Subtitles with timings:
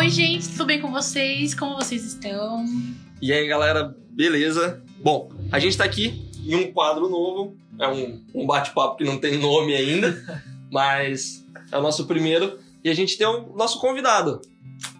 [0.00, 1.54] Oi, gente, tudo bem com vocês?
[1.54, 2.64] Como vocês estão?
[3.20, 4.82] E aí, galera, beleza?
[4.98, 7.54] Bom, a gente tá aqui em um quadro novo.
[7.78, 10.42] É um, um bate-papo que não tem nome ainda,
[10.72, 12.58] mas é o nosso primeiro.
[12.82, 14.40] E a gente tem o nosso convidado,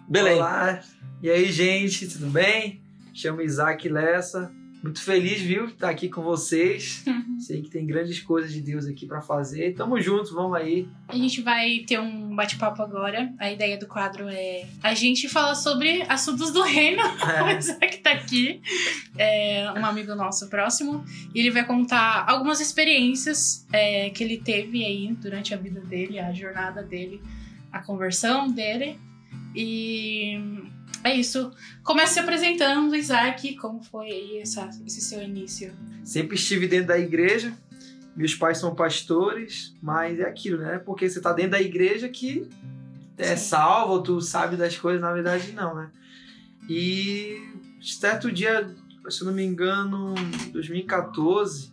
[0.07, 0.35] Belém.
[0.35, 0.83] Olá,
[1.19, 2.79] e aí, gente, tudo bem?
[3.11, 4.51] Chamo Isaac Lessa.
[4.83, 7.05] Muito feliz, viu, estar aqui com vocês.
[7.37, 9.73] Sei que tem grandes coisas de Deus aqui para fazer.
[9.75, 10.87] Tamo juntos, vamos aí.
[11.07, 13.31] A gente vai ter um bate-papo agora.
[13.37, 17.01] A ideia do quadro é a gente falar sobre assuntos do reino.
[17.03, 18.61] O É, Isaac tá aqui,
[19.17, 21.03] é um amigo nosso próximo,
[21.33, 26.19] e ele vai contar algumas experiências é, que ele teve aí durante a vida dele,
[26.19, 27.21] a jornada dele,
[27.71, 28.97] a conversão dele.
[29.55, 30.39] E
[31.03, 31.51] é isso.
[31.83, 35.73] Comece se apresentando, Isaac, como foi aí essa- esse seu início?
[36.03, 37.53] sempre estive dentro da igreja.
[38.15, 40.79] Meus pais são pastores, mas é aquilo, né?
[40.79, 42.47] Porque você tá dentro da igreja que
[43.17, 43.49] é Sim.
[43.49, 45.89] salvo, tu sabe das coisas, na verdade não, né?
[46.69, 47.37] E
[47.81, 48.69] certo dia,
[49.09, 50.13] se eu não me engano,
[50.51, 51.71] 2014,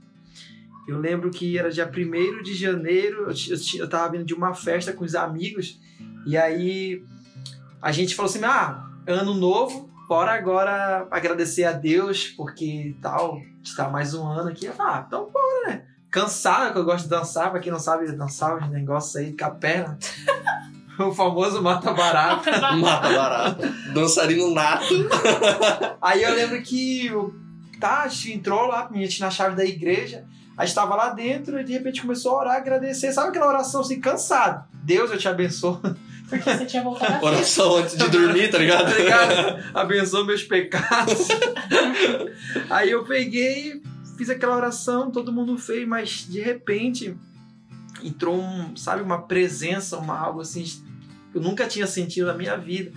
[0.86, 4.24] eu lembro que era dia 1 de janeiro, eu, ti- eu, ti- eu tava vindo
[4.24, 5.78] de uma festa com os amigos,
[6.26, 7.02] e aí
[7.82, 13.88] a gente falou assim: ah, ano novo, bora agora agradecer a Deus, porque tal, está
[13.88, 14.66] mais um ano aqui.
[14.66, 15.84] Eu ah, então bora, né?
[16.10, 19.44] Cansado, que eu gosto de dançar, pra quem não sabe, dançar os negócios aí com
[19.44, 19.98] a perna.
[21.00, 22.50] o famoso mata barato.
[22.78, 23.66] Mata barato.
[23.94, 24.94] Dançarino nato.
[26.00, 27.32] Aí eu lembro que o
[27.78, 30.24] Tati entrou lá, minha tinha na chave da igreja,
[30.56, 33.12] aí estava lá dentro e de repente começou a orar, agradecer.
[33.12, 34.66] Sabe aquela oração assim, cansado?
[34.72, 35.80] Deus, eu te abençoo.
[36.28, 38.90] Porque você tinha voltado a Oração antes de dormir, tá ligado?
[38.90, 39.64] tá ligado?
[39.74, 41.28] Abençoa meus pecados.
[42.68, 43.80] Aí eu peguei,
[44.16, 47.16] fiz aquela oração, todo mundo fez, mas de repente
[48.02, 52.56] entrou um, sabe, uma presença, uma algo assim que eu nunca tinha sentido na minha
[52.56, 52.92] vida.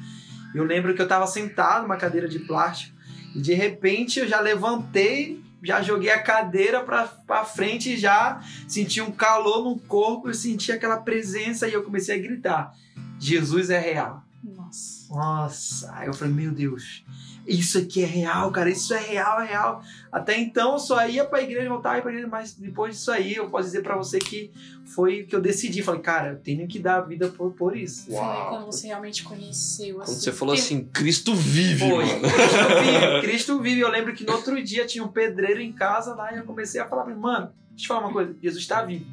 [0.53, 2.95] Eu lembro que eu tava sentado numa cadeira de plástico
[3.35, 8.99] e de repente eu já levantei, já joguei a cadeira pra frente e já senti
[8.99, 12.73] um calor no corpo, eu senti aquela presença e eu comecei a gritar:
[13.21, 14.23] Jesus é real.
[14.43, 15.13] Nossa.
[15.13, 17.03] Nossa, aí eu falei, meu Deus,
[17.45, 19.83] isso aqui é real, cara, isso é real, é real.
[20.11, 23.35] Até então eu só ia pra igreja, voltava ia pra igreja, mas depois disso aí
[23.35, 24.51] eu posso dizer pra você que
[24.95, 25.83] foi que eu decidi.
[25.83, 28.05] Falei, cara, eu tenho que dar a vida por, por isso.
[28.07, 28.49] Foi Uau.
[28.49, 30.19] quando você realmente conheceu Quando assim.
[30.21, 32.05] você falou assim, Cristo vive, Foi.
[32.05, 32.21] mano.
[32.21, 33.79] Cristo vive, Cristo vive.
[33.81, 36.81] Eu lembro que no outro dia tinha um pedreiro em casa lá e eu comecei
[36.81, 39.05] a falar pra ele, mano, deixa eu te falar uma coisa, Jesus está vivo.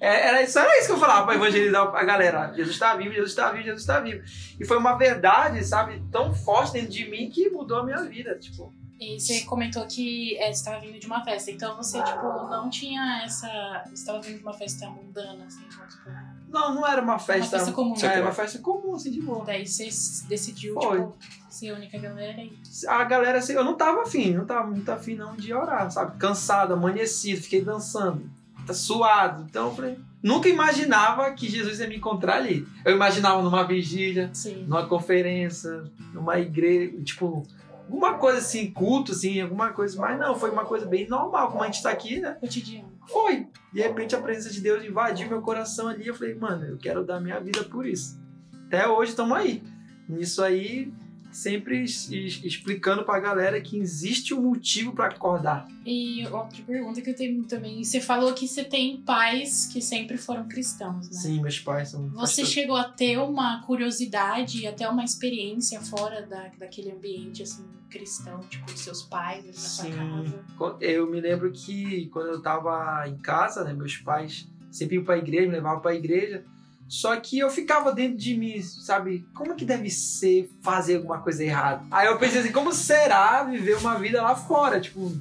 [0.00, 2.52] É, Era isso, era isso que eu falava pra evangelizar a galera.
[2.54, 4.22] Jesus está vivo, Jesus está vivo, Jesus está vivo.
[4.58, 8.34] E foi uma verdade, sabe, tão forte dentro de mim que mudou a minha vida.
[8.38, 12.22] Tipo, E você comentou que é, você estava vindo de uma festa, então você, tipo,
[12.48, 13.82] não tinha essa.
[13.86, 16.12] Você estava vindo de uma festa mundana, assim, vamos supor.
[16.48, 17.58] Não, não era uma festa.
[17.58, 17.94] festa comum.
[18.02, 19.44] É, era uma festa comum, assim, de boa.
[19.44, 19.84] Daí você
[20.28, 20.98] decidiu, Foi.
[20.98, 21.16] tipo,
[21.48, 22.58] ser a única galera e.
[22.88, 26.16] A galera, assim, eu não tava afim, não tava muito afim não de orar, sabe?
[26.18, 28.28] Cansado, amanhecido, fiquei dançando,
[28.70, 29.46] tá suado.
[29.48, 32.66] Então eu falei, nunca imaginava que Jesus ia me encontrar ali.
[32.84, 34.64] Eu imaginava numa vigília, Sim.
[34.64, 37.42] numa conferência, numa igreja, tipo,
[37.86, 40.00] alguma coisa assim, culto, assim, alguma coisa.
[40.00, 42.36] Mas não, foi uma coisa bem normal, como a gente tá aqui, né?
[42.40, 42.88] Cotidiano.
[43.06, 43.46] Foi.
[43.72, 46.06] De repente a presença de Deus invadiu meu coração ali.
[46.06, 48.20] Eu falei, mano, eu quero dar minha vida por isso.
[48.66, 49.62] Até hoje estamos aí.
[50.08, 50.92] Nisso aí,
[51.30, 55.68] sempre explicando pra galera que existe um motivo pra acordar.
[55.86, 57.82] E outra pergunta que eu tenho também.
[57.82, 61.12] Você falou que você tem pais que sempre foram cristãos, né?
[61.16, 62.08] Sim, meus pais são.
[62.10, 62.50] Você pastores.
[62.50, 68.66] chegou a ter uma curiosidade, até uma experiência fora da, daquele ambiente assim cristão, tipo
[68.70, 69.92] dos seus pais, na sua Sim.
[69.92, 70.44] casa?
[70.56, 75.04] Qu- Eu me lembro que quando eu tava em casa, né, meus pais sempre iam
[75.04, 76.44] pra igreja, me levavam pra igreja.
[76.90, 79.24] Só que eu ficava dentro de mim, sabe?
[79.32, 81.84] Como que deve ser fazer alguma coisa errada?
[81.88, 84.80] Aí eu pensei assim, como será viver uma vida lá fora?
[84.80, 85.12] Tipo,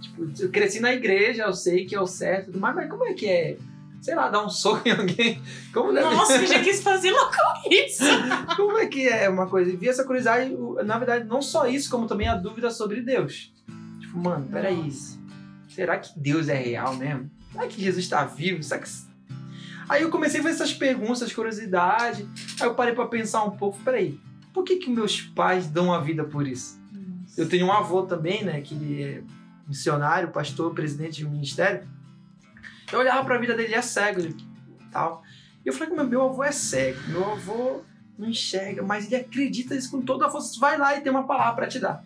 [0.00, 3.14] tipo eu cresci na igreja, eu sei que é o certo, mais, mas como é
[3.14, 3.56] que é?
[4.00, 5.42] Sei lá, dar um soco em alguém?
[5.74, 7.32] Como deve Nossa, eu já quis fazer logo
[7.68, 8.04] isso.
[8.54, 9.72] como é que é uma coisa?
[9.72, 13.52] E vi essa curiosidade, na verdade, não só isso, como também a dúvida sobre Deus.
[13.98, 14.84] Tipo, mano, peraí.
[14.84, 15.18] Nossa.
[15.68, 17.28] Será que Deus é real mesmo?
[17.52, 18.62] Será que Jesus está vivo?
[18.62, 19.07] Será que...
[19.88, 22.26] Aí eu comecei a fazer essas perguntas, essas curiosidades.
[22.60, 24.20] Aí eu parei pra pensar um pouco, peraí,
[24.52, 26.78] por que que meus pais dão a vida por isso?
[26.92, 27.40] Nossa.
[27.40, 29.22] Eu tenho um avô também, né, que ele é
[29.66, 31.88] missionário, pastor, presidente de um ministério.
[32.92, 34.36] Eu olhava pra vida dele, ele é cego ele,
[34.90, 35.22] tal.
[35.64, 37.82] E eu falei, como meu avô é cego, meu avô
[38.18, 40.58] não enxerga, mas ele acredita nisso com toda a força.
[40.58, 42.04] Vai lá e tem uma palavra pra te dar.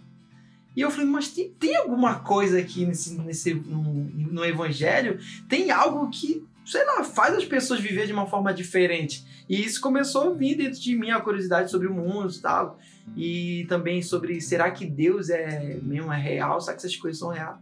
[0.77, 5.19] E eu falei, mas tem, tem alguma coisa aqui nesse, nesse, no, no evangelho?
[5.49, 9.27] Tem algo que sei lá, faz as pessoas viver de uma forma diferente.
[9.47, 12.79] E isso começou a vir dentro de mim a curiosidade sobre o mundo e tal.
[13.15, 16.59] E também sobre será que Deus é mesmo é real?
[16.63, 17.59] Será que essas coisas são reais?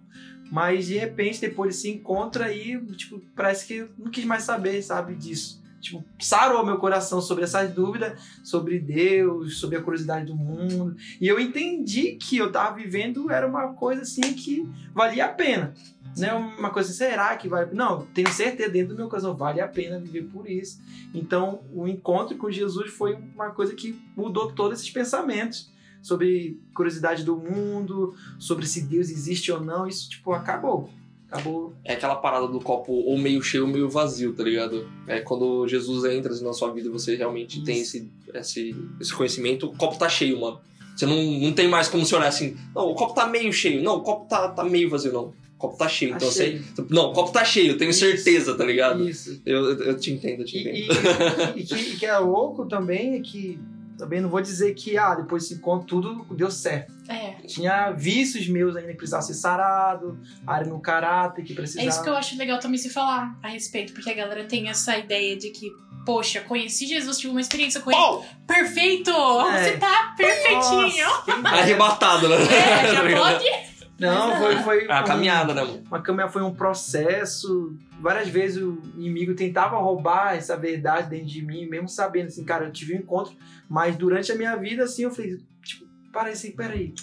[0.52, 4.80] Mas de repente, depois ele se encontra e, tipo, parece que não quis mais saber,
[4.82, 5.60] sabe, disso.
[5.80, 10.94] Tipo, sarou meu coração sobre essas dúvidas, sobre Deus, sobre a curiosidade do mundo.
[11.20, 15.74] E eu entendi que eu tava vivendo era uma coisa assim que valia a pena.
[16.16, 16.32] Né?
[16.32, 17.70] Uma coisa, será que vale?
[17.72, 20.80] Não, tenho certeza dentro do meu coração, vale a pena viver por isso.
[21.14, 25.70] Então, o encontro com Jesus foi uma coisa que mudou todos esses pensamentos
[26.02, 29.86] sobre curiosidade do mundo, sobre se Deus existe ou não.
[29.86, 30.90] Isso, tipo, acabou.
[31.30, 31.72] Acabou.
[31.84, 34.88] É aquela parada do copo ou meio cheio ou meio vazio, tá ligado?
[35.06, 37.64] É quando Jesus entra na sua vida você realmente Isso.
[37.64, 40.60] tem esse, esse, esse conhecimento, o copo tá cheio, mano.
[40.96, 43.82] Você não, não tem mais como se olhar assim, não, o copo tá meio cheio,
[43.82, 45.32] não, o copo tá, tá meio vazio, não.
[45.60, 46.12] O copo tá cheio.
[46.12, 46.62] Tá então cheio.
[46.74, 46.84] você.
[46.88, 48.00] Não, o copo tá cheio, eu tenho Isso.
[48.00, 49.06] certeza, tá ligado?
[49.06, 49.42] Isso.
[49.44, 51.54] Eu, eu, te entendo, eu te E, entendo.
[51.58, 53.60] e, e que, e que é louco também é que
[53.98, 56.90] também não vou dizer que ah, depois desse encontro tudo deu certo.
[57.06, 57.32] É.
[57.46, 61.84] Tinha vícios meus ainda que precisavam ser sarado, área no caráter que precisava.
[61.86, 64.70] É isso que eu acho legal também se falar a respeito, porque a galera tem
[64.70, 65.70] essa ideia de que,
[66.06, 68.00] poxa, conheci Jesus, tive uma experiência com ele.
[68.00, 68.24] Pau!
[68.46, 69.10] Perfeito!
[69.10, 69.64] É.
[69.64, 71.06] Você tá perfeitinho!
[71.06, 71.48] Nossa.
[71.48, 72.36] Arrebatado, né?
[72.36, 73.20] É, Tá já ligado?
[73.38, 73.69] pode.
[74.00, 75.82] Não, foi, foi a um- caminhada, né?
[75.86, 77.76] Uma caminhada foi um processo.
[78.00, 82.64] Várias vezes o inimigo tentava roubar essa verdade dentro de mim, mesmo sabendo, assim, cara,
[82.64, 83.34] eu tive um encontro,
[83.68, 85.86] mas durante a minha vida, assim, eu falei, tipo,
[86.18, 86.94] assim, peraí,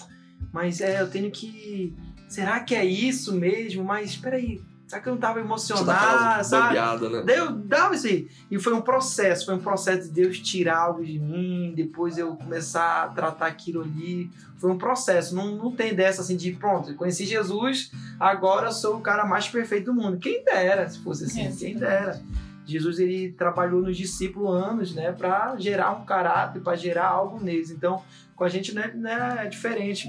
[0.52, 1.94] mas é, eu tenho que.
[2.28, 3.82] Será que é isso mesmo?
[3.84, 6.66] Mas peraí, será que eu não tava Você dá emocionado, sabe?
[6.68, 7.22] bobeada, né?
[7.26, 8.28] Daí eu dava isso aí.
[8.50, 12.34] E foi um processo, foi um processo de Deus tirar algo de mim, depois eu
[12.36, 14.30] começar a tratar aquilo ali.
[14.56, 18.72] Foi um processo, não, não tem dessa assim de pronto, eu conheci Jesus, agora eu
[18.72, 20.18] sou o cara mais perfeito do mundo.
[20.18, 22.20] Quem dera, se fosse assim, É, quem dera.
[22.66, 27.70] Jesus ele trabalhou nos discípulos anos, né, para gerar um caráter, para gerar algo neles.
[27.70, 28.02] Então,
[28.34, 30.08] com a gente não é, não é diferente.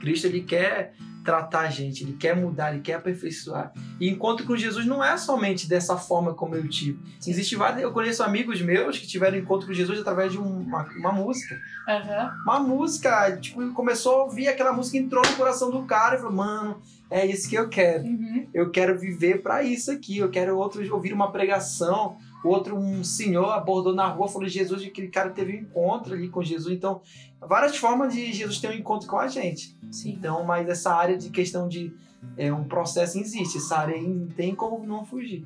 [0.00, 0.94] Cristo ele quer
[1.28, 3.70] tratar a gente, ele quer mudar, ele quer aperfeiçoar.
[4.00, 6.98] E encontro com Jesus não é somente dessa forma como eu tive.
[7.26, 10.88] Existe vários, eu conheço amigos meus que tiveram encontro com Jesus através de um- uma,
[10.96, 11.54] uma música.
[11.86, 12.34] Aham.
[12.44, 16.32] Uma música, tipo, começou a ouvir aquela música, entrou no coração do cara e falou:
[16.34, 16.80] "Mano,
[17.10, 18.04] é isso que eu quero.
[18.04, 18.46] Uhum.
[18.54, 20.16] Eu quero viver para isso aqui.
[20.16, 24.82] Eu quero outro ouvir uma pregação, outro um senhor abordou na rua, falou de Jesus,
[24.82, 26.74] e aquele cara teve um encontro ali com Jesus.
[26.74, 27.00] Então,
[27.40, 29.76] várias formas de Jesus ter um encontro com a gente.
[29.90, 30.12] Sim.
[30.12, 31.92] Então, mas essa área de questão de
[32.36, 35.44] é, um processo existe, essa área aí não tem como não fugir.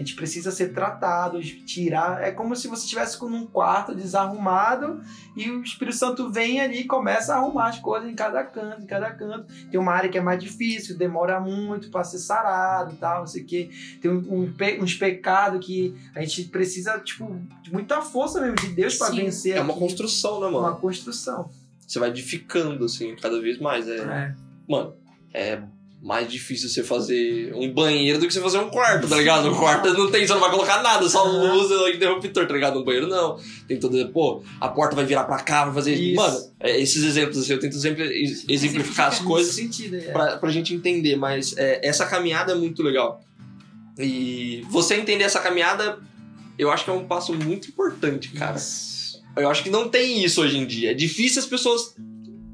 [0.00, 2.22] A gente precisa ser tratado, tirar.
[2.22, 5.02] É como se você estivesse com um quarto desarrumado
[5.36, 8.82] e o Espírito Santo vem ali e começa a arrumar as coisas em cada canto,
[8.82, 9.52] em cada canto.
[9.70, 13.26] Tem uma área que é mais difícil, demora muito para ser sarado e tal, não
[13.26, 13.68] sei o quê.
[14.00, 18.68] Tem um, um uns pecados que a gente precisa, tipo, de muita força mesmo de
[18.68, 19.58] Deus para vencer.
[19.58, 19.86] É uma aquilo.
[19.86, 20.60] construção, né, mano?
[20.60, 21.50] Uma construção.
[21.86, 23.86] Você vai edificando, assim, cada vez mais.
[23.86, 24.34] É, É.
[24.66, 24.94] Mano,
[25.34, 25.60] é
[26.02, 29.50] mais difícil você fazer um banheiro do que você fazer um quarto, tá ligado?
[29.50, 32.80] Um quarto não tem, você não vai colocar nada, só luz e interruptor, tá ligado?
[32.80, 33.38] Um banheiro não.
[33.68, 34.08] Tem todo.
[34.08, 35.94] Pô, a porta vai virar pra cá, vai fazer.
[35.94, 36.16] Isso.
[36.16, 40.10] Mano, é, esses exemplos, assim, eu tento sempre ex- exemplificar as coisas sentido, é.
[40.10, 43.22] pra, pra gente entender, mas é, essa caminhada é muito legal.
[43.98, 45.98] E você entender essa caminhada,
[46.58, 48.56] eu acho que é um passo muito importante, cara.
[49.36, 50.92] Eu acho que não tem isso hoje em dia.
[50.92, 51.94] É difícil as pessoas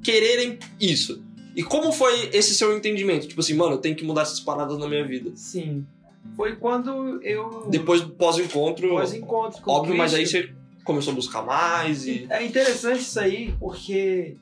[0.02, 1.22] quererem isso.
[1.56, 3.26] E como foi esse seu entendimento?
[3.26, 5.32] Tipo assim, mano, eu tenho que mudar essas paradas na minha vida.
[5.34, 5.86] Sim.
[6.36, 7.66] Foi quando eu.
[7.70, 10.52] Depois, pós-encontro, pós-encontro com óbvio, mas aí você
[10.84, 12.26] começou a buscar mais e...
[12.30, 14.36] É interessante isso aí, porque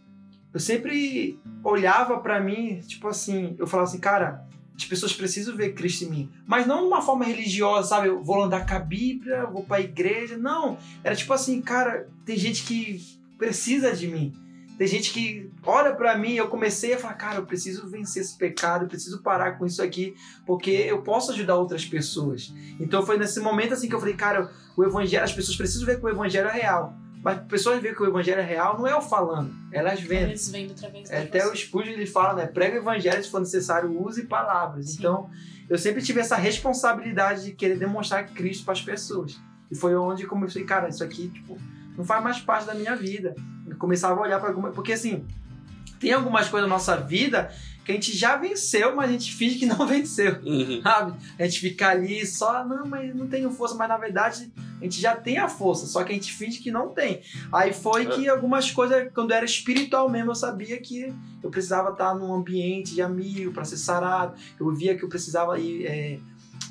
[0.53, 4.45] eu sempre olhava pra mim, tipo assim, eu falava assim, cara,
[4.77, 6.31] as pessoas precisam ver Cristo em mim.
[6.47, 8.09] Mas não de uma forma religiosa, sabe?
[8.09, 10.37] Eu vou andar com a Bíblia, vou pra igreja.
[10.37, 10.77] Não.
[11.03, 13.01] Era tipo assim, cara, tem gente que
[13.39, 14.33] precisa de mim.
[14.77, 18.37] Tem gente que olha pra mim eu comecei a falar, cara, eu preciso vencer esse
[18.37, 20.15] pecado, eu preciso parar com isso aqui,
[20.45, 22.53] porque eu posso ajudar outras pessoas.
[22.81, 25.99] Então foi nesse momento assim que eu falei, cara, o evangelho, as pessoas precisam ver
[26.01, 26.95] que o evangelho é real.
[27.25, 30.29] Mas as pessoas veem que o evangelho é real, não é eu falando, elas vendo.
[30.29, 31.57] Eles vêm através da É, até o.
[31.57, 32.47] Spurgeon ele fala, né?
[32.47, 34.91] Prega o evangelho se for necessário, use palavras.
[34.91, 34.97] Sim.
[34.99, 35.31] Então,
[35.71, 39.41] eu sempre tive essa responsabilidade de querer demonstrar Cristo para as pessoas.
[39.71, 41.57] E foi onde eu comecei, cara, isso aqui, tipo,
[41.97, 43.35] não faz mais parte da minha vida.
[43.79, 44.71] Começava a olhar para alguma.
[44.71, 45.25] Porque assim,
[45.99, 47.51] tem algumas coisas na nossa vida
[47.85, 50.81] que a gente já venceu, mas a gente finge que não venceu Uhum.
[50.83, 51.15] sabe?
[51.39, 55.01] A gente fica ali só, não, mas não tenho força, mas na verdade a gente
[55.01, 57.21] já tem a força, só que a gente finge que não tem.
[57.53, 62.15] Aí foi que algumas coisas, quando era espiritual mesmo, eu sabia que eu precisava estar
[62.15, 64.35] num ambiente de amigo para ser sarado.
[64.59, 66.19] Eu via que eu precisava ir, é,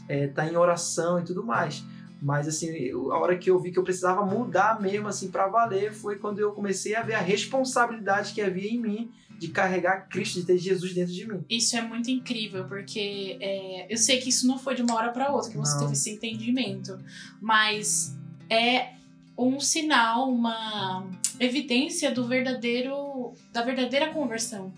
[0.08, 1.84] é, tá em oração e tudo mais.
[2.24, 5.46] Mas assim, eu- a hora que eu vi que eu precisava mudar mesmo assim para
[5.50, 10.08] valer foi quando eu comecei a ver a responsabilidade que havia em mim de carregar
[10.08, 11.44] Cristo, de ter Jesus dentro de mim.
[11.50, 15.12] Isso é muito incrível, porque é, eu sei que isso não foi de uma hora
[15.12, 15.80] para outra que você Não.
[15.82, 16.98] teve esse entendimento,
[17.42, 18.16] mas
[18.50, 18.94] é
[19.38, 21.06] um sinal, uma
[21.40, 24.72] evidência do verdadeiro, da verdadeira conversão.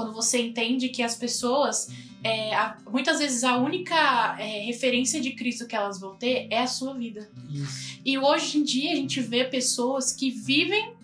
[0.00, 1.88] Quando você entende que as pessoas,
[2.24, 6.60] é, a- muitas vezes a única é, referência de Cristo que elas vão ter é
[6.62, 7.30] a sua vida.
[7.52, 7.98] Isso.
[8.04, 10.94] E hoje em dia a gente vê pessoas que vivem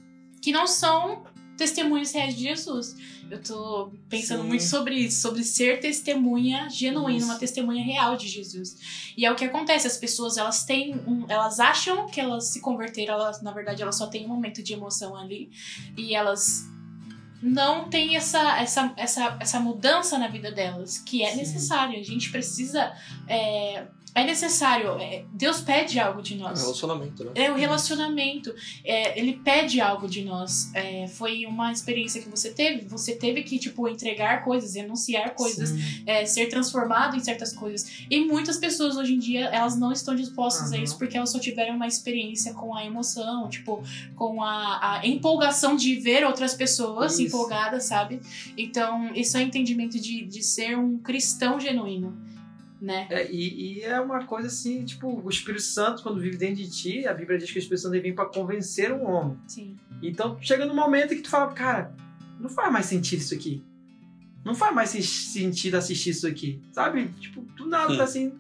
[0.40, 1.24] que não são
[1.58, 2.96] testemunhas reais de Jesus.
[3.30, 4.48] Eu tô pensando Sim.
[4.48, 7.26] muito sobre isso, sobre ser testemunha genuína, Isso.
[7.26, 8.76] uma testemunha real de Jesus.
[9.16, 12.60] E é o que acontece, as pessoas elas têm, um, elas acham que elas se
[12.60, 15.50] converteram, elas na verdade elas só têm um momento de emoção ali
[15.96, 16.68] e elas
[17.42, 21.36] não têm essa, essa, essa, essa mudança na vida delas, que é Sim.
[21.38, 21.98] necessária.
[21.98, 22.92] A gente precisa.
[23.28, 24.90] É, é necessário.
[24.98, 26.60] é, Deus pede algo de É nós.
[26.62, 27.30] relacionamento, né?
[27.34, 28.54] É o relacionamento.
[28.84, 30.70] É, ele pede algo de nós.
[30.74, 32.86] É, foi uma experiência que você teve.
[32.88, 35.70] Você teve que, tipo, entregar coisas, renunciar coisas,
[36.06, 38.04] é, ser transformado em certas coisas.
[38.10, 40.84] E muitas pessoas hoje em dia, elas não estão dispostas a Aham.
[40.84, 43.82] isso porque elas só tiveram uma experiência com a emoção, tipo,
[44.14, 47.22] com a, a empolgação de ver outras pessoas Isso.
[47.22, 48.20] empolgadas, sabe?
[48.56, 52.16] Então, isso é entendimento de, de ser um cristão genuíno,
[52.80, 53.06] né?
[53.10, 56.70] É, e, e é uma coisa assim, tipo, o Espírito Santo, quando vive dentro de
[56.70, 59.38] ti, a Bíblia diz que o Espírito Santo vem para convencer um homem.
[59.46, 59.76] Sim.
[60.02, 61.94] Então chega no momento que tu fala, cara,
[62.38, 63.64] não faz mais sentido isso aqui.
[64.44, 66.60] Não faz mais sen- sentido assistir isso aqui.
[66.72, 67.08] Sabe?
[67.18, 67.96] Tipo, do nada Hum.
[67.96, 68.32] tá assim.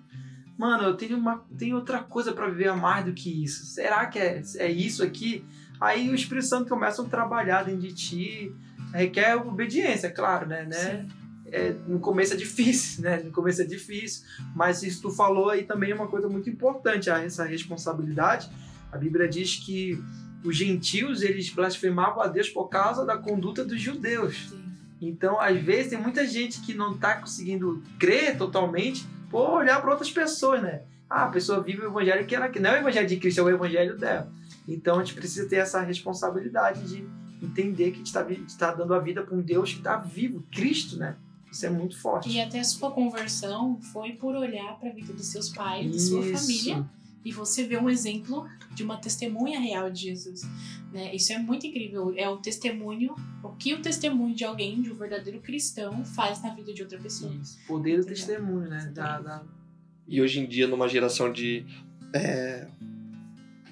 [0.56, 3.64] Mano, eu tenho, uma, tenho outra coisa pra viver a mais do que isso.
[3.66, 5.44] Será que é, é isso aqui?
[5.80, 8.52] Aí o Espírito Santo começa a trabalhar dentro de ti.
[8.92, 10.64] Requer obediência, claro, né?
[10.64, 11.06] né?
[11.52, 13.22] É, no começo é difícil, né?
[13.22, 14.24] No começo é difícil,
[14.54, 18.50] mas isso tu falou aí também é uma coisa muito importante, a- essa responsabilidade.
[18.90, 20.02] A Bíblia diz que
[20.44, 24.48] os gentios eles blasfemavam a Deus por causa da conduta dos judeus.
[24.48, 24.64] Sim.
[25.00, 29.90] Então, às vezes, tem muita gente que não está conseguindo crer totalmente por olhar para
[29.90, 30.82] outras pessoas, né?
[31.08, 33.40] Ah, a pessoa vive o evangelho que ela que não é o evangelho de Cristo,
[33.40, 34.32] é o evangelho dela.
[34.66, 37.06] Então, a gente precisa ter essa responsabilidade de
[37.42, 38.24] entender que a gente está
[38.58, 41.14] tá dando a vida para um Deus que está vivo, Cristo, né?
[41.50, 42.28] Isso é muito forte.
[42.28, 45.98] E até a sua conversão foi por olhar para a vida dos seus pais, da
[45.98, 46.38] sua Isso.
[46.38, 46.90] família,
[47.24, 50.42] e você vê um exemplo de uma testemunha real de Jesus.
[50.92, 51.14] Né?
[51.14, 52.14] Isso é muito incrível.
[52.16, 56.54] É o testemunho, o que o testemunho de alguém, de um verdadeiro cristão, faz na
[56.54, 57.34] vida de outra pessoa.
[57.34, 57.58] Isso.
[57.66, 58.92] Poder do testemunho, né?
[58.94, 59.42] Da, da...
[60.06, 61.66] E hoje em dia, numa geração de.
[62.14, 62.68] é,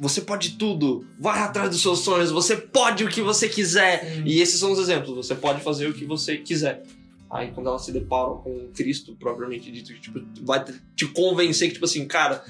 [0.01, 4.05] você pode tudo, vai atrás dos seus sonhos, você pode o que você quiser.
[4.05, 4.23] Sim.
[4.27, 6.83] E esses são os exemplos, você pode fazer o que você quiser.
[7.31, 11.75] Aí quando ela se depara com Cristo, propriamente dito, que, tipo, vai te- convencer que,
[11.75, 12.45] tipo assim, cara,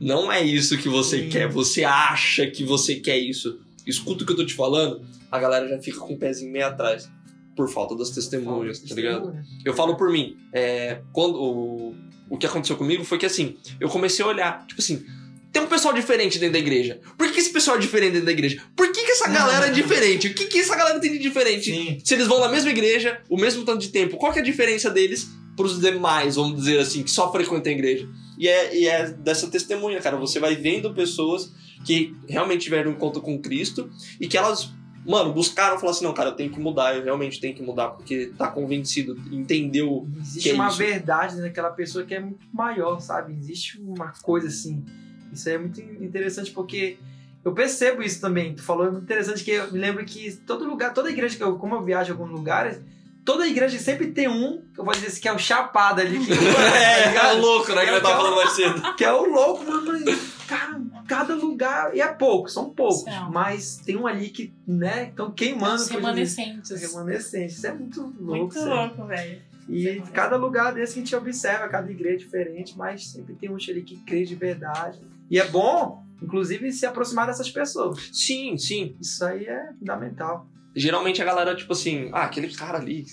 [0.00, 1.28] não é isso que você Sim.
[1.28, 3.60] quer, você acha que você quer isso.
[3.86, 6.66] Escuta o que eu tô te falando, a galera já fica com o pezinho meio
[6.66, 7.10] atrás.
[7.56, 9.36] Por falta das testemunhas, tá ligado?
[9.64, 10.36] Eu falo por mim.
[10.52, 11.94] É, quando o,
[12.30, 15.04] o que aconteceu comigo foi que assim, eu comecei a olhar, tipo assim,
[15.52, 17.00] tem um pessoal diferente dentro da igreja.
[17.18, 18.62] Por que esse pessoal é diferente dentro da igreja?
[18.76, 20.28] Por que, que essa galera é diferente?
[20.28, 21.70] O que, que essa galera tem de diferente?
[21.70, 21.98] Sim.
[22.04, 24.44] Se eles vão na mesma igreja, o mesmo tanto de tempo, qual que é a
[24.44, 28.08] diferença deles pros demais, vamos dizer assim, que só frequentam a igreja?
[28.38, 30.16] E é, e é dessa testemunha, cara.
[30.16, 31.52] Você vai vendo pessoas
[31.84, 33.90] que realmente tiveram um encontro com Cristo
[34.20, 34.72] e que elas,
[35.04, 37.88] mano, buscaram falar assim: não, cara, eu tenho que mudar, eu realmente tenho que mudar,
[37.90, 40.78] porque tá convencido, entendeu Existe é uma isso?
[40.78, 43.34] verdade naquela pessoa que é muito maior, sabe?
[43.34, 44.84] Existe uma coisa assim.
[45.32, 46.98] Isso é muito interessante porque
[47.44, 48.54] eu percebo isso também.
[48.54, 51.42] Tu falou é muito interessante que eu me lembro que todo lugar, toda igreja que
[51.42, 52.80] eu, como eu viajo em alguns lugares,
[53.24, 56.18] toda igreja sempre tem um, que eu vou dizer assim, que é o chapado ali.
[56.18, 56.34] Que, tá
[56.76, 57.38] É, é ligado?
[57.38, 57.84] o louco, né?
[57.84, 58.82] Que nós tava falando mais cedo.
[58.96, 60.04] que é o louco, mano.
[60.46, 61.96] Cara, cada lugar.
[61.96, 63.02] E é pouco, são poucos.
[63.02, 63.30] São.
[63.30, 65.76] Mas tem um ali que, né, estão queimando.
[65.76, 66.80] Os por dizer- remanescentes.
[66.82, 67.56] Remanescentes.
[67.56, 68.22] Isso é muito louco.
[68.22, 68.68] Muito sério.
[68.68, 69.42] louco, velho.
[69.68, 73.48] E cada lugar desse que a gente observa, cada igreja é diferente, mas sempre tem
[73.48, 74.98] um ali que crê de verdade.
[75.30, 78.10] E é bom, inclusive, se aproximar dessas pessoas.
[78.12, 78.96] Sim, sim.
[79.00, 80.46] Isso aí é fundamental.
[80.74, 83.04] Geralmente a galera, tipo assim, ah, aquele cara ali,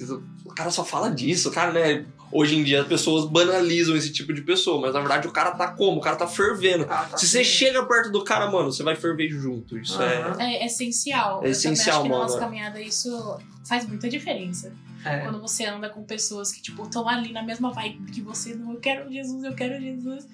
[0.45, 2.05] o cara só fala disso, o cara, né?
[2.31, 5.51] Hoje em dia as pessoas banalizam esse tipo de pessoa, mas na verdade o cara
[5.51, 5.97] tá como?
[5.97, 6.85] O cara tá fervendo.
[6.89, 9.77] Ah, tá Se você chega perto do cara, mano, você vai ferver junto.
[9.77, 10.35] Isso Aham.
[10.39, 11.41] É essencial.
[11.43, 12.29] É essencial, eu acho que na mano.
[12.29, 14.73] nossa caminhada isso faz muita diferença.
[15.15, 15.19] É.
[15.21, 18.73] Quando você anda com pessoas que, tipo, estão ali na mesma vibe que você, não,
[18.73, 20.27] eu quero Jesus, eu quero Jesus.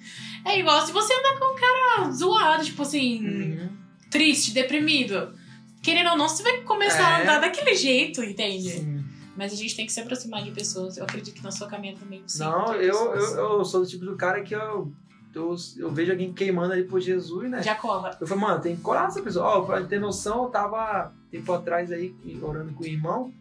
[0.44, 3.68] É igual se você andar com um cara zoado, tipo assim, Uhum.
[4.10, 5.34] triste, deprimido.
[5.82, 7.22] Querendo ou não, você vai começar a É.
[7.22, 8.70] andar daquele jeito, entende?
[8.70, 9.04] Sim.
[9.36, 10.96] Mas a gente tem que se aproximar de pessoas.
[10.96, 14.04] Eu acredito que na sua caminhada também você Não, eu, eu, eu sou do tipo
[14.04, 14.92] do cara que eu,
[15.34, 17.60] eu, eu vejo alguém queimando ali por Jesus, né?
[17.62, 18.16] Já cola.
[18.20, 19.44] Eu falei, mano, tem que colar essa pessoa.
[19.46, 23.32] Ó, pra ter noção, eu tava tempo atrás aí orando com o irmão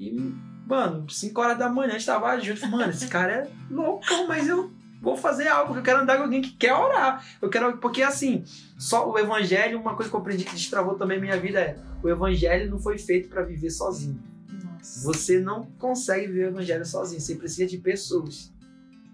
[0.00, 0.34] e,
[0.66, 2.66] mano, 5 horas da manhã a gente tava junto.
[2.68, 4.70] Mano, esse cara é loucão, mas eu
[5.00, 7.24] vou fazer algo, porque eu quero andar com alguém que quer orar.
[7.40, 8.44] Eu quero, porque assim,
[8.76, 12.08] só o evangelho, uma coisa que eu aprendi que destravou também minha vida é, o
[12.08, 14.20] evangelho não foi feito pra viver sozinho.
[14.48, 15.04] Nossa.
[15.04, 18.52] Você não consegue viver o evangelho sozinho, você precisa de pessoas.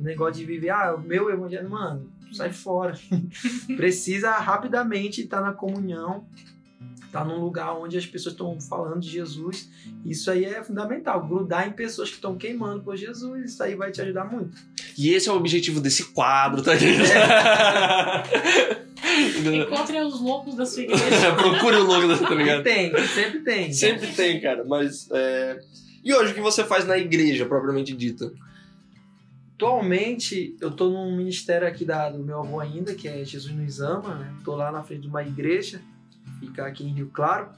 [0.00, 2.94] O negócio de viver, ah, o meu evangelho, mano, sai fora.
[3.76, 6.24] precisa rapidamente estar na comunhão,
[7.12, 9.68] estar num lugar onde as pessoas estão falando de Jesus.
[10.02, 13.92] Isso aí é fundamental, grudar em pessoas que estão queimando por Jesus, isso aí vai
[13.92, 14.56] te ajudar muito.
[14.96, 17.02] E esse é o objetivo desse quadro, tá ligado?
[19.54, 21.34] Encontrem os loucos da sua igreja.
[21.36, 22.62] Procure o logo, tá ligado?
[22.62, 23.72] Tem, sempre tem.
[23.72, 25.08] Sempre tem, cara, mas.
[25.12, 25.60] é,
[26.02, 28.32] E hoje o que você faz na igreja, propriamente dita?
[29.56, 33.80] Atualmente, eu tô num ministério aqui da, do meu avô ainda, que é Jesus nos
[33.80, 34.34] ama, né?
[34.44, 35.80] Tô lá na frente de uma igreja,
[36.46, 37.50] fica aqui em Rio Claro.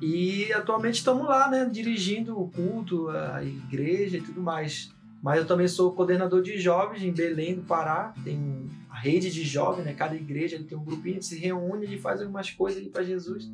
[0.00, 1.68] E atualmente estamos lá, né?
[1.70, 4.92] Dirigindo o culto, a igreja e tudo mais.
[5.22, 8.12] Mas eu também sou coordenador de jovens em Belém do Pará.
[8.22, 9.94] Tem a rede de jovens, né?
[9.94, 13.50] Cada igreja tem um grupinho, se reúne, ele faz algumas coisas ali para Jesus.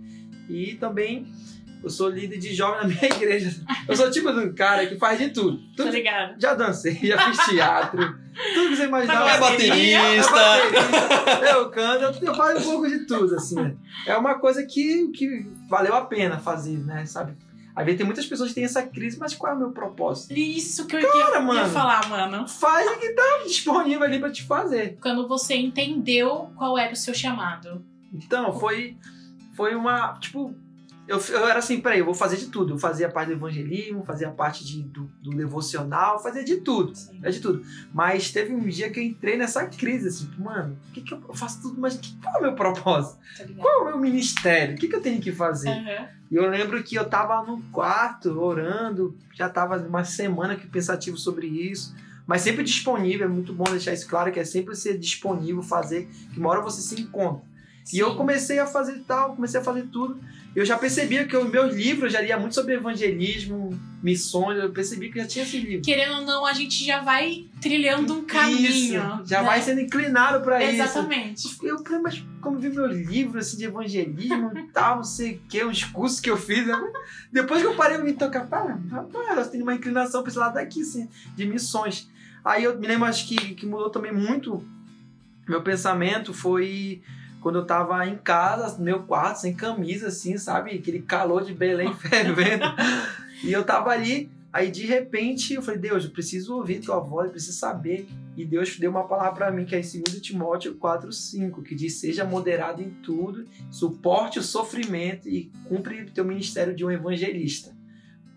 [0.49, 1.29] E também
[1.83, 3.55] eu sou líder de jovens na minha igreja.
[3.89, 5.59] Eu sou tipo do cara que faz de tudo.
[5.77, 6.35] Tá tudo ligado?
[6.41, 8.01] já dancei, já fiz teatro,
[8.55, 9.29] tudo que você imaginar.
[9.29, 10.33] É Eu baterista.
[10.33, 13.55] baterista, eu canto, eu- eu faço um pouco de tudo, assim.
[13.57, 13.75] né?
[14.07, 17.35] É uma coisa que, que valeu a pena fazer, né, sabe?
[17.75, 20.35] Às vezes tem muitas pessoas que têm essa crise, mas qual é o meu propósito?
[20.35, 21.69] Isso que eu Cara, ia, ia mano.
[21.71, 22.47] falar, mano.
[22.49, 24.99] Faz o que tá disponível ali pra te fazer.
[25.01, 27.83] Quando você entendeu qual era o seu chamado.
[28.13, 28.97] Então, foi,
[29.57, 30.53] foi uma, tipo...
[31.11, 32.75] Eu, eu era assim, peraí, eu vou fazer de tudo.
[32.75, 36.93] Eu fazia parte do evangelismo, fazia parte de, do, do devocional, fazia de tudo.
[37.23, 37.65] É de tudo.
[37.93, 41.13] Mas teve um dia que eu entrei nessa crise, assim, tipo, mano, o que, que
[41.13, 43.19] eu eu faço tudo, mas que, qual é o meu propósito?
[43.39, 43.45] Tá?
[43.57, 44.75] Qual é o meu ministério?
[44.75, 45.71] O que, que eu tenho que fazer?
[45.71, 46.09] Aham.
[46.31, 51.17] E eu lembro que eu tava no quarto orando, já tava uma semana que pensativo
[51.17, 51.95] sobre isso,
[52.27, 56.09] mas sempre disponível, é muito bom deixar isso claro, que é sempre ser disponível, fazer,
[56.33, 57.43] que uma hora você se encontra.
[57.93, 58.17] E eu Sim.
[58.17, 60.21] comecei a fazer tal, comecei a fazer tudo.
[60.55, 63.71] Eu já percebia que os meus livros já lia muito sobre evangelismo,
[64.03, 65.83] missões, eu percebi que já tinha esse livro.
[65.83, 68.69] Querendo ou não, a gente já vai trilhando um caminho.
[68.69, 68.93] Isso,
[69.25, 69.47] já né?
[69.47, 70.83] vai sendo inclinado para isso.
[70.83, 71.47] Exatamente.
[71.63, 75.41] Eu falei, mas como vi meu livro assim, de evangelismo e tal, não sei o
[75.49, 76.67] que, uns cursos que eu fiz.
[76.67, 76.77] né?
[77.33, 80.39] Depois que eu parei, eu me tocar, pá, rapaz, eu tenho uma inclinação para esse
[80.39, 82.09] lado daqui, assim, de missões.
[82.45, 84.65] Aí eu me lembro, acho que, que mudou também muito
[85.51, 87.03] meu pensamento foi
[87.41, 90.73] quando eu tava em casa, no meu quarto, sem camisa, assim, sabe?
[90.73, 92.65] Aquele calor de Belém fervendo.
[93.43, 97.27] e eu tava ali, aí de repente eu falei, Deus, eu preciso ouvir tua voz,
[97.27, 98.07] eu preciso saber.
[98.37, 101.95] E Deus deu uma palavra para mim, que é em 2 Timóteo 4,5, que diz:
[101.95, 107.80] Seja moderado em tudo, suporte o sofrimento e cumpre o teu ministério de um evangelista.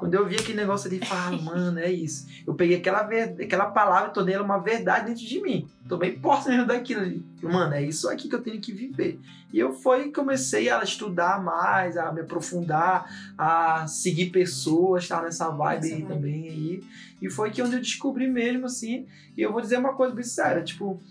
[0.04, 2.28] Quando eu vi aquele negócio ali, falei, ah, mano, é isso.
[2.46, 5.66] Eu peguei aquela, ver- aquela palavra e tornei ela uma verdade dentro de mim.
[5.88, 7.26] Tomei posse mesmo daquilo ali.
[7.42, 9.18] Mano, é isso aqui que eu tenho que viver.
[9.54, 15.50] E eu fui comecei a estudar mais, a me aprofundar, a seguir pessoas, estar nessa
[15.50, 16.84] vibe aí também aí.
[17.22, 19.06] E foi que onde eu descobri mesmo, assim.
[19.38, 21.02] E eu vou dizer uma coisa bem séria, tipo,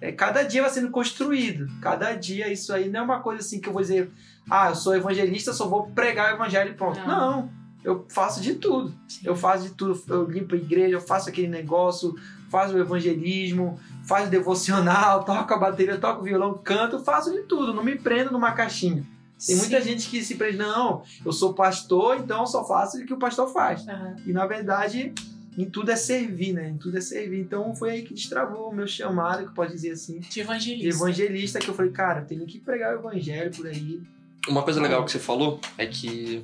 [0.00, 1.68] é, cada dia vai sendo construído.
[1.80, 4.10] Cada dia isso aí não é uma coisa assim que eu vou dizer,
[4.50, 6.98] ah, eu sou evangelista, só vou pregar o evangelho e pronto.
[6.98, 7.06] Não.
[7.42, 7.59] Não.
[7.84, 8.94] Eu faço de tudo.
[9.24, 10.00] Eu faço de tudo.
[10.08, 12.14] Eu limpo a igreja, eu faço aquele negócio,
[12.50, 17.42] faço o evangelismo, faço o devocional, toco a bateria, toco o violão, canto, faço de
[17.42, 17.72] tudo.
[17.72, 19.04] Não me prendo numa caixinha.
[19.46, 19.88] Tem muita Sim.
[19.88, 23.18] gente que se prende, não, eu sou pastor, então eu só faço o que o
[23.18, 23.88] pastor faz.
[23.88, 24.16] Aham.
[24.26, 25.14] E na verdade,
[25.56, 26.68] em tudo é servir, né?
[26.68, 27.40] Em tudo é servir.
[27.40, 30.88] Então foi aí que destravou o meu chamado, que pode dizer assim, De de evangelista.
[30.88, 34.02] evangelista, que eu falei, cara, eu tenho que pregar o evangelho por aí.
[34.46, 36.42] Uma coisa legal que você falou é que,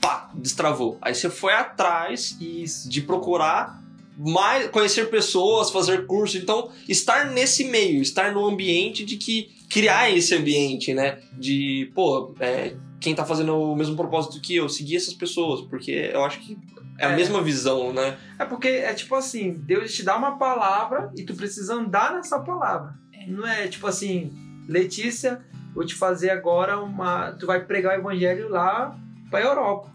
[0.00, 0.98] pá, destravou.
[1.02, 2.88] Aí você foi atrás Isso.
[2.88, 3.82] de procurar
[4.16, 10.10] mais conhecer pessoas, fazer curso, então estar nesse meio, estar no ambiente de que criar
[10.10, 11.18] esse ambiente, né?
[11.34, 16.10] De, pô, é, quem tá fazendo o mesmo propósito que eu, seguir essas pessoas, porque
[16.12, 16.58] eu acho que
[16.98, 17.16] é a É.
[17.16, 18.18] mesma visão, né?
[18.40, 22.40] É porque é tipo assim, Deus te dá uma palavra e tu precisa andar nessa
[22.40, 22.94] palavra.
[23.12, 23.24] É.
[23.28, 24.32] Não é tipo assim,
[24.68, 25.40] Letícia,
[25.72, 27.30] vou te fazer agora uma.
[27.32, 28.98] Tu vai pregar o evangelho lá
[29.30, 29.94] pra Europa.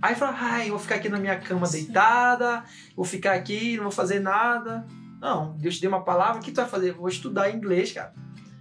[0.00, 3.84] Aí fala, ai, eu vou ficar aqui na minha cama deitada, vou ficar aqui, não
[3.84, 4.86] vou fazer nada.
[5.20, 6.90] Não, Deus te deu uma palavra, o que tu vai fazer?
[6.90, 8.12] Eu vou estudar inglês, cara.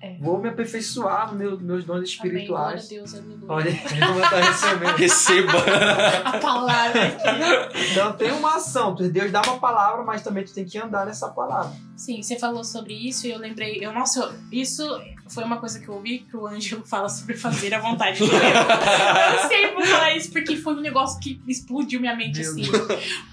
[0.04, 0.18] É.
[0.20, 2.46] Vou me aperfeiçoar nos meus, meus dons Amém.
[2.46, 2.90] Glória a espirituais.
[2.90, 3.46] Deus, aleluia.
[3.48, 3.70] Olha,
[4.06, 4.96] eu vou estar recebendo.
[4.98, 5.54] Receba.
[6.26, 7.90] A palavra aqui.
[7.92, 8.94] Então tem uma ação.
[8.96, 11.72] Deus dá uma palavra, mas também tu tem que andar nessa palavra.
[11.96, 13.78] Sim, você falou sobre isso e eu lembrei.
[13.80, 14.84] Eu, nossa, eu- isso
[15.30, 18.30] foi uma coisa que eu ouvi que o Ângelo fala sobre fazer a vontade de
[18.30, 18.42] Deus.
[18.44, 22.64] Eu não sei falar isso, porque foi um negócio que explodiu minha mente Meu assim.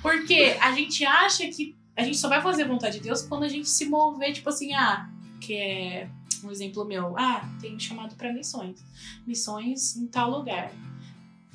[0.01, 3.43] Porque a gente acha que a gente só vai fazer a vontade de Deus quando
[3.43, 5.09] a gente se mover, tipo assim, ah,
[5.41, 6.09] que é
[6.45, 7.17] um exemplo meu.
[7.19, 8.83] Ah, tenho chamado pra missões.
[9.27, 10.73] Missões em tal lugar.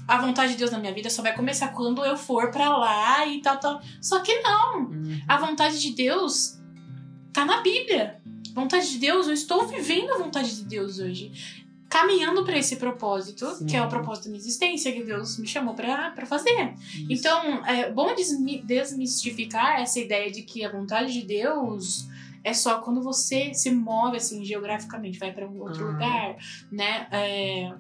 [0.07, 3.25] A vontade de Deus na minha vida só vai começar quando eu for pra lá
[3.25, 3.81] e tal, tal.
[4.01, 4.91] Só que não.
[5.27, 6.59] A vontade de Deus
[7.33, 8.21] tá na Bíblia.
[8.53, 11.31] Vontade de Deus, eu estou vivendo a vontade de Deus hoje.
[11.89, 13.65] Caminhando pra esse propósito, Sim.
[13.65, 16.73] que é o propósito da minha existência, que Deus me chamou pra pra fazer.
[16.93, 17.05] Isso.
[17.09, 22.07] Então, é bom desmi- desmistificar essa ideia de que a vontade de Deus
[22.45, 25.91] é só quando você se move assim geograficamente, vai pra um outro Aham.
[25.93, 26.37] lugar,
[26.71, 27.07] né?
[27.11, 27.73] É,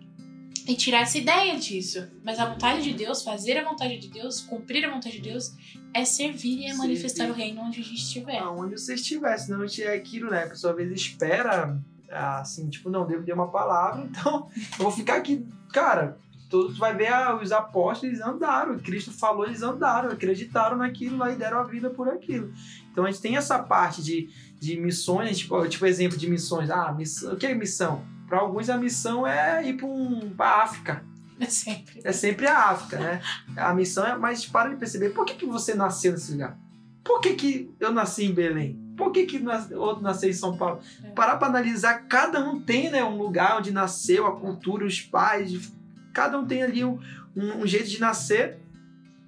[0.67, 2.07] e tirar essa ideia disso.
[2.23, 5.53] Mas a vontade de Deus, fazer a vontade de Deus, cumprir a vontade de Deus,
[5.93, 8.39] é servir e é manifestar o reino onde a gente estiver.
[8.39, 10.45] Aonde você estiver, senão a gente é aquilo, né?
[10.45, 14.49] A pessoa às vezes espera, assim, tipo, não, Deus deu uma palavra, então
[14.79, 15.45] eu vou ficar aqui.
[15.71, 16.17] Cara,
[16.49, 21.17] tu, tu vai ver ah, os apóstolos, eles andaram, Cristo falou, eles andaram, acreditaram naquilo
[21.17, 22.53] lá e deram a vida por aquilo.
[22.91, 26.69] Então a gente tem essa parte de, de missões, tipo, tipo exemplo de missões.
[26.69, 28.03] Ah, missão, o que é missão?
[28.27, 31.03] Para alguns a missão é ir para um, a África.
[31.39, 32.01] É sempre.
[32.03, 33.21] É sempre a África, né?
[33.57, 36.57] A missão é, mas para de perceber, por que, que você nasceu nesse lugar?
[37.03, 38.79] Por que, que eu nasci em Belém?
[38.97, 40.79] Por que, que outro nasceu em São Paulo?
[41.03, 41.09] É.
[41.09, 45.71] Parar para analisar, cada um tem né, um lugar onde nasceu, a cultura, os pais,
[46.13, 46.97] cada um tem ali um,
[47.35, 48.57] um- um jeito de nascer,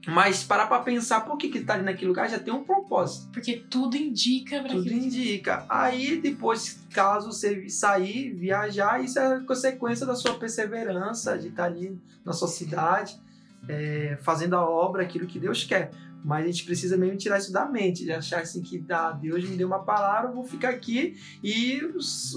[0.07, 3.29] mas parar para pensar por que, que tá ali naquele lugar já tem um propósito.
[3.31, 5.65] Porque tudo indica pra Tudo indica.
[5.69, 11.99] Aí depois, caso você sair, viajar, isso é consequência da sua perseverança, de estar ali
[12.25, 13.19] na sua cidade,
[13.67, 15.91] é, fazendo a obra, aquilo que Deus quer.
[16.25, 19.47] Mas a gente precisa mesmo tirar isso da mente, de achar assim que ah, Deus
[19.47, 21.79] me deu uma palavra, eu vou ficar aqui e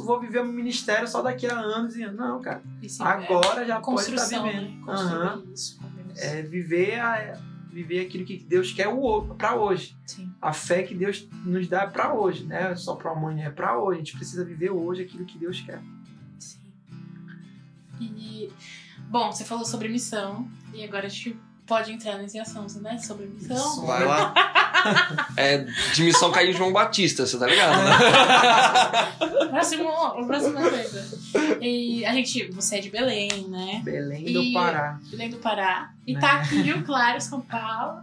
[0.04, 2.04] vou viver um ministério só daqui a anos e.
[2.06, 2.62] Não, cara.
[2.82, 4.86] Esse- Agora é, já pode estar vivendo.
[4.86, 5.42] né?
[5.54, 6.18] Isso com Deus.
[6.20, 7.40] É viver, a-
[7.72, 8.88] viver aquilo que Deus quer
[9.38, 10.32] para hoje Sim.
[10.42, 12.74] a fé que Deus nos dá é para hoje, né?
[12.74, 14.00] Só para amanhã, é para hoje.
[14.00, 15.80] A gente precisa viver hoje aquilo que Deus quer.
[16.38, 16.58] Sim.
[18.00, 18.50] E,
[19.08, 21.36] bom, você falou sobre missão, e agora a gente
[21.70, 22.98] pode entrar nesse assunto, né?
[22.98, 23.86] Sobre missão.
[23.86, 24.34] Vai lá.
[25.36, 25.58] É
[25.92, 29.46] de missão cair João Batista, você tá ligado, né?
[29.50, 29.90] Próximo,
[30.26, 31.18] próxima coisa.
[31.60, 33.82] E a gente, você é de Belém, né?
[33.84, 34.98] Belém E- do Pará.
[35.10, 35.90] Belém do Pará.
[36.06, 38.00] E tá aqui em Rio Claro, São Paulo.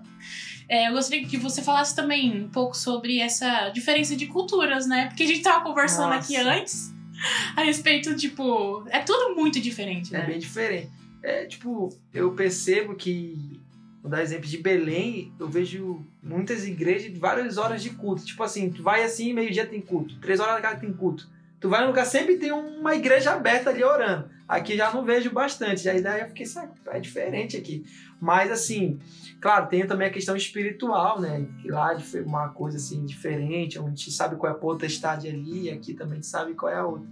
[0.70, 5.08] É, eu gostaria que você falasse também um pouco sobre essa diferença de culturas, né?
[5.08, 6.20] Porque a gente tava conversando Nossa.
[6.20, 6.94] aqui antes
[7.56, 10.26] a respeito, tipo, é tudo muito diferente, É né?
[10.28, 10.92] bem diferente.
[11.28, 13.60] É tipo, eu percebo que,
[14.02, 18.24] vou dar exemplo de Belém, eu vejo muitas igrejas de várias horas de culto.
[18.24, 21.30] Tipo assim, tu vai assim, meio-dia tem culto, três horas da tarde tem culto.
[21.60, 24.30] Tu vai num lugar, sempre tem uma igreja aberta ali orando.
[24.48, 25.90] Aqui já não vejo bastante.
[25.90, 27.84] Aí daí eu fiquei, sabe, é diferente aqui.
[28.22, 28.98] Mas assim,
[29.42, 31.46] claro, tem também a questão espiritual, né?
[31.62, 35.28] Que lá foi uma coisa assim diferente, onde a gente sabe qual é a potestade
[35.28, 37.10] ali, e aqui também sabe qual é a outra.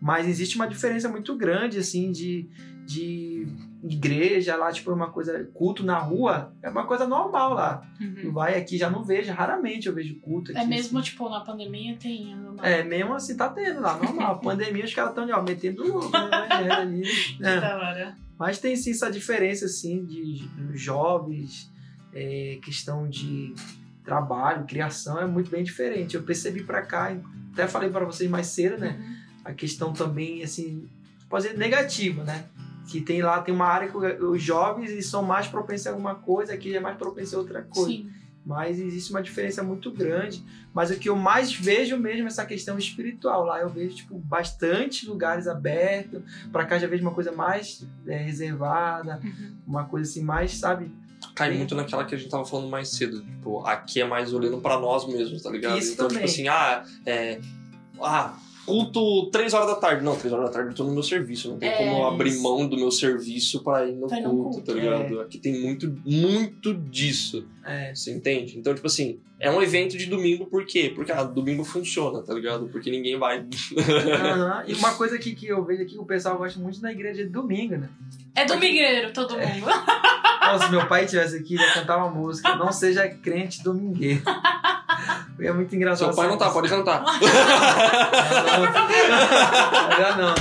[0.00, 2.48] Mas existe uma diferença muito grande, assim, de,
[2.88, 3.46] de
[3.84, 7.86] igreja lá, tipo, uma coisa, culto na rua, é uma coisa normal lá.
[8.00, 8.14] Uhum.
[8.22, 10.60] Tu vai aqui, já não vejo, raramente eu vejo culto aqui.
[10.60, 11.10] É mesmo, assim.
[11.10, 12.34] tipo, na pandemia tem.
[12.34, 14.40] uma- É, mesmo assim tá tendo lá, normal.
[14.40, 17.02] Pandemia, os caras estão, ó, metendo no evangelho ali.
[17.02, 17.60] Que né?
[17.60, 18.16] da hora.
[18.38, 21.70] Mas tem sim essa diferença, assim, de jovens,
[22.14, 23.52] é, questão de
[24.02, 26.14] trabalho, criação, é muito bem diferente.
[26.16, 27.14] Eu percebi pra cá,
[27.52, 28.96] até falei para vocês mais cedo, né?
[28.98, 29.16] Uhum.
[29.44, 30.88] A questão também, assim,
[31.28, 32.44] pode ser negativa, né?
[32.88, 36.14] Que tem lá, tem uma área que os jovens eles são mais propensos a alguma
[36.14, 37.90] coisa, aqui é mais propenso a outra coisa.
[37.90, 38.10] Sim.
[38.46, 40.42] Mas existe uma diferença muito grande.
[40.72, 43.44] Mas o que eu mais vejo mesmo é essa questão espiritual.
[43.44, 46.22] Lá eu vejo, tipo, bastante lugares abertos.
[46.50, 49.54] Pra cá já vejo uma coisa mais é, reservada, Uhum.
[49.66, 50.90] uma coisa assim mais, sabe?
[51.34, 53.20] Cai muito naquela que a gente tava falando mais cedo.
[53.22, 55.76] Tipo, aqui é mais olhando pra nós mesmos, tá ligado?
[55.78, 56.24] Isso então, também.
[56.24, 57.40] tipo assim, ah, é.
[58.00, 58.34] Ah,
[58.68, 60.04] culto 3 horas da tarde.
[60.04, 61.48] Não, 3 horas da tarde eu tô no meu serviço.
[61.50, 62.42] Não tem É, como eu abrir isso.
[62.42, 65.20] mão do meu serviço pra ir no culto, culto, tá ligado?
[65.20, 67.46] Aqui tem muito, muito disso.
[67.64, 68.58] É, Você entende?
[68.58, 70.90] Então, tipo assim, é um evento de domingo, por quê?
[70.94, 72.66] Porque ah, domingo funciona, tá ligado?
[72.68, 73.44] Porque ninguém vai.
[73.76, 74.64] aham.
[74.68, 77.30] E uma coisa aqui que eu vejo aqui, o pessoal gosta muito na igreja de
[77.30, 77.88] domingo, né?
[78.34, 79.66] É domingueiro, todo mundo.
[80.38, 82.54] Então, se meu pai estivesse aqui, ele ia cantar uma música.
[82.56, 84.22] Não seja crente domingueiro.
[85.40, 86.08] É muito engraçado.
[86.08, 87.04] Seu pai não tá, pode cantar.
[89.90, 90.34] Ainda não.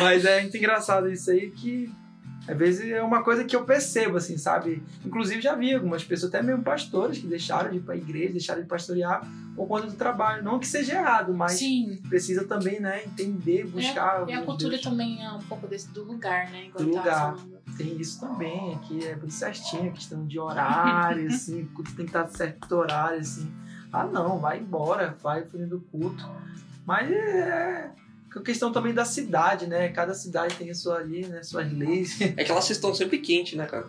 [0.00, 1.92] Mas é muito engraçado isso aí que
[2.48, 4.82] às vezes é uma coisa que eu percebo, assim, sabe?
[5.04, 8.62] Inclusive já vi algumas pessoas, até mesmo pastores, que deixaram de ir pra igreja, deixaram
[8.62, 10.42] de pastorear por conta do trabalho.
[10.42, 12.00] Não que seja errado, mas Sim.
[12.08, 14.28] precisa também, né, entender, buscar.
[14.28, 14.82] E a cultura Deus.
[14.82, 16.66] também é um pouco desse, do lugar, né?
[16.66, 17.36] Igual Do lugar.
[17.36, 17.60] falando.
[17.76, 22.26] Tem isso também, aqui é bem certinho, a questão de horário, assim, tem que estar
[22.28, 23.48] certo horário, assim.
[23.92, 26.28] Ah, não, vai embora, vai fazendo o culto.
[26.86, 27.90] Mas é
[28.38, 29.88] a questão também da cidade, né?
[29.88, 31.42] Cada cidade tem a sua ali, né?
[31.42, 32.20] Suas leis.
[32.20, 33.88] É que vocês estão sempre quente, né, cara?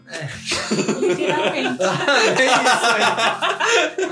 [0.99, 1.83] Literalmente.
[2.41, 2.55] é isso
[2.97, 3.03] aí.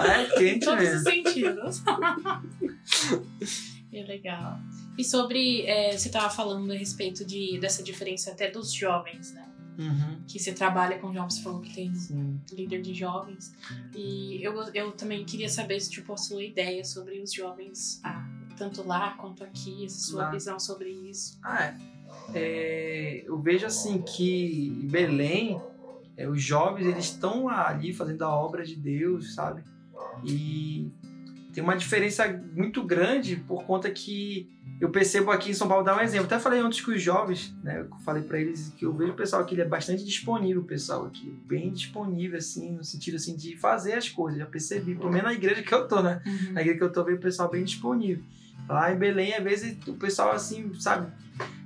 [0.09, 1.09] É em quente todos os mesmo.
[1.09, 1.81] sentidos.
[3.91, 4.59] é legal.
[4.97, 5.65] E sobre.
[5.65, 9.48] é, você estava falando a respeito de, dessa diferença até dos jovens, né?
[9.79, 10.21] Uhum.
[10.27, 12.37] Que você trabalha com jovens, você falou que tem Sim.
[12.51, 13.53] líder de jovens.
[13.95, 18.27] E eu, eu também queria saber se tipo, a sua ideia sobre os jovens, ah,
[18.57, 20.31] tanto lá quanto aqui, essa sua Lá.
[20.31, 21.39] visão sobre isso.
[21.41, 21.77] Ah, é.
[22.33, 25.61] É, eu vejo assim que em Belém,
[26.17, 29.63] é, os jovens eles estão ali fazendo a obra de Deus, sabe?
[30.25, 30.91] E
[31.53, 35.97] tem uma diferença muito grande por conta que eu percebo aqui em São Paulo, dar
[35.97, 36.25] um exemplo.
[36.25, 37.81] Até falei antes que os jovens, né?
[37.81, 40.65] Eu falei pra eles que eu vejo o pessoal aqui, ele é bastante disponível, o
[40.65, 44.39] pessoal aqui, bem disponível, assim, no sentido assim de fazer as coisas.
[44.39, 46.21] Já percebi, pelo menos na igreja que eu tô, né?
[46.51, 48.23] Na igreja que eu tô, vejo o pessoal bem disponível.
[48.67, 51.11] Lá em Belém, às vezes, o pessoal, assim, sabe?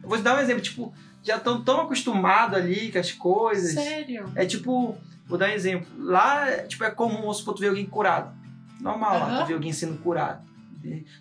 [0.02, 3.74] Eu vou te dar um exemplo, tipo, já estão tão acostumados ali com as coisas.
[3.74, 4.32] Sério?
[4.36, 4.98] É tipo,
[5.28, 5.88] vou dar um exemplo.
[6.00, 8.34] Lá, tipo, é comum, vamos supor, tu ver alguém curado.
[8.82, 9.42] Normal lá, Aham.
[9.44, 10.42] tu ver alguém sendo curado.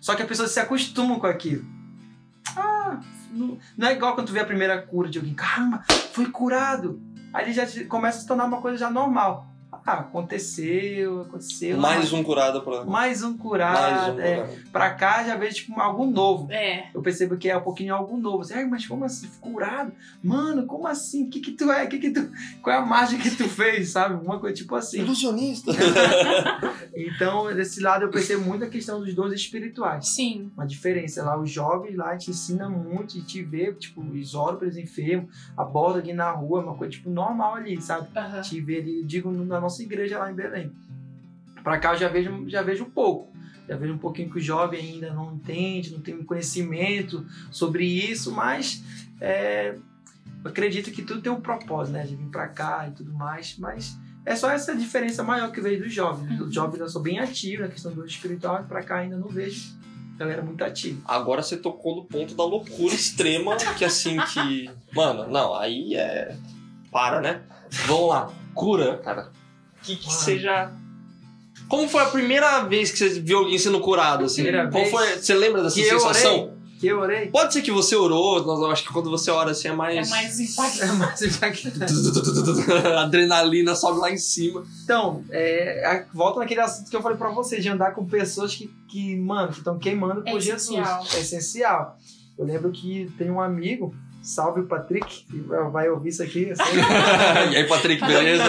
[0.01, 1.72] Só que as pessoas se acostumam com aquilo.
[2.55, 2.99] Ah,
[3.31, 5.33] não, é igual quando tu vê a primeira cura de alguém.
[5.33, 7.01] Caramba, foi curado.
[7.33, 9.52] Aí ele já começa a se tornar uma coisa já normal.
[9.85, 11.77] Ah, aconteceu, aconteceu.
[11.77, 12.85] Mais um curado pra.
[12.85, 14.17] Mais um Mais curado.
[14.17, 14.35] um é.
[14.35, 14.71] curado.
[14.71, 16.49] Pra cá já vejo tipo algo novo.
[16.51, 16.89] É.
[16.93, 18.41] Eu percebo que é um pouquinho algo novo.
[18.41, 19.27] Assim, mas como assim?
[19.41, 19.91] Curado?
[20.23, 21.25] Mano, como assim?
[21.25, 21.85] O que que tu é?
[21.85, 22.31] Que que tu...
[22.61, 24.23] Qual é a mágica que tu fez, sabe?
[24.23, 24.99] Uma coisa tipo assim.
[24.99, 25.71] Ilusionista.
[26.95, 30.09] Então, desse lado eu percebo muito a questão dos dons espirituais.
[30.09, 30.51] Sim.
[30.55, 34.59] Uma diferença lá, os jovens lá te ensina muito, e te vê, tipo, eles oram
[34.59, 38.07] pelos enfermos, aborda alguém na rua, uma coisa tipo normal ali, sabe?
[38.15, 38.41] Aham.
[38.41, 40.71] te ver ali, digo na nossa igreja lá em Belém.
[41.63, 43.33] Pra cá eu já vejo, já vejo um pouco.
[43.67, 48.31] Já vejo um pouquinho que o jovem ainda não entende, não tem conhecimento sobre isso,
[48.31, 48.83] mas
[49.21, 49.75] é,
[50.43, 52.05] eu acredito que tudo tem um propósito, né?
[52.05, 55.63] De vir pra cá e tudo mais, mas é só essa diferença maior que eu
[55.63, 56.39] vejo dos jovens.
[56.39, 56.47] Uhum.
[56.47, 59.29] Os jovens eu sou bem ativo na questão do espiritual, e pra cá ainda não
[59.29, 59.81] vejo
[60.17, 61.01] galera muito ativa.
[61.05, 64.69] Agora você tocou no ponto da loucura extrema, que assim que.
[64.93, 66.37] Mano, não, aí é.
[66.91, 67.41] Para, né?
[67.87, 68.31] Vamos lá.
[68.53, 69.31] Cura, cara.
[69.83, 70.71] Que, que seja.
[71.67, 74.43] Como foi a primeira vez que você viu alguém sendo curado, assim?
[74.43, 75.07] Primeira Qual vez foi?
[75.21, 76.53] Você lembra dessa que eu sensação?
[76.79, 77.27] Que eu orei?
[77.27, 79.75] Pode ser que você orou, mas eu acho que quando você ora assim é É
[79.75, 80.09] mais.
[80.09, 80.93] mais É impactante.
[80.97, 81.93] mais impactante.
[82.97, 84.63] Adrenalina sobe lá em cima.
[84.83, 88.53] Então, é, a- volta naquele assunto que eu falei pra vocês, de andar com pessoas
[88.53, 91.01] que, que mano, que estão queimando por É essencial.
[91.03, 91.15] Jesus.
[91.15, 91.97] É essencial.
[92.37, 95.39] Eu lembro que tem um amigo, salve o Patrick, que
[95.71, 96.51] vai- ouvir isso aqui.
[97.51, 98.43] e aí, Patrick, beleza?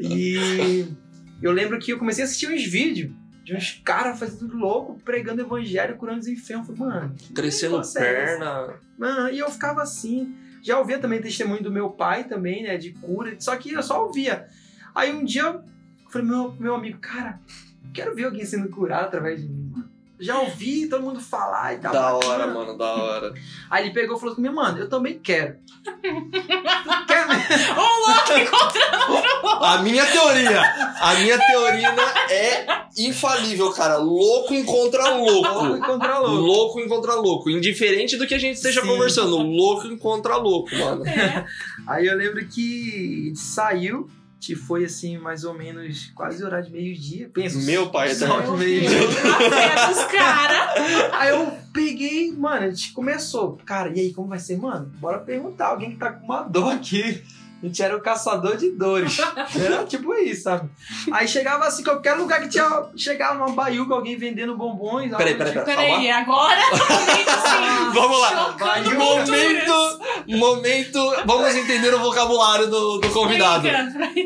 [0.00, 0.86] E
[1.42, 3.12] eu lembro que eu comecei a assistir uns vídeos
[3.44, 6.68] de uns caras fazendo louco, pregando evangelho, curando os enfermos.
[6.68, 8.74] Eu Falei, mano, Crescendo é perna.
[8.98, 10.34] Mano, e eu ficava assim.
[10.62, 12.76] Já ouvia também testemunho do meu pai também, né?
[12.76, 13.34] De cura.
[13.38, 14.46] Só que eu só ouvia.
[14.94, 15.64] Aí um dia eu
[16.10, 17.40] falei, meu, meu amigo, cara,
[17.94, 19.90] quero ver alguém sendo curado através de mim, mano.
[20.20, 21.92] Já ouvi todo mundo falar e tal.
[21.92, 22.32] Da bacana.
[22.34, 23.32] hora, mano, da hora.
[23.70, 25.56] Aí ele pegou e falou comigo, mano, eu também quero.
[27.06, 27.44] quer mesmo?
[27.80, 29.64] Ô, louco, encontrando!
[29.64, 30.60] A minha teoria,
[31.00, 31.94] a minha teoria
[32.30, 32.66] é
[32.98, 33.96] infalível, cara.
[33.96, 35.76] Louco encontra Louco louco.
[35.76, 36.34] encontra louco.
[36.36, 37.50] Louco encontra louco.
[37.50, 38.88] Indiferente do que a gente esteja Sim.
[38.88, 41.06] conversando, louco encontra louco, mano.
[41.06, 41.46] É.
[41.86, 44.08] Aí eu lembro que saiu,
[44.40, 47.30] que foi assim, mais ou menos quase horário de meio-dia.
[47.32, 47.58] Pensa.
[47.58, 48.40] Meu pai, só tá?
[48.40, 48.98] de Meu meio-dia.
[51.12, 53.58] Aí eu peguei, mano, a gente começou.
[53.66, 54.90] Cara, e aí, como vai ser, mano?
[54.98, 55.68] Bora perguntar.
[55.68, 57.22] Alguém que tá com uma dor aqui.
[57.62, 59.18] A gente era o caçador de dores.
[59.54, 60.70] Era tipo isso, sabe?
[61.12, 62.66] Aí chegava assim, qualquer lugar que tinha.
[62.96, 65.14] Chegava numa baiuca, alguém vendendo bombons.
[65.14, 66.58] Peraí, peraí, tipo- Peraí, agora?
[66.72, 67.90] Momento assim.
[67.92, 68.56] Vamos lá.
[68.94, 70.00] Momento,
[70.38, 71.16] momento.
[71.26, 73.68] Vamos entender o vocabulário do, do convidado.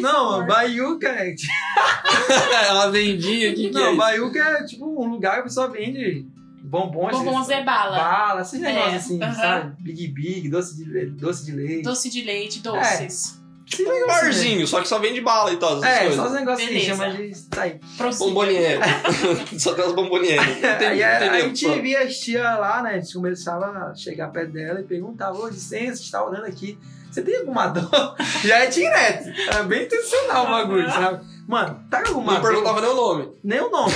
[0.00, 1.34] Não, baiuca é.
[2.68, 5.68] Ela vendia, o que, que é Não, baiuca é tipo um lugar que a pessoa
[5.68, 6.26] vende
[6.74, 7.10] bombons.
[7.12, 7.96] Bombons é bala.
[7.96, 9.82] Bala, esses É, negócios assim, sabe?
[9.82, 11.82] Big Big, doce de, doce de leite.
[11.82, 13.42] Doce de leite, doces.
[13.66, 14.06] Esse Um né?
[14.06, 15.72] barzinho, só que só vende bala e tal.
[15.78, 16.16] essas É, coisas.
[16.16, 16.86] só os negocinhos, Beleza.
[16.96, 17.42] chama de.
[17.48, 17.80] Tá aí.
[18.18, 18.80] Bomboniere.
[19.58, 20.54] só tem as bomboniere.
[20.78, 22.90] Tem- Aí a, gente via as tias lá, né?
[22.90, 26.78] A gente começava a chegar perto dela e perguntava: Ô, licença, está orando aqui.
[27.10, 28.16] Você tem alguma dor?
[28.44, 29.28] Já é direto.
[29.56, 31.24] É bem intencional o bagulho, sabe?
[31.46, 33.32] Mano, tá com alguma Não perguntava nem o nome.
[33.44, 33.92] Nem o nome.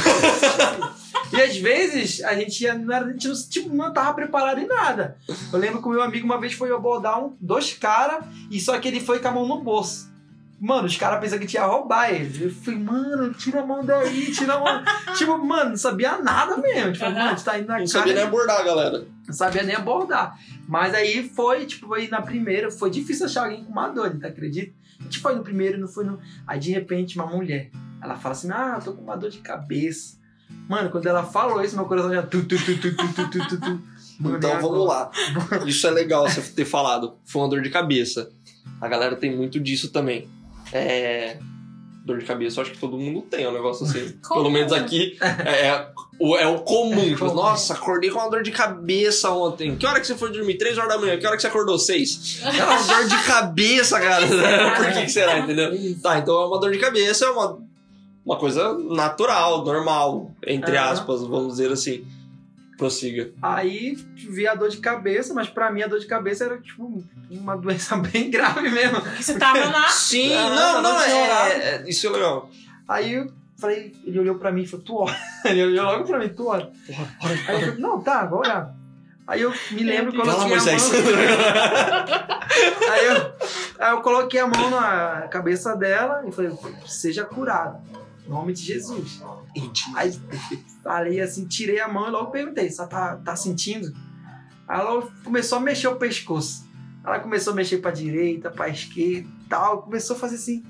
[1.33, 4.61] E às vezes a gente ia, não era, a gente não, tipo, não tava preparado
[4.61, 5.17] em nada.
[5.53, 8.79] Eu lembro que o meu amigo uma vez foi abordar um, dois caras e só
[8.79, 10.09] que ele foi com a mão no bolso.
[10.61, 12.47] Mano, os caras pensaram que tinha roubar ele.
[12.47, 14.83] Eu falei, mano, tira a mão daí, tira a mão.
[15.17, 16.93] tipo, mano, não sabia nada mesmo.
[16.93, 17.87] Tipo, mano, a gente tá indo na Não cara.
[17.87, 19.07] sabia nem abordar, galera.
[19.25, 20.37] Não sabia nem abordar.
[20.67, 24.27] Mas aí foi, tipo, foi na primeira, foi difícil achar alguém com uma dor, tá
[24.27, 24.75] acredita?
[24.99, 26.19] A gente foi no primeiro, não foi no.
[26.45, 27.71] Aí de repente uma mulher,
[28.03, 30.17] ela fala assim: Ah, eu tô com uma dor de cabeça.
[30.69, 32.23] Mano, quando ela falou isso, meu coração já.
[32.23, 33.83] Tu, tu, tu, tu, tu, tu, tu, tu.
[34.21, 35.11] Então vamos lá.
[35.67, 37.15] Isso é legal você ter falado.
[37.25, 38.31] Foi uma dor de cabeça.
[38.81, 40.29] A galera tem muito disso também.
[40.73, 41.39] É.
[42.05, 44.19] Dor de cabeça, eu acho que todo mundo tem é um negócio assim.
[44.27, 44.41] Como?
[44.43, 47.15] Pelo menos aqui é, é, o, é o comum.
[47.15, 47.35] É.
[47.35, 49.77] Nossa, acordei com uma dor de cabeça ontem.
[49.77, 50.57] Que hora que você foi dormir?
[50.57, 51.19] Três horas da manhã.
[51.19, 51.79] Que hora que você acordou?
[51.79, 52.41] Seis.
[52.43, 54.27] É uma dor de cabeça, cara.
[54.77, 55.71] Por que, que será, entendeu?
[56.03, 57.59] Tá, então é uma dor de cabeça, é uma
[58.29, 60.91] uma coisa natural, normal, entre Aham.
[60.91, 62.07] aspas, vamos dizer assim.
[62.77, 63.33] Prossiga.
[63.43, 67.03] Aí vi a dor de cabeça, mas pra mim a dor de cabeça era tipo
[67.31, 69.01] uma doença bem grave mesmo.
[69.17, 69.88] Você tava lá.
[69.91, 72.51] Sim, Ah, não, não, é, é- Isso é legal.
[72.87, 75.17] Aí eu falei, ele olhou pra mim e falou, tu ora.
[75.47, 76.71] Ele olhou logo pra mim, tu ora.
[77.49, 78.75] Aí eu falei, não, tá, vou orar.
[79.27, 80.91] Aí eu me lembro quando eu tinha a mão...
[82.91, 83.33] Aí eu,
[83.79, 86.51] aí eu coloquei a mão na cabeça dela e falei,
[86.87, 87.81] seja curada.
[88.29, 89.23] Em nome de Jesus.
[89.97, 90.12] Aí
[90.83, 93.91] falei assim, tirei a mão e logo perguntei, você tá, tá sentindo?
[94.69, 96.69] Aí ela começou a mexer o pescoço.
[97.03, 99.81] Ela começou a mexer pra direita, pra esquerda e tal.
[99.81, 100.62] Começou a fazer assim.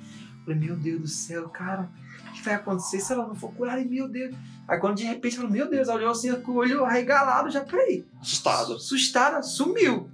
[0.44, 1.90] Falei, meu Deus do céu, cara,
[2.28, 3.80] o que vai acontecer se ela não for curada?
[3.80, 4.36] E, meu Deus.
[4.68, 7.62] Aí quando de repente ela, meu Deus, ela olhou assim com o olho arregalado, já,
[7.62, 8.06] peraí.
[8.20, 8.74] Assustado.
[8.74, 10.08] Assustada, sumiu.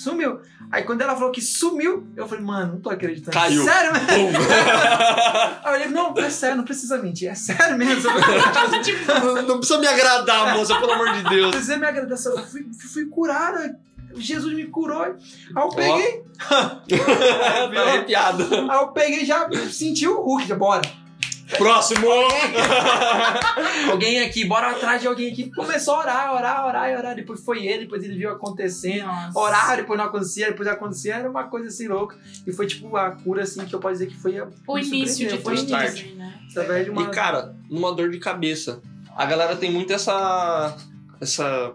[0.00, 0.40] Sumiu.
[0.72, 3.36] Aí quando ela falou que sumiu, eu falei, mano, não tô acreditando.
[3.36, 3.62] Caiu.
[3.62, 4.38] Sério mesmo?
[5.62, 7.28] Aí eu falei, não, é sério, não precisa mentir.
[7.28, 8.10] É sério mesmo.
[8.82, 11.54] tipo, não, não precisa me agradar, moça, pelo amor de Deus.
[11.54, 12.32] Você me agradeceu.
[12.32, 13.78] Eu fui, fui curada.
[14.14, 15.02] Jesus me curou.
[15.02, 15.14] Aí
[15.54, 16.24] eu peguei.
[16.48, 16.82] tá
[17.82, 18.48] arrepiado.
[18.70, 20.48] Aí eu peguei e já senti o Hulk.
[20.48, 20.80] Já, bora.
[21.58, 22.06] Próximo!
[23.90, 25.50] Alguém aqui, bora atrás de alguém aqui.
[25.50, 27.14] Começou a orar, orar, orar e orar.
[27.14, 29.06] Depois foi ele, depois ele viu acontecendo.
[29.06, 29.38] nossa.
[29.38, 31.14] Orar, depois não acontecia, depois acontecia.
[31.16, 32.16] Era uma coisa assim louca.
[32.46, 34.48] E foi tipo a cura, assim, que eu posso dizer que foi a.
[34.66, 36.06] O início de foi tudo início.
[36.06, 36.86] assim, né?
[36.90, 37.02] Uma.
[37.02, 38.80] E cara, numa dor de cabeça.
[39.16, 40.76] A galera tem muito essa.
[41.20, 41.72] essa.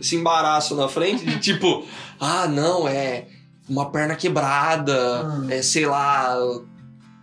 [0.00, 1.86] esse embaraço na frente de tipo,
[2.20, 3.26] ah, não, é
[3.68, 5.50] uma perna quebrada, Hum.
[5.50, 6.36] é, sei lá,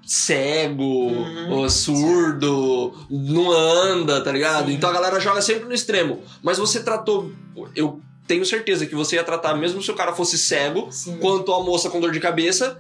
[0.06, 1.52] cego, Uhum.
[1.52, 4.68] ou surdo, não anda, tá ligado?
[4.68, 4.74] Sim.
[4.74, 6.22] Então a galera joga sempre no extremo.
[6.42, 7.32] Mas você tratou.
[7.76, 11.18] Eu tenho certeza que você ia tratar, mesmo se o cara fosse cego, Sim.
[11.20, 12.78] quanto a moça com dor de cabeça,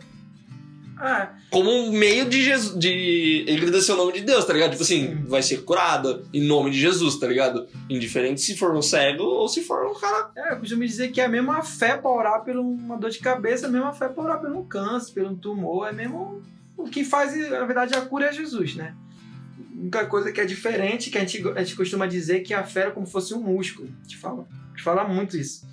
[1.05, 4.71] Ah, como um meio de Jesus, de engrandecer o nome de Deus, tá ligado?
[4.71, 5.23] Tipo assim, Sim.
[5.27, 7.67] vai ser curada em nome de Jesus, tá ligado?
[7.89, 10.29] Indiferente se for um cego ou se for um cara.
[10.37, 13.19] É, eu costumo dizer que é a mesma fé pra orar por uma dor de
[13.19, 16.41] cabeça, a mesma fé pra orar por um câncer, por um tumor, é mesmo
[16.83, 18.95] o que faz, na verdade, a cura é Jesus, né?
[19.75, 22.63] A única coisa que é diferente, que a gente, a gente costuma dizer que a
[22.63, 23.87] fé é como se fosse um músculo.
[23.87, 25.67] A gente fala, a gente fala muito isso.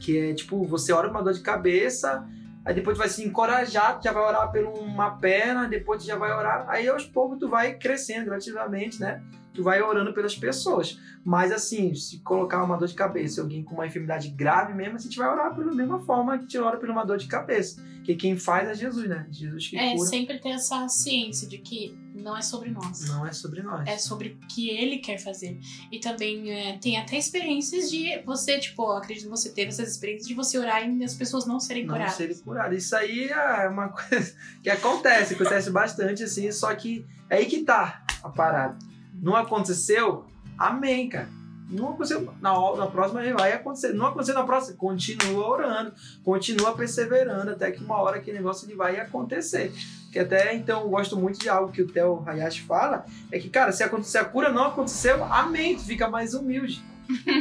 [0.00, 2.26] Que é tipo, você ora uma dor de cabeça,
[2.64, 6.06] aí depois tu vai se encorajar, tu já vai orar por uma perna, depois tu
[6.06, 9.22] já vai orar, aí aos poucos tu vai crescendo gradativamente, né?
[9.56, 10.98] Tu vai orando pelas pessoas.
[11.24, 15.00] Mas assim, se colocar uma dor de cabeça, alguém com uma enfermidade grave mesmo, a
[15.00, 17.82] gente vai orar pela mesma forma que gente ora por uma dor de cabeça.
[18.04, 19.26] Que quem faz é Jesus, né?
[19.30, 20.08] Jesus que É, cura.
[20.08, 23.08] sempre ter essa ciência de que não é sobre nós.
[23.08, 23.86] Não é sobre nós.
[23.88, 25.58] É sobre o que ele quer fazer.
[25.90, 30.28] E também é, tem até experiências de você, tipo, acredito que você teve essas experiências
[30.28, 32.14] de você orar e as pessoas não serem não curadas.
[32.14, 32.78] serem curados.
[32.78, 37.64] Isso aí é uma coisa que acontece, acontece bastante, assim, só que é aí que
[37.64, 38.78] tá a parada.
[39.20, 40.24] Não aconteceu?
[40.58, 41.28] Amém, cara.
[41.68, 43.92] Não aconteceu na, na próxima vai acontecer.
[43.92, 48.76] Não aconteceu na próxima, continua orando, continua perseverando até que uma hora aquele negócio ele
[48.76, 49.72] vai acontecer.
[50.12, 53.50] Que até então eu gosto muito de algo que o Theo Hayashi fala, é que,
[53.50, 56.82] cara, se acontecer a cura não aconteceu, amém, tu fica mais humilde.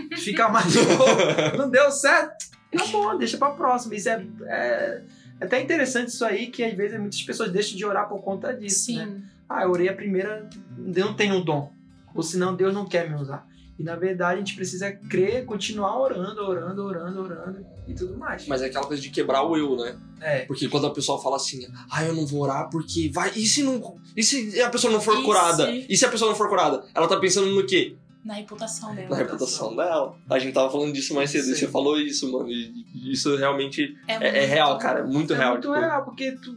[0.10, 0.74] Tu fica mais.
[1.58, 2.50] Não deu certo?
[2.76, 3.96] Tá bom, deixa pra próxima.
[3.96, 5.02] Isso é, é,
[5.40, 8.54] é até interessante isso aí, que às vezes muitas pessoas deixam de orar por conta
[8.54, 8.98] disso, Sim.
[8.98, 9.22] né?
[9.50, 10.50] Ah, eu orei a primeira,
[10.96, 11.72] eu não tenho um dom.
[12.14, 13.46] ou senão Deus não quer me usar.
[13.78, 18.48] E na verdade a gente precisa crer, continuar orando, orando, orando, orando e tudo mais.
[18.48, 19.98] Mas é aquela coisa de quebrar o eu, né?
[20.22, 20.40] É.
[20.46, 23.32] Porque quando a pessoa fala assim, ah, eu não vou orar porque vai.
[23.36, 23.98] E se não.
[24.16, 25.66] E se a pessoa não for E curada?
[25.66, 26.86] se- E se a pessoa não for curada?
[26.96, 27.98] Ela tá pensando no quê?
[28.24, 29.10] Na reputação dela.
[29.10, 30.16] Na reputação dela.
[30.30, 31.56] A gente tava falando disso mais cedo e Sim.
[31.60, 32.48] você falou isso, mano.
[32.50, 32.72] E
[33.12, 35.00] isso realmente é, é muito- real, cara.
[35.02, 35.52] É muito é real.
[35.52, 36.56] muito tipo, real, porque tu,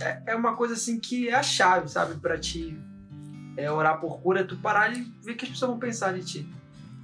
[0.00, 2.14] é, é uma coisa assim que é a chave, sabe?
[2.16, 2.78] Pra te
[3.56, 6.24] é, orar por cura, tu parar e ver o que as pessoas vão pensar de
[6.24, 6.48] ti.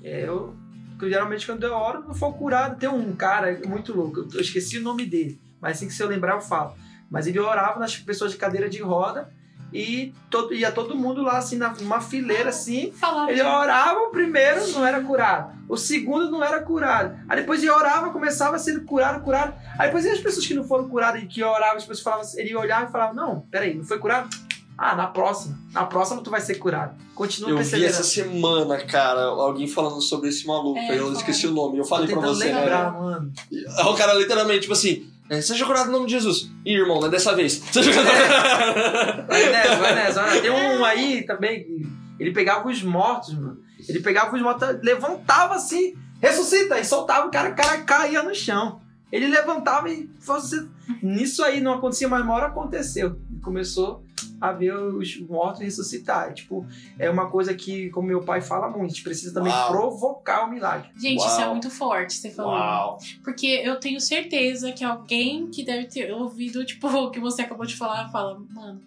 [0.03, 0.55] É, eu,
[1.03, 2.79] geralmente quando eu oro, não for curado.
[2.79, 6.09] Tem um cara muito louco, eu esqueci o nome dele, mas assim que se eu
[6.09, 6.75] lembrar eu falo.
[7.11, 9.33] Mas ele orava nas pessoas de cadeira de roda
[9.73, 14.11] e todo, ia todo mundo lá, assim, na- numa fileira, assim, Falava ele orava o
[14.11, 15.53] primeiro, não era curado.
[15.69, 17.17] O segundo não era curado.
[17.29, 19.55] Aí depois ele orava, começava a ser curado, curado.
[19.79, 22.27] Aí depois e as pessoas que não foram curadas e que oravam, as pessoas falavam,
[22.37, 24.29] ele olhava e falava, não, peraí, não foi curado?
[24.77, 25.59] Ah, na próxima.
[25.73, 26.95] Na próxima tu vai ser curado.
[27.15, 27.95] Continua Eu vi perseverando.
[27.95, 30.79] essa semana, cara, alguém falando sobre esse maluco.
[30.79, 31.77] É, eu esqueci o nome.
[31.77, 32.61] Eu falei pra você, né?
[32.61, 33.31] lembrar, mano.
[33.53, 36.51] Aí O cara literalmente, tipo assim, é, seja curado no nome de Jesus.
[36.67, 37.63] Ih, irmão, não é dessa vez.
[37.71, 39.27] Seja curado.
[39.29, 40.41] Vai nessa, vai nessa.
[40.41, 41.87] Tem um aí também,
[42.19, 43.59] ele pegava os mortos, mano.
[43.89, 48.35] Ele pegava os mortos, levantava assim, ressuscita, e soltava o cara, o cara caía no
[48.35, 48.81] chão.
[49.13, 50.67] Ele levantava e fazia...
[51.01, 53.17] Nisso aí não acontecia, mas uma hora aconteceu.
[53.41, 54.05] Começou
[54.41, 56.33] a ver os mortos ressuscitar.
[56.33, 56.67] Tipo,
[56.99, 59.71] é uma coisa que, como meu pai fala muito, a gente precisa também Uau.
[59.71, 60.89] provocar o milagre.
[60.97, 61.51] Gente, isso é Uau.
[61.53, 62.53] muito forte, você falou.
[62.53, 62.99] Uau.
[63.23, 67.67] Porque eu tenho certeza que alguém que deve ter ouvido, tipo, o que você acabou
[67.67, 68.81] de falar, fala, mano.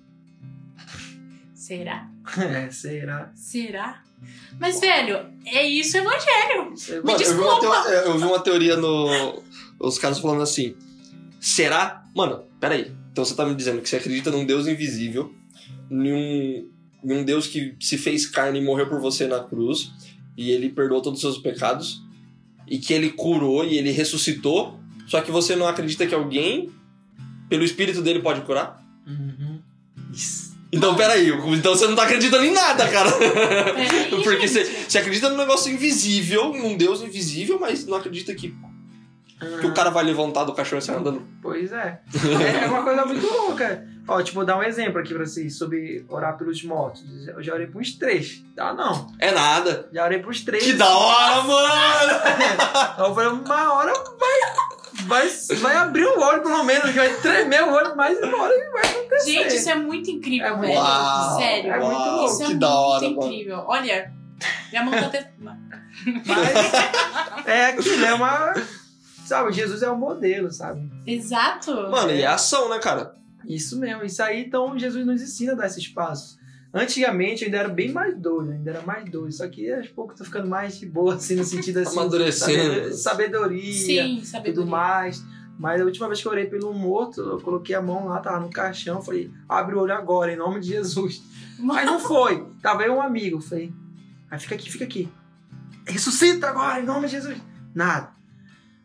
[1.53, 2.09] Será?
[2.37, 3.31] É, será?
[3.35, 4.01] Será?
[4.57, 6.73] Mas, velho, é isso o evangelho.
[6.89, 7.59] É- Me Mano, eu vi, uma desculpa.
[7.83, 9.43] teo- eu vi uma teoria no.
[9.77, 10.73] Os caras falando assim.
[11.41, 12.05] Será?
[12.15, 12.93] Mano, peraí.
[13.11, 15.33] Então você tá me dizendo que você acredita num Deus invisível,
[15.93, 16.69] em um,
[17.03, 19.91] em um Deus que se fez carne e morreu por você na cruz,
[20.35, 22.01] e ele perdoou todos os seus pecados,
[22.67, 26.71] e que ele curou e ele ressuscitou, só que você não acredita que alguém,
[27.49, 28.83] pelo espírito dele, pode curar?
[29.05, 29.59] Uhum.
[30.11, 30.53] Isso.
[30.71, 33.11] Então, peraí, então você não tá acreditando em nada, cara.
[33.11, 38.33] Peraí, Porque você, você acredita num negócio invisível, em um Deus invisível, mas não acredita
[38.33, 38.55] que,
[39.61, 41.21] que o cara vai levantar do caixão e sair andando.
[41.43, 42.01] Pois é.
[42.63, 43.87] É uma coisa muito louca.
[44.05, 47.03] Ó, tipo, vou dar um exemplo aqui pra vocês sobre orar pelos mortos.
[47.27, 48.43] Eu já orei pros três.
[48.55, 49.13] Tá, não.
[49.17, 49.87] É nada.
[49.93, 50.63] Já orei pros três.
[50.63, 52.21] Que da hora, mano!
[52.97, 55.27] Aí eu falei, uma hora vai, vai,
[55.57, 59.31] vai abrir o olho, pelo menos, vai tremer o olho, mas uma hora vai acontecer.
[59.31, 60.79] Gente, isso é muito incrível, É muito velho.
[60.81, 61.71] Uau, Sério.
[61.71, 62.25] É muito uau, louco.
[62.25, 63.23] Isso é que muito da hora, mano.
[63.23, 63.63] incrível.
[63.67, 64.13] Olha,
[64.69, 65.31] minha mão tá até.
[65.39, 65.57] Mas
[67.47, 68.53] é aquilo, é uma.
[69.25, 70.91] Sabe, Jesus é o modelo, sabe?
[71.07, 71.73] Exato.
[71.89, 73.15] Mano, e é ação, né, cara?
[73.47, 76.37] Isso mesmo, isso aí, então Jesus nos ensina a dar esses passos.
[76.73, 80.13] Antigamente eu ainda era bem mais doido, ainda era mais doido, só que aos poucos
[80.13, 81.99] eu tô ficando mais de boa, assim, no sentido assim.
[81.99, 82.73] Amadurecendo.
[82.73, 84.71] sabe- Sabedoria, Sim, tudo sabedoria.
[84.71, 85.23] mais.
[85.59, 88.39] Mas a última vez que eu orei pelo morto, eu coloquei a mão lá, tava
[88.39, 91.21] no caixão, falei, abre o olho agora, em nome de Jesus.
[91.59, 92.43] Mas não foi.
[92.61, 93.71] Tava eu e um amigo, falei,
[94.31, 95.07] aí fica aqui, fica aqui.
[95.85, 97.37] Ressuscita agora, em nome de Jesus.
[97.75, 98.09] Nada.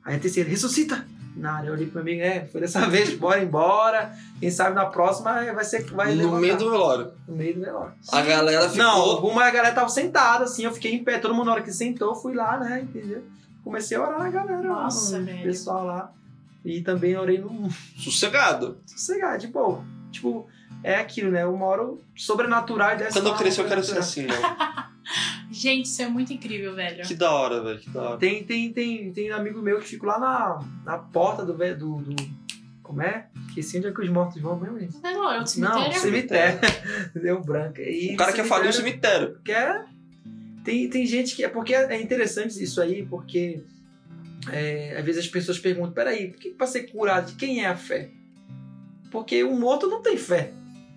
[0.04, 1.06] Aí a terceira, ressuscita.
[1.38, 1.66] Nada.
[1.68, 4.12] Eu olhei pro amigo, é, foi dessa vez, bora embora.
[4.40, 6.40] Quem sabe na próxima vai ser vai no levantar.
[6.40, 7.12] meio do velório.
[7.26, 7.92] No meio do velório.
[8.12, 8.84] A galera ficou.
[8.84, 11.72] Não, alguma galera tava sentada, assim, eu fiquei em pé, todo mundo na hora que
[11.72, 13.22] sentou, fui lá, né, entendeu?
[13.62, 15.42] Comecei a orar na galera Nossa, lá, velho.
[15.42, 16.12] pessoal lá.
[16.64, 18.78] E também orei no sossegado.
[18.84, 20.46] sossegar, tipo, tipo,
[20.82, 21.46] é aquilo, né?
[21.46, 24.34] Uma hora o sobrenatural dessa Quando eu crescer, eu quero ser assim, né?
[25.58, 27.02] Gente, isso é muito incrível, velho.
[27.04, 27.80] Que da hora, velho.
[27.80, 28.16] Que da hora.
[28.18, 32.38] Tem, tem, tem, tem amigo meu que fica lá na, na porta do, do, do.
[32.82, 33.26] Como é?
[33.48, 34.96] Esqueci onde é que os mortos vão mesmo, gente.
[35.02, 36.00] Não, é o Não, cemitério.
[36.00, 36.60] cemitério.
[37.20, 37.82] Deu branca.
[37.82, 39.40] E O cara quer falir o cemitério- cemitério.
[39.44, 39.84] quer.
[40.64, 41.44] Tem, tem gente que.
[41.44, 43.62] É porque é interessante isso aí, porque
[44.52, 47.66] é, às vezes as pessoas perguntam: peraí, por que para ser curado, de quem é
[47.68, 48.10] a fé?
[49.10, 50.52] Porque o morto não tem fé.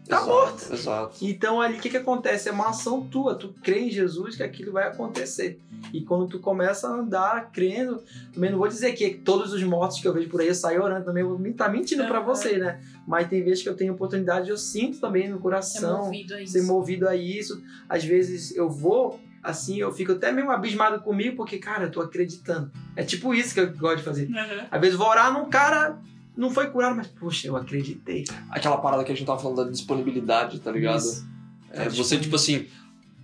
[0.07, 0.73] Tá Exato, morto.
[0.73, 1.17] Exato.
[1.21, 2.49] Então ali o que, que acontece?
[2.49, 3.35] É uma ação tua.
[3.35, 5.59] Tu crê em Jesus que aquilo vai acontecer.
[5.93, 8.01] E quando tu começa a andar crendo,
[8.33, 10.81] também não vou dizer que todos os mortos que eu vejo por aí eu saio
[10.83, 12.25] orando também, eu vou tá mentindo pra Aham.
[12.25, 12.81] você, né?
[13.07, 16.41] Mas tem vezes que eu tenho oportunidade, eu sinto também no É coração movido a
[16.41, 16.53] isso.
[16.53, 17.61] ser movido a isso.
[17.89, 22.01] Às vezes eu vou, assim, eu fico até mesmo abismado comigo, porque, cara, eu tô
[22.01, 22.71] acreditando.
[22.95, 24.29] É tipo isso que eu gosto de fazer.
[24.31, 24.67] Aham.
[24.71, 25.99] Às vezes eu vou orar num cara,
[26.41, 28.25] não foi curado, mas, poxa, eu acreditei.
[28.49, 30.97] Aquela parada que a gente tava falando da disponibilidade, tá ligado?
[30.97, 31.29] Isso.
[31.69, 32.65] É, você, tipo assim,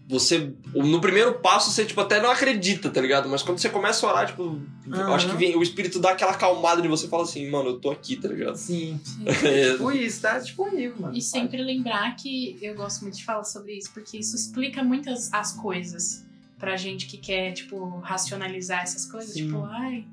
[0.07, 0.53] você.
[0.73, 3.27] No primeiro passo, você, tipo, até não acredita, tá ligado?
[3.27, 6.31] Mas quando você começa a orar, tipo, eu acho que vem, o espírito dá aquela
[6.31, 8.55] acalmada de você e fala assim, mano, eu tô aqui, tá ligado?
[8.55, 8.99] Sim.
[9.03, 9.25] Sim.
[9.43, 11.17] É, Tipo isso, tá disponível, mano.
[11.17, 15.33] E sempre lembrar que eu gosto muito de falar sobre isso, porque isso explica muitas
[15.33, 16.23] as coisas
[16.59, 19.33] pra gente que quer, tipo, racionalizar essas coisas.
[19.33, 19.47] Sim.
[19.47, 20.05] Tipo, ai.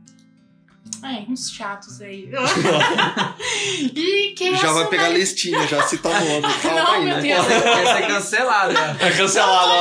[1.02, 2.30] Ai, uns chatos aí.
[3.94, 6.54] e quer já vai pegar a listinha, já cita o nome.
[6.62, 7.22] Calma Não, aí, meu né?
[7.22, 7.46] Deus.
[7.46, 8.96] Vai ser cancelado, né?
[9.00, 9.72] É cancelado,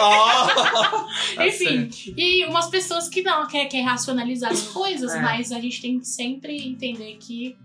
[0.00, 1.06] Ó.
[1.44, 5.20] Enfim, e umas pessoas que não quer, quer racionalizar as coisas, É.
[5.20, 7.56] mas a gente tem que sempre entender que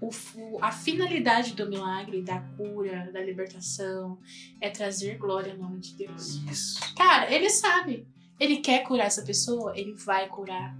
[0.00, 0.10] o,
[0.62, 4.18] a finalidade do milagre, da cura, da libertação,
[4.60, 6.40] é trazer glória ao nome de Deus.
[6.50, 6.94] Isso.
[6.94, 8.06] Cara, ele sabe.
[8.38, 10.76] Ele quer curar essa pessoa, ele vai curar.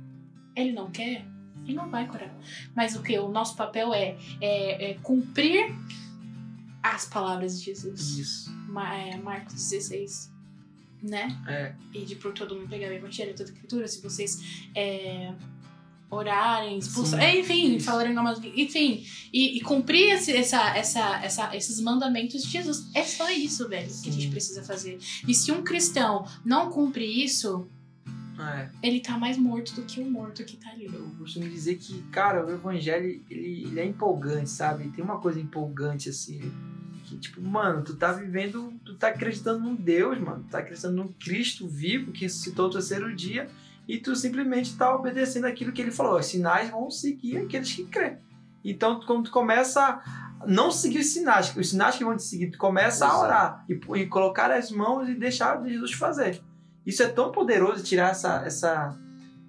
[0.60, 1.24] Ele não quer,
[1.64, 2.34] ele não vai curar.
[2.74, 3.18] Mas o que?
[3.18, 5.74] O nosso papel é, é, é cumprir
[6.82, 8.18] as palavras de Jesus.
[8.18, 8.50] Isso.
[8.68, 10.30] Ma- é, Marcos 16,
[11.02, 11.36] né?
[11.46, 11.74] É.
[11.92, 15.32] E de por todo mundo pegar o evangelho, toda a escritura, se vocês é,
[16.10, 17.86] orarem, expulsar, Sim, enfim, isso.
[17.86, 22.88] falarem nomas, enfim, e, e cumprir esse- essa, essa, essa, esses mandamentos de Jesus.
[22.94, 24.30] É só isso, velho, que a gente Sim.
[24.30, 24.98] precisa fazer.
[25.26, 27.68] E se um cristão não cumpre isso,
[28.38, 28.70] É.
[28.82, 30.86] ele tá mais morto do que o morto que tá ali.
[30.86, 34.88] Eu costumo dizer que, cara, o evangelho, ele, ele é empolgante, sabe?
[34.90, 36.40] Tem uma coisa empolgante, assim,
[37.04, 40.96] que, tipo, mano, tu tá vivendo, tu tá acreditando num Deus, mano, tu tá acreditando
[40.96, 43.48] num Cristo vivo que ressuscitou o terceiro dia
[43.88, 46.18] e tu simplesmente tá obedecendo aquilo que ele falou.
[46.18, 48.18] Os sinais vão seguir aqueles que crê.
[48.62, 52.50] Então, quando tu começa a não seguir os sinais, os sinais que vão te seguir,
[52.50, 53.24] tu começa a Exato.
[53.24, 56.42] orar e, e colocar as mãos e deixar Jesus fazer.
[56.88, 58.98] Isso é tão poderoso tirar essa, essa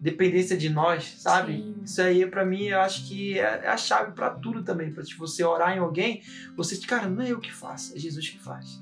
[0.02, 1.54] dependência de nós, sabe?
[1.54, 1.76] Sim.
[1.84, 4.92] Isso aí, pra mim, eu acho que é, é a chave pra tudo também.
[4.92, 6.22] Pra tipo, você orar em alguém,
[6.56, 8.82] você, cara, não é eu que faço, é Jesus que faz.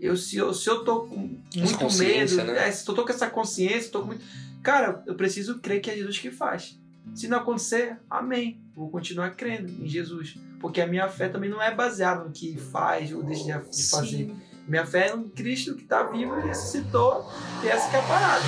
[0.00, 2.68] Eu, se, eu, se eu tô com muito medo, né?
[2.68, 4.24] é, se eu tô com essa consciência, tô com muito.
[4.62, 6.78] Cara, eu preciso crer que é Jesus que faz.
[7.14, 8.60] Se não acontecer, amém.
[8.74, 10.36] Vou continuar crendo em Jesus.
[10.60, 13.88] Porque a minha fé também não é baseada no que faz ou deixa de- de
[13.88, 14.06] fazer.
[14.26, 14.36] Sim.
[14.70, 17.28] Minha fé é no Cristo que tá vivo e ressuscitou.
[17.60, 18.44] E essa que é a parada.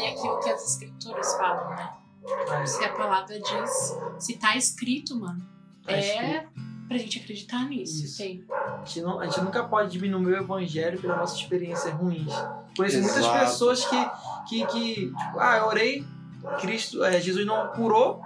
[0.00, 2.66] E aquilo que as escrituras falam, né?
[2.66, 5.40] Se a palavra diz, se tá escrito, mano,
[5.86, 6.46] Acho é
[6.88, 8.04] pra gente acreditar nisso.
[8.04, 8.18] Isso.
[8.18, 8.44] Tem.
[8.50, 12.32] A gente, não- a gente nunca pode diminuir o evangelho pelas nossas experiências ruins.
[12.76, 13.38] Conheço muitas Exato.
[13.38, 14.10] pessoas que,
[14.48, 16.04] que, que tipo, ah, eu orei,
[16.60, 18.20] Cristo, é, Jesus não curou,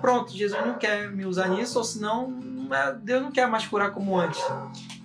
[0.00, 3.66] pronto, Jesus não quer me usar nisso, ou senão não é- Deus não quer mais
[3.68, 4.42] curar como antes.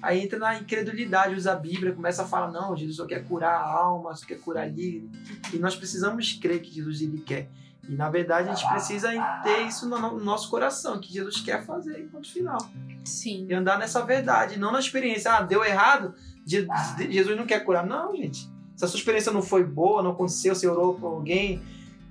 [0.02, 3.54] Aí entra na incredulidade, usa a Bíblia, começa a falar, não, Jesus só quer curar
[3.54, 5.10] a alma, só quer curar ali.
[5.54, 7.50] E nós precisamos crer que Jesus ele quer.
[7.88, 9.10] E na verdade a gente precisa
[9.44, 12.60] ter isso no no nosso coração, que Jesus quer fazer enquanto final
[13.04, 13.48] Sim.
[13.50, 15.32] e andar nessa verdade, não na experiência.
[15.34, 16.14] Ah, deu errado,
[16.46, 17.86] Je- Je- Jesus não quer curar.
[17.86, 18.48] Não, gente.
[18.76, 21.62] Se a sua experiência não foi boa, não aconteceu, você orou por alguém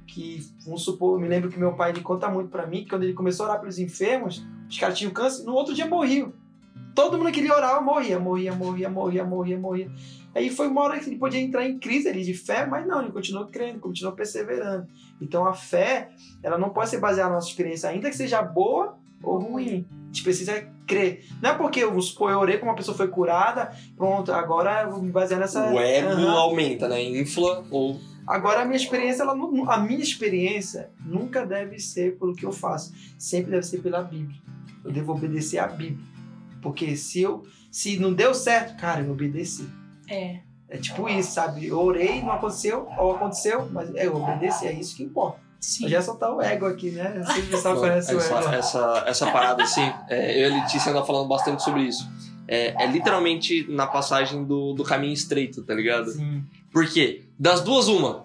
[0.07, 2.91] que, vamos supor, eu me lembro que meu pai ele conta muito pra mim que
[2.91, 6.33] quando ele começou a orar pelos enfermos, os caras tinham câncer, no outro dia morriam.
[6.99, 9.89] Todo mundo que queria orar morria, morria, morria, morria, morria, morria.
[10.35, 13.01] Aí foi uma hora que ele podia entrar em crise ali de fé, mas não,
[13.01, 14.85] ele continuou crendo, continuou perseverando.
[15.23, 16.09] Então a fé,
[16.43, 19.87] ela não pode ser baseada na nossa experiência, ainda que seja boa ou ruim.
[19.93, 21.25] A gente precisa crer.
[21.41, 24.91] Não é porque eu, supor, eu orei como uma pessoa foi curada, pronto, agora eu
[24.91, 25.73] vou me basear nessa.
[25.73, 26.31] O ego Aham.
[26.33, 27.01] aumenta, né?
[27.01, 27.97] Infla ou.
[28.27, 29.35] Agora a minha experiência, ela,
[29.69, 34.37] a minha experiência nunca deve ser pelo que eu faço, sempre deve ser pela Bíblia.
[34.85, 36.18] Eu devo obedecer à Bíblia.
[36.63, 39.69] Porque se eu se não deu certo, cara, eu obedeci.
[40.09, 40.41] É.
[40.69, 41.67] É tipo isso, sabe?
[41.67, 45.41] Eu orei, não aconteceu, ou aconteceu, mas é, eu obedeci, é isso que importa.
[45.61, 45.85] Sim.
[45.85, 47.23] Eu já soltar o ego aqui, né?
[47.51, 48.49] Pessoal Não, conhece o essa, ego.
[48.49, 52.09] essa, essa parada, assim, é, eu e a Letícia andam falando bastante sobre isso.
[52.47, 56.11] É, é literalmente na passagem do, do caminho estreito, tá ligado?
[56.11, 56.45] Sim.
[56.73, 57.25] Por quê?
[57.39, 58.23] Das duas, uma.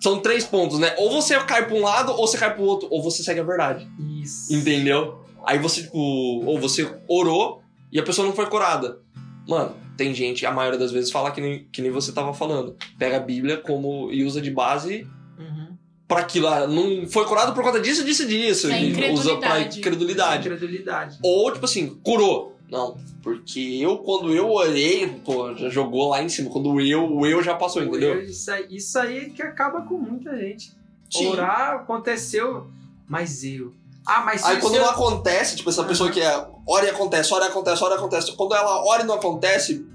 [0.00, 0.94] São três pontos, né?
[0.98, 3.44] Ou você cai pra um lado, ou você cai pro outro, ou você segue a
[3.44, 3.88] verdade.
[4.20, 4.52] Isso.
[4.52, 5.21] Entendeu?
[5.46, 9.00] Aí você, tipo, ou você orou e a pessoa não foi curada.
[9.48, 12.76] Mano, tem gente, a maioria das vezes, fala que nem, que nem você tava falando.
[12.98, 15.06] Pega a Bíblia como e usa de base
[15.38, 15.76] Uhum.
[16.06, 16.46] pra aquilo.
[16.46, 18.70] Ah, não foi curado por conta disso, disso, disso.
[18.70, 19.78] É e usa pra incredulidade.
[19.78, 20.46] incredulidade.
[20.46, 21.18] Incredulidade.
[21.22, 22.52] Ou, tipo assim, curou.
[22.70, 26.48] Não, porque eu, quando eu orei, pô, já jogou lá em cima.
[26.48, 28.22] Quando eu, o eu já passou, entendeu?
[28.22, 30.72] Isso aí, isso aí que acaba com muita gente.
[31.10, 31.26] Sim.
[31.26, 32.68] Orar aconteceu,
[33.06, 33.74] mas eu.
[34.06, 36.90] Ah, mas se Aí quando eu- não acontece, tipo, essa pessoa que é ora e
[36.90, 38.36] acontece, ora e acontece, ora e acontece.
[38.36, 39.86] Quando ela ora e não acontece,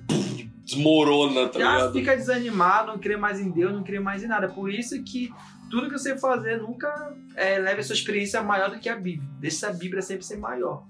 [0.64, 1.94] desmorona, tá já ligado?
[1.94, 4.50] fica desanimado, não crê mais em Deus, não crê mais em nada.
[4.50, 5.34] Por isso que
[5.70, 6.88] tudo que você fazer nunca
[7.36, 9.28] é, leve a sua experiência maior do que a Bíblia.
[9.40, 10.84] Deixa a Bíblia sempre ser maior.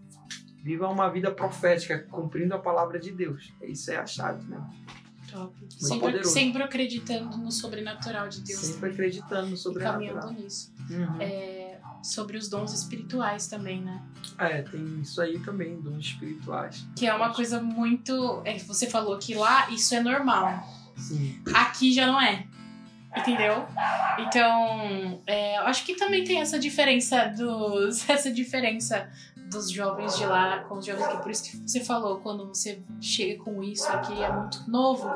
[0.64, 3.52] Viva uma vida profética, cumprindo a palavra de Deus.
[3.62, 4.60] Isso é a chave, né?
[5.32, 5.54] Top.
[5.78, 8.60] Sempre, sempre, acreditando no sobrenatural de Deus.
[8.60, 10.02] Sempre acreditando no sobrenatural.
[10.02, 10.74] E caminhando nisso.
[10.90, 11.22] Uhum.
[11.22, 11.67] É,
[12.04, 14.02] sobre os dons espirituais também, né?
[14.38, 16.86] É, tem isso aí também, dons espirituais.
[16.96, 18.42] Que é uma coisa muito.
[18.46, 20.64] É, você falou que lá isso é normal.
[20.96, 21.42] Sim.
[21.54, 22.48] Aqui já não é.
[23.16, 23.66] Entendeu?
[24.20, 28.08] Então, é, eu acho que também tem essa diferença dos.
[28.10, 29.10] Essa diferença
[29.50, 31.22] dos jovens de lá com os jovens aqui.
[31.22, 35.10] Por isso que você falou, quando você chega com isso aqui é muito novo,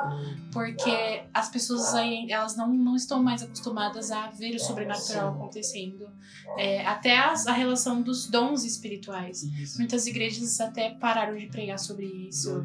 [0.51, 6.09] porque as pessoas aí, elas não, não estão mais acostumadas a ver o sobrenatural acontecendo.
[6.57, 9.43] É, até as, a relação dos dons espirituais.
[9.43, 9.77] Isso.
[9.77, 12.63] Muitas igrejas até pararam de pregar sobre isso.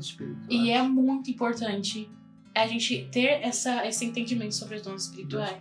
[0.48, 2.10] E é muito importante
[2.54, 5.58] a gente ter essa, esse entendimento sobre os dons espirituais.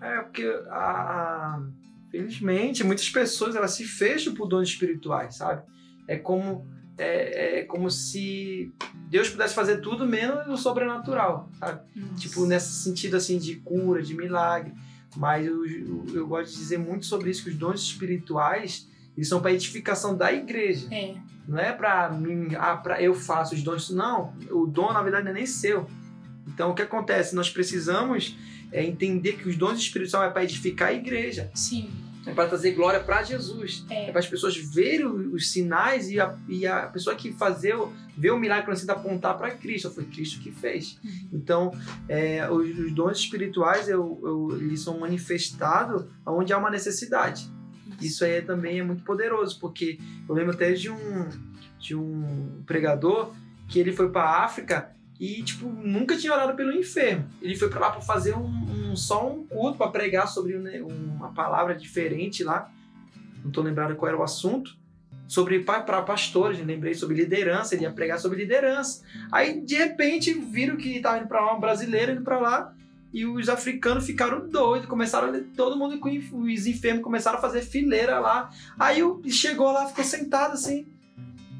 [0.00, 1.62] É, porque a, a
[2.10, 5.62] Felizmente, muitas pessoas elas se fecham por dons espirituais, sabe?
[6.08, 6.66] É como
[6.98, 8.72] é, é, como se
[9.08, 11.82] Deus pudesse fazer tudo menos o sobrenatural, sabe?
[11.94, 12.14] Nossa.
[12.14, 14.72] Tipo, nesse sentido assim de cura, de milagre.
[15.14, 19.28] Mas eu, eu, eu, gosto de dizer muito sobre isso, que os dons espirituais eles
[19.28, 20.88] são para edificação da igreja.
[20.90, 21.14] É.
[21.48, 23.90] Não é para mim, ah, pra eu faço os dons.
[23.90, 25.86] Não, o dom na verdade não é nem seu.
[26.46, 27.34] Então o que acontece?
[27.34, 28.36] Nós precisamos
[28.72, 31.50] é entender que os dons espirituais é para edificar a igreja.
[31.54, 31.90] Sim.
[32.26, 33.86] É para trazer glória para Jesus.
[33.88, 37.76] É, é para as pessoas verem os sinais e a, e a pessoa que fazer,
[38.16, 39.90] ver o milagre precisa apontar para Cristo.
[39.90, 40.98] Foi Cristo que fez.
[41.04, 41.28] Uhum.
[41.32, 47.48] Então, é, os, os, dons espirituais eu, eu, eles são manifestados onde há uma necessidade.
[48.00, 49.98] Isso aí também é muito poderoso, porque
[50.28, 51.28] eu lembro até de um,
[51.78, 53.32] de um pregador
[53.68, 57.24] que ele foi para a África e, tipo, nunca tinha orado pelo enfermo.
[57.40, 60.82] Ele foi para lá para fazer um, um, só um culto, para pregar sobre né,
[60.82, 62.70] uma palavra diferente lá.
[63.42, 64.76] Não tô lembrado qual era o assunto.
[65.26, 69.02] Sobre para pastores, lembrei sobre liderança, ele ia pregar sobre liderança.
[69.32, 72.72] Aí, de repente, viram que estava indo para lá um brasileiro indo para lá
[73.12, 75.98] e os africanos ficaram doidos, começaram todo mundo
[76.32, 78.50] os enfermos começaram a fazer fileira lá.
[78.78, 79.00] Aí
[79.30, 80.86] chegou lá, ficou sentado assim,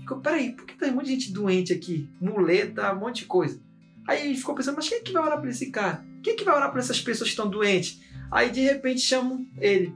[0.06, 2.08] ficou, peraí, por que tem um monte de gente doente aqui?
[2.20, 3.60] Muleta, um monte de coisa.
[4.06, 6.04] Aí ele ficou pensando, mas quem é que vai orar pra esse cara?
[6.22, 8.00] Quem é que vai orar pra essas pessoas que estão doentes?
[8.30, 9.92] Aí de repente chamam ele,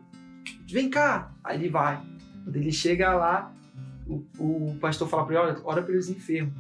[0.69, 1.33] vem cá.
[1.45, 2.03] Aí ele vai.
[2.43, 3.53] Quando ele chega lá,
[4.07, 6.53] o, o pastor fala pra ele, olha, ora pelos enfermos.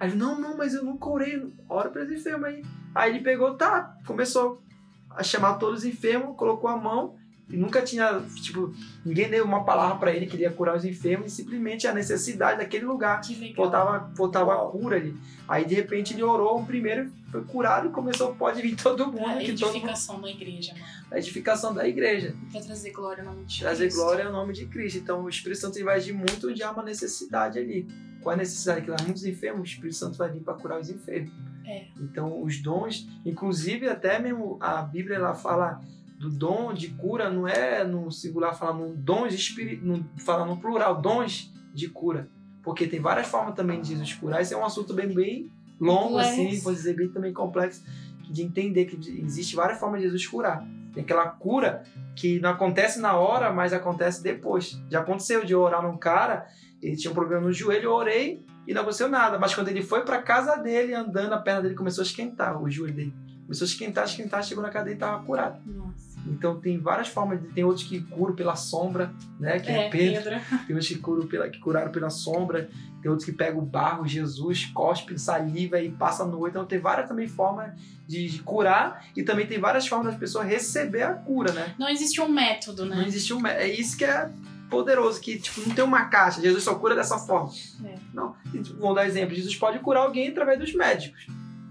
[0.00, 2.64] Aí ele, não, não, mas eu nunca orei, ora pelos enfermos aí.
[2.94, 4.62] Aí ele pegou, tá, começou
[5.10, 7.16] a chamar todos os enfermos, colocou a mão
[7.48, 8.74] e nunca tinha, tipo,
[9.04, 11.92] ninguém deu uma palavra para ele que ele ia curar os enfermos, e simplesmente a
[11.92, 13.20] necessidade daquele lugar.
[13.54, 15.14] Faltava, faltava a cura ali.
[15.46, 19.26] Aí de repente ele orou, o primeiro foi curado e começou, pode vir todo mundo.
[19.26, 20.24] A edificação mundo...
[20.24, 20.84] da igreja, mano.
[21.10, 22.34] A edificação da igreja.
[22.50, 23.96] Pra trazer glória ao nome de trazer Cristo.
[23.96, 24.98] Trazer glória ao nome de Cristo.
[24.98, 27.86] Então o Espírito Santo vai agir muito onde há uma necessidade ali.
[28.22, 28.82] Qual é a necessidade?
[28.82, 31.30] Que lá muitos enfermos, o Espírito Santo vai vir para curar os enfermos.
[31.66, 31.84] É.
[32.00, 35.80] Então os dons, inclusive até mesmo a Bíblia ela fala
[36.14, 40.56] do dom de cura não é no singular, fala no dons espírito, no, fala no
[40.56, 42.28] plural, dons de cura.
[42.62, 44.40] Porque tem várias formas também de Jesus curar.
[44.40, 46.40] Esse é um assunto bem, bem longo, complexo.
[46.40, 47.84] assim, pode dizer bem também complexo,
[48.30, 50.66] de entender que existe várias formas de Jesus curar.
[50.92, 51.82] Tem aquela cura
[52.14, 54.80] que não acontece na hora, mas acontece depois.
[54.88, 56.46] Já aconteceu de orar num cara,
[56.80, 59.38] ele tinha um problema no joelho, eu orei e não aconteceu nada.
[59.38, 62.70] Mas quando ele foi para casa dele, andando, a perna dele começou a esquentar, o
[62.70, 63.14] joelho dele.
[63.44, 65.60] Começou a esquentar, esquentar, chegou na cadeia e estava curado.
[65.66, 66.14] Nossa.
[66.26, 69.58] Então tem várias formas, tem outros que curam pela sombra, né?
[69.58, 70.22] Que é, é Pedro.
[70.22, 70.40] Pedro.
[70.66, 72.70] Tem outros que, curam pela, que curaram pela sombra,
[73.02, 76.52] tem outros que pegam o barro, Jesus, cospe, saliva e passa a noite.
[76.52, 77.72] Então tem várias também formas
[78.06, 81.74] de, de, curar e também tem várias formas das pessoas receber a cura, né?
[81.78, 82.96] Não existe um método, né?
[82.96, 83.62] Não existe um método.
[83.62, 84.30] É isso que é
[84.70, 87.50] poderoso, que tipo, não tem uma caixa, Jesus só cura dessa forma.
[87.84, 87.96] É.
[88.14, 88.34] Não.
[88.78, 91.26] Vou dar exemplo, Jesus pode curar alguém através dos médicos.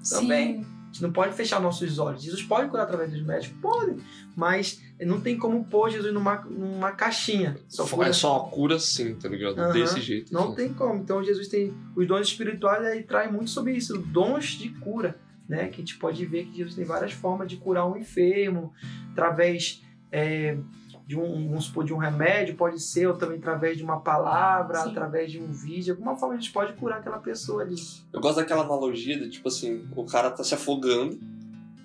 [0.07, 0.63] Também.
[0.63, 2.21] Sim gente não pode fechar nossos olhos.
[2.21, 3.57] Jesus pode curar através dos médicos?
[3.59, 3.95] Pode.
[4.35, 7.57] Mas não tem como pôr Jesus numa, numa caixinha.
[7.67, 8.09] Só cura.
[8.09, 9.59] É só a cura sim, tá ligado?
[9.59, 9.73] Uhum.
[9.73, 10.31] Desse jeito.
[10.31, 10.55] Não assim.
[10.55, 11.01] tem como.
[11.01, 15.19] Então Jesus tem os dons espirituais aí traz muito sobre isso, dons de cura,
[15.49, 15.67] né?
[15.67, 18.71] Que a gente pode ver que Jesus tem várias formas de curar um enfermo
[19.11, 20.57] através é,
[21.05, 24.79] de um, vamos supor, de um remédio, pode ser, ou também através de uma palavra,
[24.79, 24.91] Sim.
[24.91, 27.75] através de um vídeo, alguma forma a gente pode curar aquela pessoa ali.
[28.11, 31.19] Eu gosto daquela analogia de, tipo assim, o cara tá se afogando.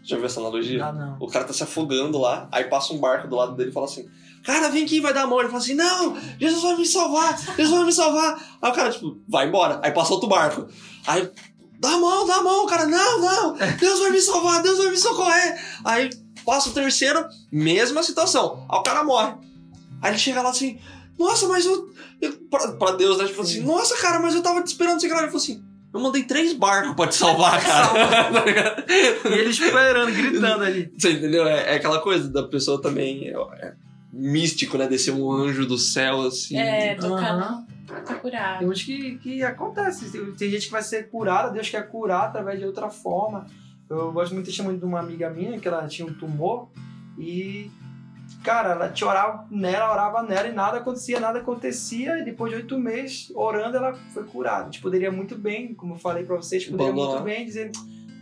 [0.03, 0.87] Já viu essa analogia?
[0.87, 1.17] Ah, não.
[1.21, 3.87] O cara tá se afogando lá, aí passa um barco do lado dele e fala
[3.87, 4.09] assim:
[4.45, 5.41] Cara, vem aqui, vai dar a mão.
[5.41, 8.59] Ele fala assim: Não, Jesus vai me salvar, Jesus vai me salvar.
[8.63, 9.81] Aí o cara, tipo, vai embora.
[9.83, 10.67] Aí passa outro barco.
[11.07, 11.31] Aí,
[11.79, 14.91] dá a mão, dá a mão, cara, não, não, Deus vai me salvar, Deus vai
[14.91, 15.61] me socorrer.
[15.85, 16.11] Aí
[16.49, 18.65] passa o terceiro, mesma situação.
[18.71, 19.35] Aí o cara morre.
[20.01, 20.79] Aí ele chega lá assim,
[21.19, 21.91] nossa, mas eu.
[22.23, 23.27] eu pra, pra Deus, né?
[23.27, 23.67] Tipo assim, Sim.
[23.67, 25.21] nossa, cara, mas eu tava te esperando você, cara.
[25.23, 25.63] Ele falou assim.
[25.93, 27.89] Eu mandei três barcos pra te salvar, cara.
[27.89, 28.85] Tá?
[29.31, 30.93] E ele esperando, gritando ali.
[30.97, 31.47] Você entendeu?
[31.47, 33.29] É, é aquela coisa da pessoa também.
[33.29, 33.33] É,
[33.67, 33.73] é
[34.13, 34.87] místico, né?
[34.87, 36.59] Descer um anjo do céu, assim.
[36.59, 38.59] É, tocar no- pra curar.
[38.59, 40.11] Tem uns que, que acontece.
[40.11, 43.47] Tem, tem gente que vai ser curada, Deus quer curar através de outra forma.
[43.89, 46.69] Eu gosto muito de chamar de uma amiga minha que ela tinha um tumor
[47.19, 47.71] e,
[48.45, 52.19] cara, ela te orava nela, orava nela e nada acontecia, nada acontecia.
[52.19, 54.63] E depois de oito meses orando, ela foi curada.
[54.63, 57.71] A gente poderia muito bem, como eu falei pra vocês, poderia muito bem dizer: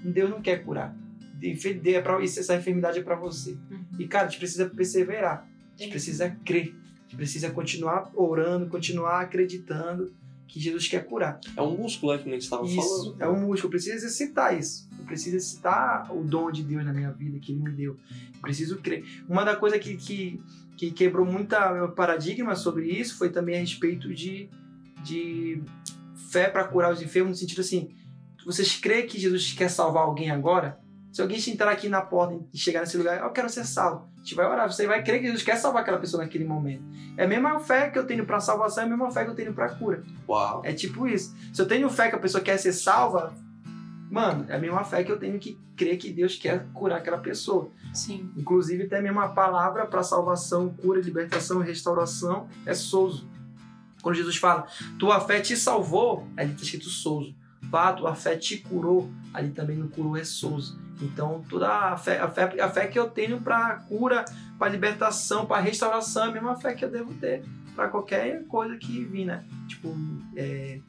[0.04, 0.94] Deus não quer curar.
[1.42, 3.58] É pra, essa enfermidade é pra você.
[3.70, 3.84] Uhum.
[3.98, 5.46] E, cara, a gente precisa perseverar.
[5.74, 6.74] A gente precisa crer.
[6.74, 10.12] A gente precisa continuar orando, continuar acreditando
[10.46, 11.40] que Jesus quer curar.
[11.56, 12.22] É um músculo, né?
[12.22, 13.22] Que nem você tava Isso falando.
[13.22, 13.66] é um músculo.
[13.66, 14.88] Eu preciso exercitar isso.
[14.98, 17.96] Eu preciso exercitar o dom de Deus na minha vida que Ele me deu.
[18.34, 19.04] Eu preciso crer.
[19.28, 20.40] Uma da coisa que, que,
[20.76, 24.48] que quebrou muito meu paradigma sobre isso foi também a respeito de,
[25.02, 25.62] de
[26.30, 27.90] fé para curar os enfermos, no sentido assim:
[28.44, 30.78] vocês creem que Jesus quer salvar alguém agora?
[31.16, 34.06] Se alguém te entrar aqui na porta e chegar nesse lugar, eu quero ser salvo.
[34.16, 36.84] A gente vai orar, você vai crer que Jesus quer salvar aquela pessoa naquele momento.
[37.16, 39.34] É a mesma fé que eu tenho para salvação, é a mesma fé que eu
[39.34, 40.02] tenho para cura.
[40.28, 40.60] Uau.
[40.62, 41.34] É tipo isso.
[41.54, 43.32] Se eu tenho fé que a pessoa quer ser salva,
[44.10, 47.16] mano, é a mesma fé que eu tenho que crer que Deus quer curar aquela
[47.16, 47.70] pessoa.
[47.94, 48.30] Sim.
[48.36, 53.26] Inclusive, tem a mesma palavra para salvação, cura, libertação e restauração é souzo.
[54.02, 54.66] Quando Jesus fala,
[54.98, 57.34] tua fé te salvou, ali está escrito souzo.
[57.70, 60.78] Pá, tua fé te curou, ali também no curou é souzo.
[61.02, 64.24] Então, toda a fé, a fé, a fé que eu tenho para cura,
[64.58, 67.42] para libertação, para restauração, é a mesma fé que eu devo ter
[67.76, 69.44] para qualquer coisa que vir, né?
[69.68, 69.94] Tipo,
[70.34, 70.80] é,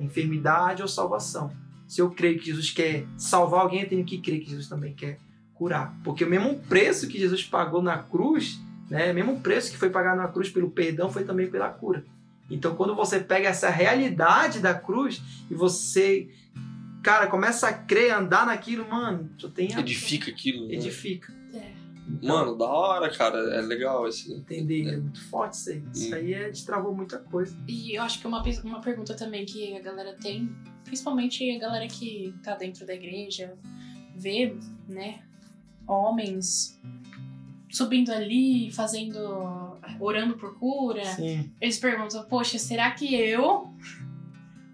[0.00, 1.52] enfermidade ou salvação.
[1.86, 4.94] Se eu creio que Jesus quer salvar alguém, eu tenho que crer que Jesus também
[4.94, 5.18] quer
[5.52, 5.94] curar.
[6.02, 8.58] Porque o mesmo preço que Jesus pagou na cruz,
[8.88, 9.12] né?
[9.12, 12.02] O mesmo preço que foi pagado na cruz pelo perdão foi também pela cura.
[12.54, 16.28] Então, quando você pega essa realidade da cruz e você,
[17.02, 20.68] cara, começa a crer, andar naquilo, mano, tu tem a- Edifica aquilo.
[20.68, 20.74] né?
[20.74, 21.32] edifica.
[21.54, 21.72] É.
[22.26, 23.38] Mano, da hora, cara.
[23.54, 24.32] É legal esse.
[24.32, 25.82] Entender, é muito forte isso aí.
[25.94, 26.14] Isso Hum.
[26.14, 27.56] aí é, destravou muita coisa.
[27.66, 30.50] E eu acho que uma, uma pergunta também que a galera tem,
[30.84, 33.54] principalmente a galera que tá dentro da igreja,
[34.16, 34.54] vê,
[34.88, 35.20] né,
[35.86, 36.78] homens
[37.72, 39.18] subindo ali, fazendo,
[39.98, 41.04] orando por cura.
[41.04, 41.50] Sim.
[41.60, 43.72] Eles perguntam, poxa, será que eu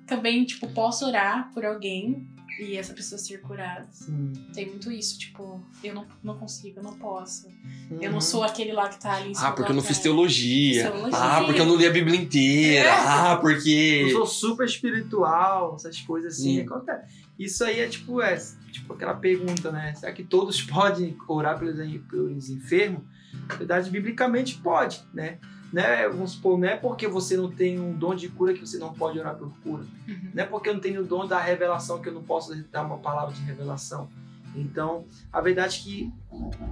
[0.07, 2.27] também, tipo, posso orar por alguém
[2.61, 3.87] e essa pessoa ser curada?
[3.93, 4.33] Sim.
[4.53, 7.47] Tem muito isso, tipo, eu não, não consigo, eu não posso.
[7.91, 8.13] Eu Uhum.
[8.15, 10.91] não sou aquele lá que tá ali em Ah, porque eu não fiz teologia.
[10.91, 11.19] Teologia.
[11.19, 12.89] Ah, porque eu não li a Bíblia inteira.
[12.89, 12.91] É.
[12.91, 14.11] Ah, Eu porque.
[14.13, 17.28] sou super espiritual, essas coisas assim, acontece.
[17.39, 18.37] Isso aí é tipo, é
[18.73, 19.95] tipo aquela pergunta, né?
[19.95, 21.77] Será que todos podem orar pelos,
[22.11, 23.03] pelos enfermos?
[23.49, 25.39] Na verdade, biblicamente pode, né?
[25.73, 28.79] Né, vamos supor, não é porque você não tem um dom de cura que você
[28.79, 29.85] não pode orar por cura.
[30.09, 30.31] Uhum.
[30.33, 32.87] Não é porque eu não tenho o dom da revelação que eu não posso dar
[32.87, 34.09] uma palavra de revelação.
[34.55, 36.13] Então, a verdade é que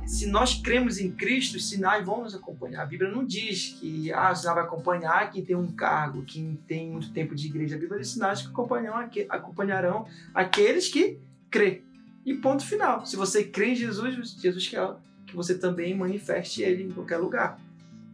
[0.06, 2.82] se nós cremos em Cristo, os sinais vão nos acompanhar.
[2.82, 6.58] A Bíblia não diz que ah, o sinal vai acompanhar quem tem um cargo, quem
[6.66, 7.76] tem muito tempo de igreja.
[7.76, 11.18] A Bíblia diz sinais que acompanharão, acompanharão aqueles que
[11.50, 11.82] crê.
[12.24, 13.06] E ponto final.
[13.06, 14.96] Se você crê em Jesus, Jesus quer
[15.26, 17.60] que você também manifeste ele em qualquer lugar.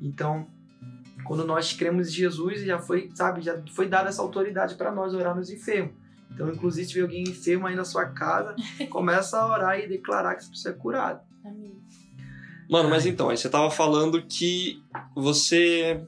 [0.01, 0.47] Então,
[1.25, 5.15] quando nós cremos em Jesus, já foi, sabe, já foi dada essa autoridade para nós
[5.15, 6.02] orar nos enfermos.
[6.35, 8.55] Então, inclusive, se tiver alguém enfermo aí na sua casa,
[8.91, 11.23] começa a orar e declarar que essa pessoa é curada.
[11.45, 11.77] Amém.
[12.69, 14.83] Mano, mas então, aí você tava falando que
[15.15, 16.03] você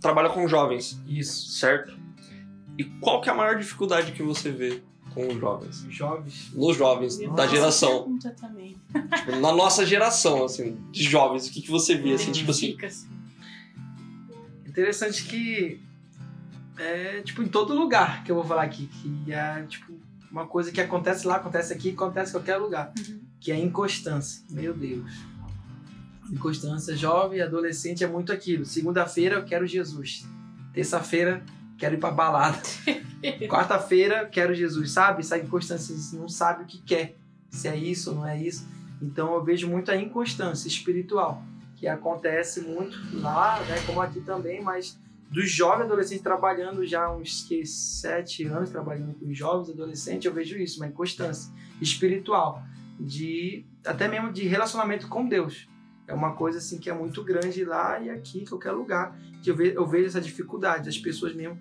[0.00, 1.52] trabalha com jovens, Isso.
[1.52, 1.96] certo?
[2.76, 4.82] E qual que é a maior dificuldade que você vê
[5.14, 5.86] com os jovens?
[5.88, 6.50] Jovens.
[6.52, 7.36] Nos jovens, Nossa.
[7.36, 8.02] da geração.
[8.02, 8.76] Pergunta também.
[9.16, 12.76] Tipo, na nossa geração, assim, de jovens, o que, que você vê, assim, tipo assim.
[12.82, 13.08] Assim.
[14.66, 15.80] Interessante que
[16.78, 19.92] é tipo em todo lugar que eu vou falar aqui, que é tipo
[20.30, 23.20] uma coisa que acontece lá, acontece aqui, acontece em qualquer lugar, Uhum.
[23.40, 24.42] que é a inconstância.
[24.50, 25.12] Meu Deus.
[26.30, 28.64] Inconstância, jovem, adolescente é muito aquilo.
[28.64, 30.26] Segunda-feira eu quero Jesus.
[30.72, 31.44] Terça-feira
[31.78, 32.58] quero ir pra balada.
[33.48, 35.20] Quarta-feira quero Jesus, sabe?
[35.20, 37.16] Essa inconstância, não sabe o que quer.
[37.50, 38.66] Se é isso ou não é isso.
[39.00, 41.42] Então eu vejo muito a inconstância espiritual,
[41.76, 44.98] que acontece muito lá, né, como aqui também, mas
[45.34, 50.56] dos jovens adolescentes trabalhando já uns que, sete anos, trabalhando com jovens adolescentes, eu vejo
[50.56, 52.62] isso, uma inconstância espiritual,
[53.00, 55.68] de até mesmo de relacionamento com Deus.
[56.06, 59.50] É uma coisa assim que é muito grande lá e aqui, em qualquer lugar, que
[59.50, 61.60] eu, ve eu vejo essa dificuldade, das pessoas mesmo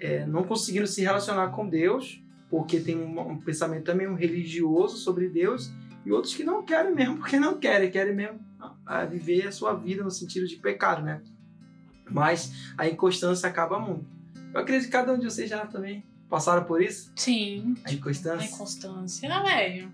[0.00, 2.20] é, não conseguindo se relacionar com Deus,
[2.50, 5.70] porque tem um, um pensamento também um religioso sobre Deus,
[6.04, 8.40] e outros que não querem mesmo, porque não querem, querem mesmo
[8.84, 11.22] ah, viver a sua vida no sentido de pecado, né?
[12.12, 14.04] Mas a inconstância acaba muito.
[14.54, 17.10] Eu acredito que cada um de vocês já também passaram por isso.
[17.16, 17.74] Sim.
[17.84, 18.40] A inconstância.
[18.40, 19.92] A inconstância, né, velho?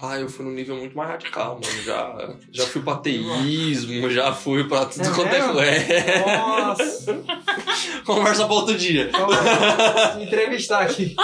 [0.00, 1.82] Ah, eu fui num nível muito mais radical, mano.
[1.82, 6.38] Já, já fui pra ateísmo, já fui pra tudo É quanto é.
[6.38, 7.22] Nossa!
[8.06, 9.10] Conversa pra outro dia.
[9.12, 11.16] Vamos te entrevistar aqui.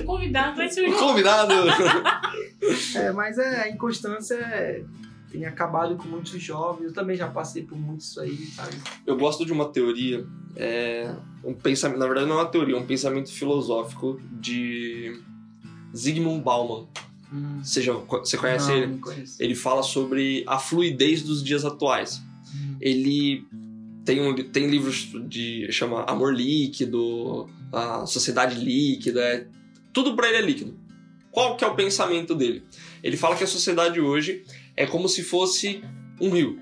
[0.00, 1.52] O convidado vai ser o Convidado.
[2.96, 4.82] É, mas é, a inconstância é-
[5.30, 6.86] tem acabado com muitos jovens.
[6.86, 8.76] Eu também já passei por muito isso aí, sabe?
[9.06, 10.26] Eu gosto de uma teoria,
[10.56, 11.14] é,
[11.44, 15.20] um pensamento, na verdade não é uma teoria, é um pensamento filosófico de
[15.96, 16.86] Zygmunt Bauman.
[17.62, 18.86] Você, já, você conhece não, ele?
[18.88, 19.36] Não conheço.
[19.40, 22.20] Ele fala sobre a fluidez dos dias atuais.
[22.80, 23.46] Ele
[24.04, 29.46] tem, um, tem livros de chama Amor Líquido, a Sociedade Líquida, é,
[29.92, 30.76] tudo pra ele é líquido.
[31.30, 32.64] Qual que é o pensamento dele?
[33.02, 34.44] Ele fala que a sociedade hoje
[34.82, 35.82] é como se fosse
[36.20, 36.58] um rio.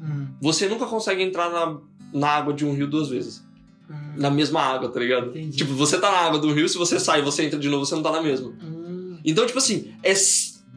[0.00, 1.78] Hum, Você nunca consegue entrar na,
[2.12, 3.44] na água de um rio duas vezes.
[3.88, 5.30] hum, Na mesma água, tá ligado?
[5.30, 5.56] Entendi.
[5.58, 7.94] Tipo, você tá na água do rio, se você sai você entra de novo, você
[7.94, 8.48] não tá na mesma.
[8.62, 9.18] hum.
[9.24, 10.12] Então, tipo assim, é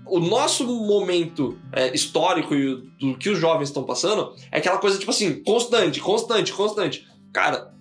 [0.06, 4.78] o nosso momento é, histórico e o- do que os jovens estão passando é aquela
[4.78, 7.06] coisa, tipo assim, constante, constante, constante.
[7.34, 7.74] Cara,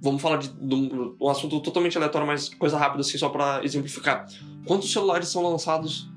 [0.00, 3.60] vamos falar de, de um, um assunto totalmente aleatório, mas coisa rápida, assim, só pra
[3.64, 4.26] exemplificar.
[4.66, 6.08] Quantos celulares são lançados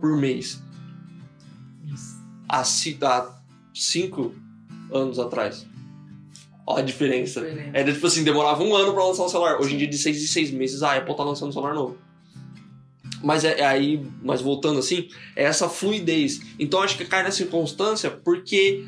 [0.00, 0.62] por mês?
[2.52, 3.30] Há, ci- há
[3.74, 4.34] cinco
[4.92, 5.64] anos atrás.
[6.66, 7.40] Ó a diferença.
[7.72, 9.60] Era tipo assim, demorava um ano pra lançar um celular.
[9.60, 11.96] Hoje em dia, de seis em seis meses, a Apple tá lançando um celular novo.
[13.22, 16.40] Mas é, é aí, mas voltando assim, é essa fluidez.
[16.58, 18.84] Então acho que cai nessa inconstância porque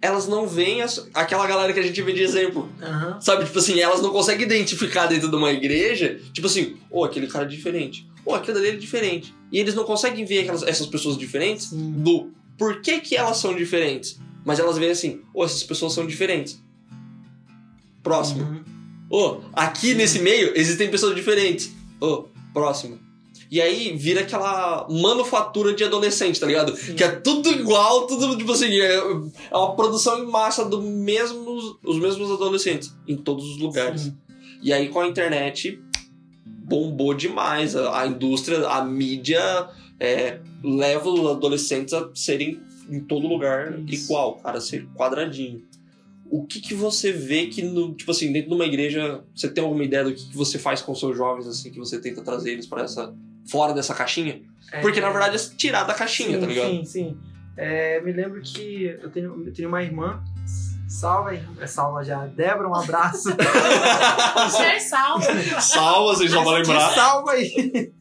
[0.00, 2.68] elas não veem as- aquela galera que a gente vê de exemplo.
[2.82, 3.20] Aham.
[3.20, 7.26] Sabe, tipo assim, elas não conseguem identificar dentro de uma igreja, tipo assim, ô, aquele
[7.28, 8.06] cara é diferente.
[8.26, 9.34] Ô, aquele dele é diferente.
[9.50, 11.92] E eles não conseguem ver aquelas, essas pessoas diferentes Sim.
[11.92, 14.20] do por que, que elas são diferentes.
[14.44, 16.60] Mas elas veem assim, ô, essas pessoas são diferentes.
[18.02, 18.42] Próximo.
[18.42, 18.64] Uhum.
[19.08, 21.72] Ô, aqui nesse meio existem pessoas diferentes.
[22.00, 22.98] Ô, próximo.
[23.50, 26.74] E aí vira aquela manufatura de adolescente, tá ligado?
[26.74, 26.94] Sim.
[26.94, 31.76] Que é tudo igual, tudo, tipo assim, é, é uma produção em massa dos mesmos,
[31.84, 34.02] os mesmos adolescentes em todos os lugares.
[34.02, 34.16] Sim.
[34.62, 35.78] E aí com a internet
[36.46, 37.76] bombou demais.
[37.76, 39.68] A, a indústria, a mídia
[40.02, 44.06] é, leva os adolescentes a serem em todo lugar Isso.
[44.06, 45.62] igual, cara, ser quadradinho.
[46.28, 49.62] O que que você vê que, no, tipo assim, dentro de uma igreja, você tem
[49.62, 52.20] alguma ideia do que, que você faz com os seus jovens, assim, que você tenta
[52.20, 53.14] trazer eles para essa.
[53.48, 54.42] fora dessa caixinha?
[54.72, 56.70] É, Porque na verdade é tirar da caixinha, sim, tá ligado?
[56.70, 57.18] Sim, sim.
[57.56, 60.20] É, me lembro que eu tenho, eu tenho uma irmã,
[60.88, 61.32] salva?
[61.60, 62.26] É salva já.
[62.26, 63.28] Débora, um abraço.
[64.50, 65.24] Ser salvo.
[65.60, 66.90] Salva, vocês só vão lembrar.
[66.92, 67.92] Salva aí.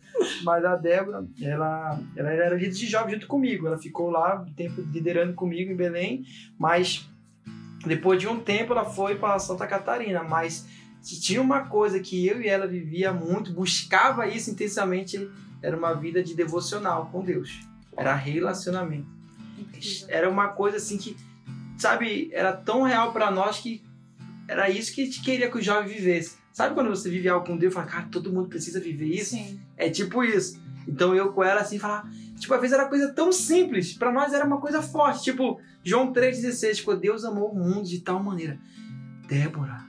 [0.44, 3.68] Mas a Débora, ela, ela era líder de jovem junto comigo.
[3.68, 6.26] Ela ficou lá um tempo liderando comigo em Belém,
[6.58, 7.10] mas
[7.86, 10.24] depois de um tempo ela foi para Santa Catarina.
[10.24, 10.68] Mas
[11.02, 15.30] se tinha uma coisa que eu e ela vivia muito, buscava isso intensamente,
[15.62, 17.60] era uma vida de devocional com Deus.
[17.96, 19.08] Era relacionamento.
[19.58, 20.08] Incrível.
[20.10, 21.16] Era uma coisa assim que,
[21.78, 23.84] sabe, era tão real para nós que
[24.48, 26.41] era isso que a gente queria que o jovem vivesse.
[26.54, 29.32] Sabe quando você vive algo com Deus e fala, cara, todo mundo precisa viver isso?
[29.32, 29.60] Sim.
[29.78, 30.60] É tipo isso.
[30.88, 34.34] Então eu com ela assim falar, tipo, às vezes era coisa tão simples, pra nós
[34.34, 38.60] era uma coisa forte, tipo, João 3:16, tipo, Deus amou o mundo de tal maneira.
[39.28, 39.86] Débora,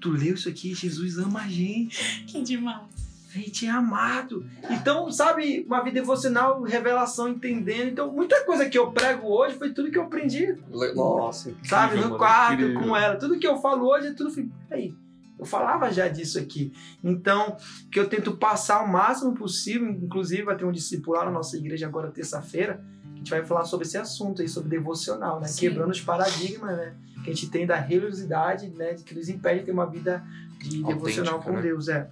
[0.00, 2.24] tu leu isso aqui, Jesus ama a gente.
[2.26, 3.00] Que demais.
[3.34, 4.44] A gente é amado.
[4.68, 7.90] Então, sabe, uma vida devocional, revelação, entendendo.
[7.90, 10.56] Então, muita coisa que eu prego hoje foi tudo que eu aprendi,
[10.96, 12.80] Nossa, incrível, sabe, no quarto, incrível.
[12.80, 13.16] com ela.
[13.16, 14.50] Tudo que eu falo hoje é tudo.
[14.68, 14.92] Aí,
[15.40, 16.70] eu falava já disso aqui.
[17.02, 17.56] Então,
[17.90, 21.86] que eu tento passar o máximo possível, inclusive vai ter um discipulado na nossa igreja
[21.86, 25.46] agora terça-feira, que a gente vai falar sobre esse assunto aí, sobre devocional, né?
[25.46, 25.60] Sim.
[25.60, 26.94] Quebrando os paradigmas, né?
[27.24, 28.94] Que a gente tem da religiosidade, né?
[28.94, 30.22] Que nos impede de ter uma vida
[30.58, 31.62] de Autêntica, devocional com né?
[31.62, 32.10] Deus, é.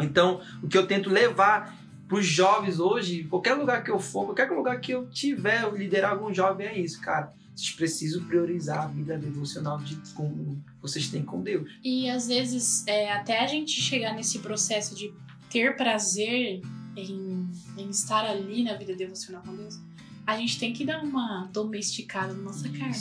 [0.00, 1.76] Então, o que eu tento levar
[2.08, 5.76] para os jovens hoje, qualquer lugar que eu for, qualquer lugar que eu tiver, eu
[5.76, 7.30] liderar algum jovem é isso, cara.
[7.54, 11.70] Vocês precisam priorizar a vida devocional de, com, vocês têm com Deus.
[11.82, 15.12] E às vezes, é, até a gente chegar nesse processo de
[15.50, 16.60] ter prazer
[16.96, 19.78] em, em estar ali na vida devocional com Deus,
[20.26, 22.94] a gente tem que dar uma domesticada na nossa carne.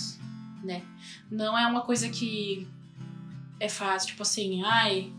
[0.63, 0.83] né?
[1.29, 2.67] Não é uma coisa que
[3.59, 5.11] é fácil, tipo assim, ai.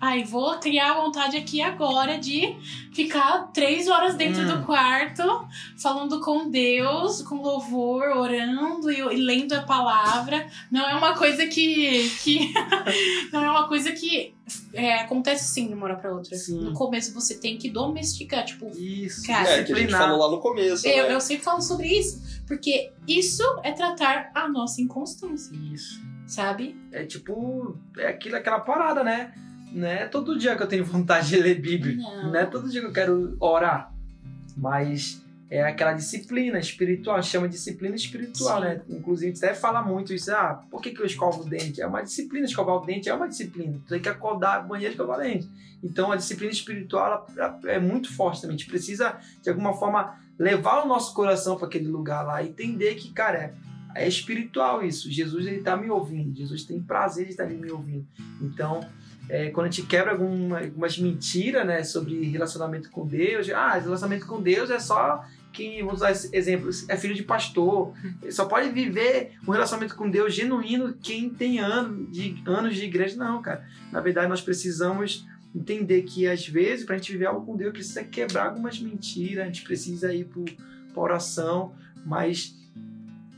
[0.00, 2.56] Ai, vou criar a vontade aqui agora de
[2.92, 4.58] ficar três horas dentro Hum.
[4.60, 5.22] do quarto,
[5.76, 10.46] falando com Deus, com louvor, orando e, e lendo a palavra.
[10.70, 12.08] Não é uma coisa que.
[12.22, 12.52] que
[13.32, 14.34] não é uma coisa que
[14.72, 16.36] é, acontece assim de uma hora pra outra.
[16.36, 16.60] Sim.
[16.60, 19.26] No começo você tem que domesticar, tipo, Isso.
[19.26, 20.86] Cara, É, que a gente falou lá no começo.
[20.86, 21.14] eu, né?
[21.14, 22.22] eu sempre falo sobre isso.
[22.46, 26.00] Porque isso é tratar a nossa inconstância, Isso.
[26.26, 26.74] sabe?
[26.92, 29.34] É tipo, é aquilo, aquela parada, né?
[29.72, 31.96] Não é todo dia que eu tenho vontade de ler Bíblia.
[31.96, 32.32] Não.
[32.32, 33.92] Não é todo dia que eu quero orar.
[34.56, 38.64] Mas é aquela disciplina espiritual, chama disciplina espiritual, Sim.
[38.64, 38.82] né?
[38.88, 40.30] Inclusive, você falar muito isso.
[40.30, 41.80] Ah, por que, que eu escovo o dente?
[41.80, 43.80] É uma disciplina, escovar o dente é uma disciplina.
[43.86, 45.48] Tu tem que acordar banheiro e escovar o dente.
[45.82, 48.56] Então, a disciplina espiritual ela, é muito forte também.
[48.56, 52.48] A gente precisa, de alguma forma, levar o nosso coração para aquele lugar lá e
[52.48, 53.54] entender que, cara,
[53.94, 55.10] é, é espiritual isso.
[55.10, 56.36] Jesus, ele tá me ouvindo.
[56.36, 58.06] Jesus tem prazer de estar me ouvindo.
[58.42, 58.80] Então,
[59.28, 64.26] é, quando a gente quebra alguma, algumas mentiras, né, sobre relacionamento com Deus, ah, relacionamento
[64.26, 67.92] com Deus é só quem, vamos usar esse exemplo, é filho de pastor.
[68.30, 73.16] Só pode viver um relacionamento com Deus genuíno quem tem anos de, anos de igreja.
[73.16, 73.66] Não, cara.
[73.90, 77.72] Na verdade, nós precisamos entender que, às vezes, para a gente viver algo com Deus,
[77.72, 81.74] precisa quebrar algumas mentiras, a gente precisa ir para oração,
[82.04, 82.57] mas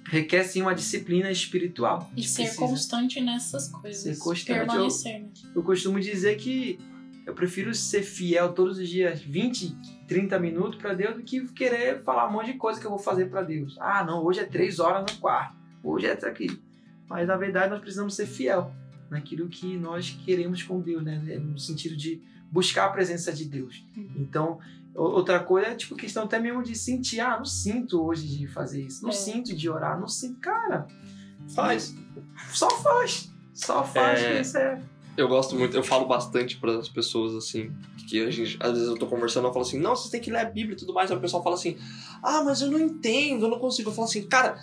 [0.04, 2.10] requer sim uma disciplina espiritual.
[2.16, 4.02] E ser precisa- constante nessas coisas.
[4.02, 5.28] Ser constante, Permanecer, né?
[5.54, 6.78] eu costumo dizer que
[7.26, 9.76] eu prefiro ser fiel todos os dias, 20,
[10.08, 12.98] 30 minutos para Deus, do que querer falar um monte de coisa que eu vou
[12.98, 13.76] fazer para Deus.
[13.78, 16.60] Ah, não, hoje é 3 horas no quarto, hoje é isso aqui.
[17.08, 18.72] Mas na verdade nós precisamos ser fiel
[19.10, 21.18] naquilo que nós queremos com Deus, né?
[21.38, 22.20] No sentido de
[22.50, 23.84] buscar a presença de Deus.
[23.96, 24.10] Uhum.
[24.16, 24.58] Então,
[24.94, 28.82] outra coisa é tipo questão até mesmo de sentir, ah, não sinto hoje de fazer
[28.82, 29.12] isso, não É.
[29.12, 30.86] sinto de orar, não sinto, cara,
[31.54, 31.94] Faz.
[32.52, 33.30] só faz.
[33.52, 34.34] Só faz, É.
[34.36, 34.80] que isso é
[35.16, 37.70] Eu gosto muito, eu falo bastante para as pessoas assim,
[38.08, 40.30] que a gente, às vezes eu tô conversando, eu falo assim, não, vocês têm que
[40.30, 41.76] ler a Bíblia e tudo mais, aí o pessoal fala assim,
[42.22, 43.90] ah, mas eu não entendo, eu não consigo.
[43.90, 44.58] Eu falo assim, cara,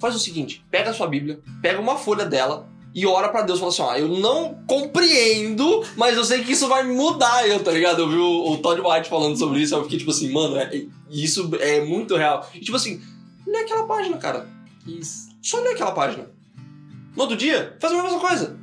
[0.00, 3.58] faz o seguinte, pega a sua Bíblia, pega uma folha dela e ora pra Deus,
[3.58, 7.70] fala assim, ó, eu não compreendo, mas eu sei que isso vai mudar eu, tá
[7.70, 8.00] ligado?
[8.02, 10.84] Eu vi o, o Todd White falando sobre isso, eu fiquei tipo assim, mano, é-
[11.10, 12.48] isso é muito real.
[12.54, 13.00] E tipo assim,
[13.46, 14.46] lê aquela página, cara.
[14.86, 15.30] isso.
[15.42, 16.30] Só lê aquela página.
[17.16, 18.56] No outro dia, faz a mesma coisa.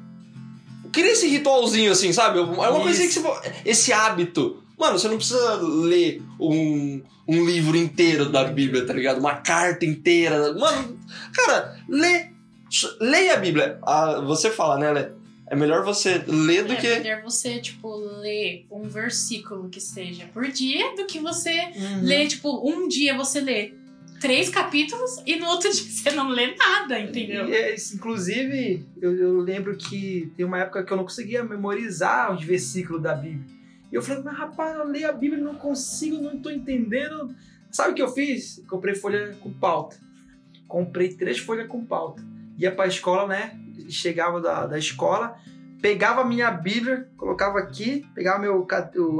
[0.91, 2.39] Cria esse ritualzinho assim, sabe?
[2.39, 3.53] É uma coisa que você.
[3.65, 4.63] Esse hábito.
[4.77, 9.19] Mano, você não precisa ler um, um livro inteiro da Bíblia, tá ligado?
[9.19, 10.53] Uma carta inteira.
[10.53, 10.97] Mano,
[11.33, 12.31] cara, lê.
[12.99, 13.79] Leia a Bíblia.
[13.83, 15.07] Ah, você fala, né, Lê?
[15.51, 16.87] É melhor você ler do É que.
[16.99, 22.01] melhor você, tipo, ler um versículo que seja por dia do que você Uhum.
[22.03, 23.73] ler, tipo, um dia você lê
[24.19, 27.49] três capítulos e no outro dia você não lê nada, entendeu?
[27.49, 32.31] E, é, inclusive, eu, eu lembro que tem uma época que eu não conseguia memorizar
[32.35, 33.57] os versículos da Bíblia.
[33.91, 37.33] E eu falei, mas rapaz, eu leio a Bíblia e não consigo, não tô entendendo.
[37.71, 38.61] Sabe o que eu fiz?
[38.69, 39.97] Comprei folha com pauta.
[40.67, 42.21] Comprei três folhas com pauta.
[42.59, 43.57] Ia pra escola, né?
[43.87, 45.35] Chegava da, da escola,
[45.81, 48.67] pegava a minha Bíblia, colocava aqui, pegava meu,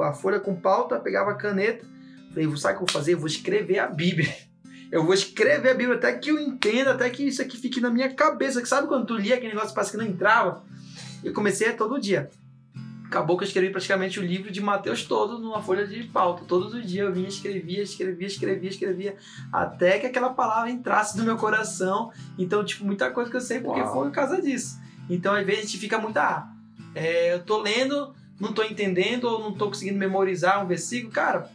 [0.04, 1.86] a folha com pauta, pegava a caneta.
[2.30, 3.14] Falei, sabe o que eu vou fazer?
[3.14, 4.30] Eu vou escrever a Bíblia.
[4.92, 7.92] Eu vou escrever a Bíblia até que eu entenda, até que isso aqui fique na
[7.92, 8.60] minha cabeça.
[8.60, 10.64] Que sabe quando tu lia aquele negócio parece que não entrava?
[11.24, 12.28] Eu comecei todo dia.
[13.10, 16.44] Acabou que eu escrevi praticamente o livro de Mateus todo numa folha de pauta.
[16.48, 19.16] Todos os dias eu vinha, escrevia, escrevia, escrevia, escrevia,
[19.52, 22.12] até que aquela palavra entrasse no meu coração.
[22.38, 23.94] Então, tipo, muita coisa que eu sei porque Uau.
[23.94, 24.78] foi por causa disso.
[25.10, 26.52] Então, às vezes a gente fica muito, ah,
[26.94, 31.12] é, eu tô lendo, não tô entendendo, ou não tô conseguindo memorizar um versículo.
[31.12, 31.50] Cara,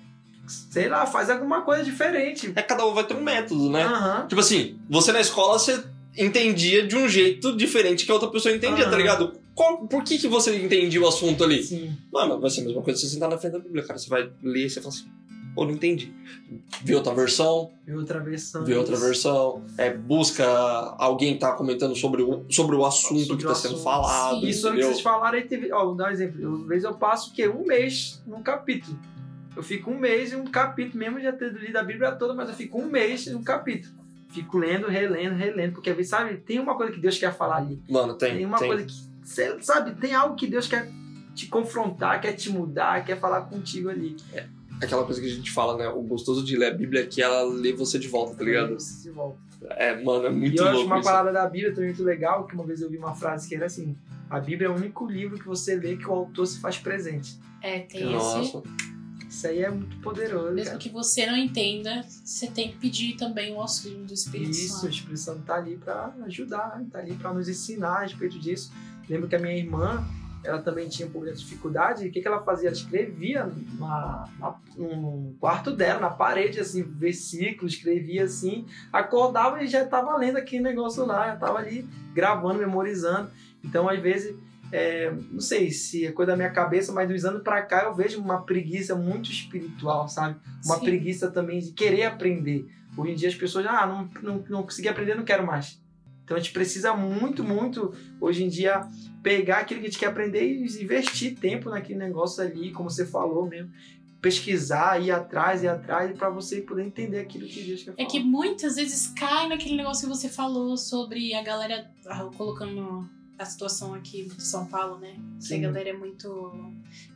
[0.49, 2.53] sei lá, faz alguma coisa diferente.
[2.57, 3.85] É, cada um vai ter um método, né?
[3.85, 4.27] Aham.
[4.27, 5.85] Tipo assim, você na escola você
[6.19, 8.97] entendia de um jeito diferente que a outra pessoa entendia, tá Aham.
[8.99, 9.44] ligado?
[9.55, 11.63] Qual- por que, que você entendia o assunto ali?
[11.63, 11.97] Sim.
[12.13, 13.99] Mano, vai ser a mesma coisa se você sentar na frente da Bíblia, cara.
[13.99, 15.07] Você vai ler e você fala assim,
[15.55, 16.13] pô, não entendi.
[16.83, 18.65] Vê outra versão, Vê outra versão.
[18.65, 20.45] vê outra versão, é, busca
[20.99, 24.49] alguém tá comentando sobre o, sobre o assunto Sobre que o tá sendo falado, Sim.
[24.49, 25.73] Isso é o que vocês falaram aí, teve.
[25.73, 26.63] Ó, vou dar um exemplo.
[26.63, 27.49] Às vezes eu passo o quê?
[27.49, 28.99] Um mês num capítulo.
[29.57, 32.49] Eu fico um mês em um capítulo, mesmo já tendo lido a Bíblia toda, mas
[32.49, 33.95] eu fico um mês em um capítulo.
[34.31, 37.59] Fico lendo, relendo, relendo, porque às vezes, sabe, tem uma coisa que Deus quer falar
[37.59, 37.81] ali.
[37.89, 38.67] Mano, tem, Tem uma tem.
[38.67, 38.93] coisa que,
[39.25, 40.89] cê- sabe, tem algo que Deus quer
[41.35, 44.17] te confrontar, quer te mudar, quer falar contigo ali.
[44.83, 45.89] Aquela coisa que a gente fala, né?
[45.89, 48.75] O gostoso de ler a Bíblia é que ela lê você de volta, tá ligado?
[48.75, 49.39] Você de volta.
[49.71, 51.09] É, mano, é E muito eu acho louco uma isso.
[51.09, 53.67] parada da Bíblia também muito legal, que uma vez eu vi uma frase que era
[53.67, 53.97] assim:
[54.29, 57.39] a Bíblia é o único livro que você lê que o autor se faz presente.
[57.63, 58.13] É, tem esse.
[58.13, 58.63] Nossa,
[59.29, 60.53] Isso aí é muito poderoso.
[60.53, 60.79] Mesmo cara.
[60.79, 64.81] que você não entenda, você tem que pedir também o auxílio do Espírito Isso, o
[64.81, 64.93] Santo.
[64.93, 68.71] Espírito Santo tá ali pra ajudar, tá ali pra nos ensinar a respeito disso.
[69.09, 70.05] Lembro que a minha irmã,
[70.43, 72.69] ela também tinha um pouco de dificuldade, e o que, que ela fazia?
[72.69, 73.47] Ela escrevia
[73.79, 80.17] na, na- no quarto dela, na parede, assim, versículos, escrevia assim, acordava e já tava
[80.17, 83.31] lendo aquele negócio lá, já tava ali gravando, memorizando.
[83.63, 84.37] Então, às vezes,
[84.73, 87.95] é, não sei se é coisa da minha cabeça, mas dos anos pra cá eu
[87.95, 90.37] vejo uma preguiça muito espiritual, sabe?
[90.65, 90.85] Uma Sim.
[90.85, 92.67] preguiça também de querer aprender.
[92.97, 95.81] Hoje em dia as pessoas, ah, não, não, não consegui aprender, não quero mais.
[96.25, 98.89] Então a gente precisa muito, muito, hoje em dia,
[99.23, 103.07] pegar aquilo que a gente quer aprender e investir tempo naquele negócio ali, como você
[103.07, 103.71] falou mesmo.
[104.23, 108.03] Pesquisar, ir atrás, ir atrás, para você poder entender aquilo que Deus quer falar.
[108.03, 113.07] É que muitas vezes cai naquele negócio que você falou sobre a galera ah, colocando
[113.39, 115.17] a situação aqui de São Paulo, né?
[115.39, 115.57] Que Sim.
[115.57, 116.53] a galera é muito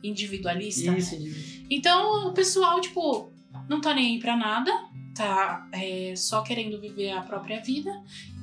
[0.03, 0.91] individualista.
[0.95, 1.21] Isso, né?
[1.21, 1.67] indivíduo.
[1.69, 3.31] Então o pessoal, tipo,
[3.67, 4.71] não tá nem aí pra nada,
[5.15, 7.91] tá é, só querendo viver a própria vida.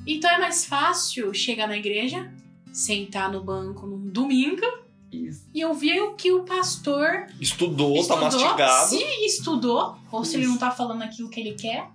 [0.07, 2.31] Então é mais fácil chegar na igreja,
[2.71, 4.65] sentar no banco num domingo
[5.11, 5.45] Isso.
[5.53, 8.87] e ouvir o que o pastor Estudou, tá estudou, mastigado.
[8.89, 10.51] se estudou, ou se ele Isso.
[10.53, 11.89] não tá falando aquilo que ele quer,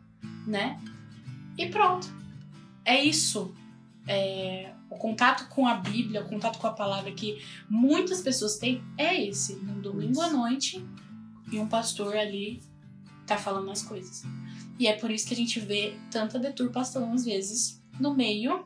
[0.46, 0.78] né?
[1.56, 2.06] E pronto.
[2.84, 3.54] É isso.
[4.06, 8.82] É, o contato com a Bíblia, o contato com a palavra que muitas pessoas têm
[8.98, 9.54] é esse.
[9.56, 10.84] No domingo à noite,
[11.50, 12.62] e um pastor ali
[13.26, 14.22] tá falando as coisas.
[14.78, 18.64] E é por isso que a gente vê tanta deturpação, às vezes, no meio,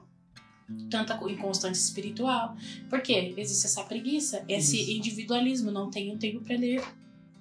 [0.91, 2.57] tanta inconstância espiritual.
[2.91, 4.91] Porque existe essa preguiça, esse Isso.
[4.93, 5.71] individualismo.
[5.71, 6.83] Não tenho tempo para ler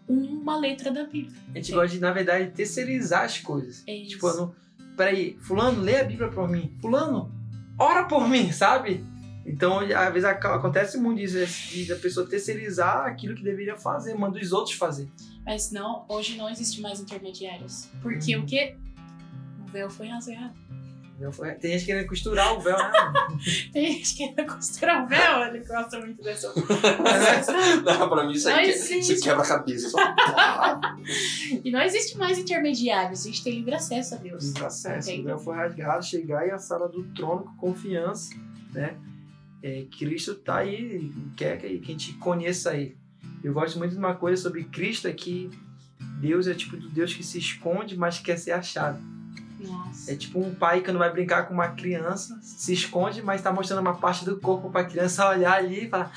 [0.08, 1.36] uma letra da Bíblia.
[1.54, 3.84] A gente gosta de, na verdade, terceirizar as coisas.
[3.88, 4.12] É isso.
[4.12, 4.54] Tipo, não,
[4.96, 6.72] peraí, fulano, lê a Bíblia por mim.
[6.80, 7.32] Fulano,
[7.78, 9.04] ora por mim, sabe?
[9.48, 11.38] Então, às vezes ac- acontece muito isso,
[11.72, 15.08] de da pessoa terceirizar aquilo que deveria fazer, manda os outros fazer.
[15.46, 17.88] Mas não, hoje não existe mais intermediários.
[18.02, 18.76] Porque o quê?
[19.64, 20.54] O véu foi rasgado.
[21.62, 22.92] Tem gente querendo costurar o véu, né?
[23.72, 26.54] Tem gente querendo costurar o véu, ele gosta muito dessa.
[27.84, 29.90] Não, pra mim isso aí que- isso quebra a cabeça.
[29.90, 29.98] Só.
[31.64, 34.44] e não existe mais intermediários, a gente tem livre acesso a Deus.
[34.46, 35.10] Livre acesso.
[35.10, 35.22] Entende?
[35.24, 38.36] O véu foi rasgado, chegar e a sala do trono com confiança,
[38.74, 38.96] né?
[39.64, 42.98] É, Cristo tá aí, quer que a gente conheça ele.
[43.44, 45.50] Eu gosto muito de uma coisa sobre Cristo, é que
[46.20, 49.00] Deus é tipo do Deus que se esconde, mas quer ser achado.
[49.68, 50.12] Nossa.
[50.12, 53.80] É tipo um pai quando vai brincar com uma criança, se esconde, mas tá mostrando
[53.82, 56.12] uma parte do corpo pra criança olhar ali e falar: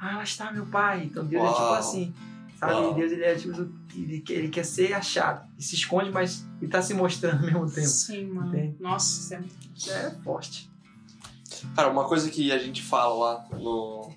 [0.00, 1.04] Ah, lá está meu pai.
[1.04, 1.74] Então Deus é tipo Uau.
[1.74, 2.14] assim.
[2.58, 2.72] Sabe?
[2.74, 2.94] Uau.
[2.94, 3.68] Deus ele é tipo.
[3.94, 5.46] Ele, quer- ele quer ser achado.
[5.58, 7.86] E se esconde, mas ele tá se mostrando ao mesmo tempo.
[7.86, 8.48] Sim, mano.
[8.48, 8.76] Entende?
[8.80, 9.90] Nossa, isso é muito.
[9.90, 10.70] É forte.
[11.74, 14.10] Cara, uma coisa que a gente fala lá no,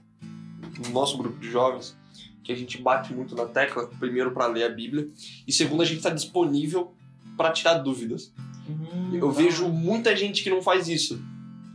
[0.84, 1.96] no nosso grupo de jovens,
[2.44, 5.08] que a gente bate muito na tecla, primeiro pra ler a Bíblia,
[5.48, 6.94] e segundo a gente tá disponível
[7.38, 8.34] pra tirar dúvidas.
[8.68, 11.22] Hum, Eu vejo muita gente que não faz isso.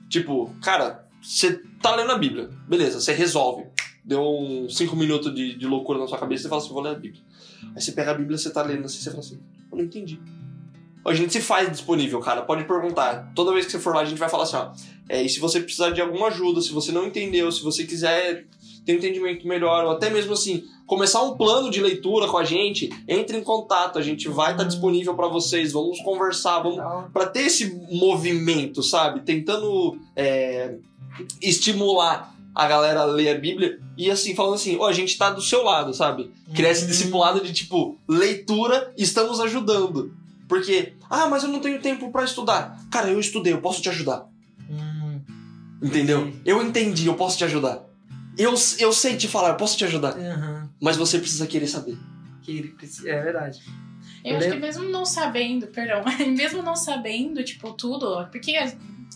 [0.09, 3.65] Tipo, cara, você tá lendo a Bíblia, beleza, você resolve.
[4.05, 6.91] Deu uns 5 minutos de, de loucura na sua cabeça e fala assim, vou ler
[6.91, 7.23] a Bíblia.
[7.75, 9.41] Aí você pega a Bíblia, você tá lendo assim, você fala assim,
[9.71, 10.21] eu não entendi.
[11.05, 12.43] A gente se faz disponível, cara.
[12.43, 13.33] Pode perguntar.
[13.35, 14.73] Toda vez que você for lá, a gente vai falar assim, ó.
[15.09, 18.47] É, e se você precisar de alguma ajuda, se você não entendeu, se você quiser
[18.85, 22.45] ter um entendimento melhor, ou até mesmo assim, começar um plano de leitura com a
[22.45, 23.99] gente, entre em contato.
[23.99, 25.73] A gente vai estar disponível pra vocês.
[25.73, 29.21] Vamos conversar, vamos Pra ter esse movimento, sabe?
[29.21, 30.75] Tentando é,
[31.41, 35.31] estimular a galera a ler a Bíblia e assim, falando assim, ó, a gente tá
[35.31, 36.31] do seu lado, sabe?
[36.55, 36.89] Criar esse Uhum.
[36.91, 40.13] discipulado de tipo, leitura, estamos ajudando.
[40.49, 42.79] Porque, ah, mas eu não tenho tempo pra estudar.
[42.91, 44.27] Cara, eu estudei, eu posso te ajudar.
[44.69, 45.21] hum,
[45.83, 46.31] Entendeu?
[46.45, 47.83] Eu entendi, eu posso te ajudar.
[48.39, 50.17] Eu, eu sei te falar, eu posso te ajudar.
[50.17, 50.71] aham.
[50.81, 51.97] Mas você precisa querer saber.
[53.05, 53.61] É verdade.
[54.25, 56.03] Eu Eu acho que mesmo não sabendo, perdão,
[56.37, 58.65] mesmo não sabendo, tipo, tudo, porque a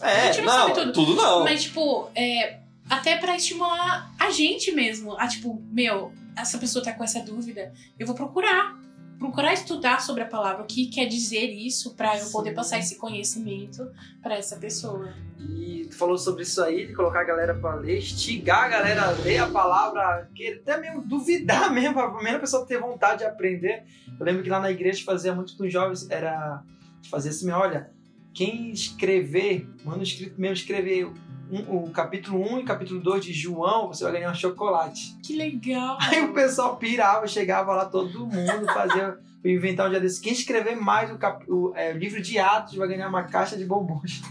[0.03, 0.93] É, gente não não, sabe tudo.
[0.93, 1.45] tudo não.
[1.45, 5.19] Mas, tipo, é, até pra estimular a gente mesmo.
[5.19, 8.77] A, tipo, meu, essa pessoa tá com essa dúvida, eu vou procurar.
[9.19, 12.55] Procurar estudar sobre a palavra, o que quer dizer isso, pra eu poder Sim.
[12.57, 13.91] passar esse conhecimento
[14.23, 15.15] pra essa pessoa.
[15.41, 19.07] E tu falou sobre isso aí, de colocar a galera pra ler, estigar a galera
[19.07, 20.29] a ler a palavra,
[20.61, 23.85] até mesmo duvidar mesmo, pra primeira pessoa ter vontade de aprender.
[24.19, 26.63] Eu lembro que lá na igreja a fazia muito com os jovens, era
[27.11, 27.91] fazer assim, olha,
[28.35, 31.11] quem escrever, manuscrito mesmo, escrever
[31.51, 35.17] um- o capítulo 1 e capítulo 2 de João, você vai ganhar um chocolate.
[35.23, 35.97] Que legal!
[36.01, 40.21] Aí o pessoal pirava, chegava lá todo mundo, fazia, inventar um dia desse.
[40.21, 43.57] Quem escrever mais o, cap- o, é, o livro de Atos vai ganhar uma caixa
[43.57, 44.23] de bombons.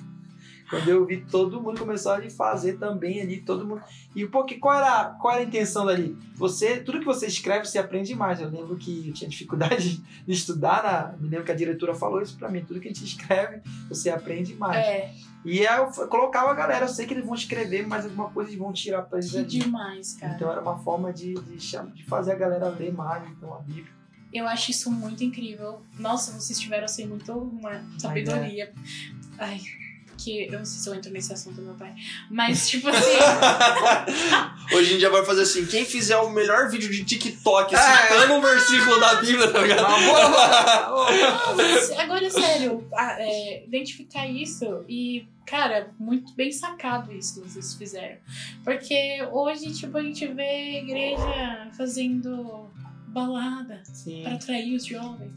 [0.70, 3.82] Quando eu vi, todo mundo começou a fazer também ali, todo mundo.
[4.16, 6.18] E pô, que, qual, era, qual era a intenção dali?
[6.36, 8.42] Você, tudo que você escreve, você aprende mais.
[8.42, 12.22] Eu lembro que eu tinha dificuldade de estudar, na, me lembro que a diretora falou
[12.22, 12.64] isso pra mim.
[12.66, 14.78] Tudo que a gente escreve, você aprende mais.
[14.78, 15.14] É,
[15.44, 18.50] E aí eu colocava a galera, eu sei que eles vão escrever, mas alguma coisa
[18.50, 19.48] eles vão tirar pra eles que ali.
[19.48, 20.34] demais, cara.
[20.34, 23.94] Então era uma forma de, de, de fazer a galera ler mais então, a Bíblia.
[24.34, 25.82] Eu acho isso muito incrível.
[25.98, 28.74] Nossa, vocês tiveram assim muito uma sabedoria.
[29.38, 29.62] Ai,
[30.18, 31.94] que eu não sei se eu entro nesse assunto do meu pai,
[32.30, 33.18] mas tipo assim.
[34.76, 37.78] Hoje em dia vai fazer assim: quem fizer o melhor vídeo de TikTok É.
[37.78, 39.82] citando um versículo da Bíblia, tá ligado?
[39.82, 47.50] Não, mas agora, sério, a- é, identificar isso e, cara, muito bem sacado isso que
[47.50, 48.18] vocês fizeram.
[48.64, 52.70] Porque hoje, tipo, a gente vê igreja fazendo
[53.08, 53.82] balada
[54.24, 55.34] para atrair os jovens.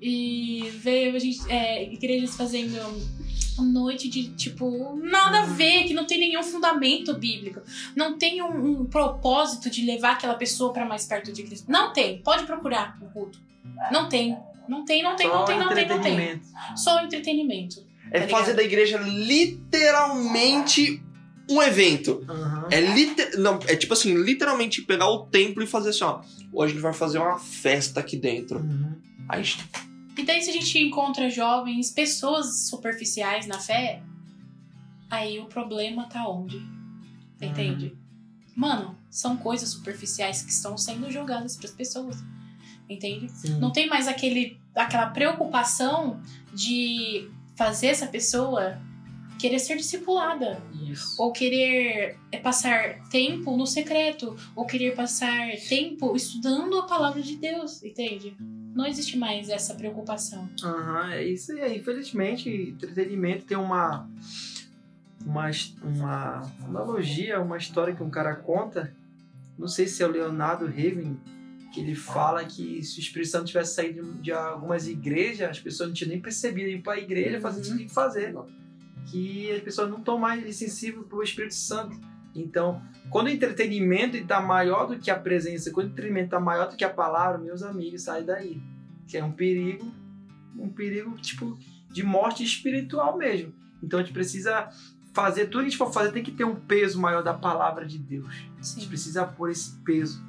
[0.00, 2.76] E vê a gente, é, igrejas fazendo
[3.64, 7.60] noite de, tipo, nada a ver, que não tem nenhum fundamento bíblico.
[7.94, 11.70] Não tem um, um propósito de levar aquela pessoa para mais perto de Cristo.
[11.70, 12.18] Não tem.
[12.18, 13.38] Pode procurar o culto.
[13.90, 14.36] Não tem.
[14.68, 16.40] Não tem, não tem, não tem, não tem, não tem.
[16.76, 17.84] Só entretenimento.
[18.10, 21.02] É Tá fazer da igreja literalmente
[21.48, 22.24] um evento.
[22.28, 22.68] Aham.
[22.70, 23.38] É liter...
[23.38, 26.20] não, é tipo assim, literalmente pegar o templo e fazer assim, ó.
[26.52, 28.58] Hoje a gente vai fazer uma festa aqui dentro.
[28.58, 28.94] Uhum.
[29.28, 29.64] Aí a gente
[30.16, 34.02] E daí, se a gente encontra jovens, pessoas superficiais na fé,
[35.10, 36.60] aí o problema tá onde?
[37.40, 37.96] Entende?
[38.54, 42.16] Mano, são coisas superficiais que estão sendo jogadas pras pessoas.
[42.88, 43.30] Entende?
[43.30, 43.58] Sim.
[43.58, 46.20] Não tem mais aquele, aquela preocupação
[46.54, 48.80] de fazer essa pessoa
[49.38, 50.62] querer ser discipulada.
[50.88, 51.20] Isso.
[51.20, 54.34] Ou querer é, passar tempo no secreto.
[54.54, 57.82] Ou querer passar tempo estudando a palavra de Deus.
[57.82, 58.34] Entende?
[58.76, 60.46] Não existe mais essa preocupação.
[60.62, 61.78] Aham, é isso aí.
[61.78, 64.06] Infelizmente, entretenimento tem uma,
[65.24, 65.50] uma,
[65.82, 68.94] uma analogia, uma história que um cara conta.
[69.58, 71.18] Não sei se é o Leonardo Raven,
[71.72, 75.88] que ele fala que se o Espírito Santo tivesse saído de algumas igrejas, as pessoas
[75.88, 78.34] não tinham nem percebido ir para a igreja fazer o que tinha que fazer.
[79.10, 81.98] Que as pessoas não estão mais sensíveis para o Espírito Santo.
[82.36, 86.68] Então, quando o entretenimento está maior do que a presença, quando o entretenimento está maior
[86.68, 88.60] do que a palavra, meus amigos, sai daí.
[89.06, 89.90] Que é um perigo,
[90.58, 91.58] um perigo tipo
[91.90, 93.54] de morte espiritual mesmo.
[93.82, 94.68] Então a gente precisa
[95.14, 97.86] fazer, tudo que a gente for fazer tem que ter um peso maior da palavra
[97.86, 98.26] de Deus.
[98.28, 98.88] A gente Sim.
[98.88, 100.22] precisa pôr esse peso.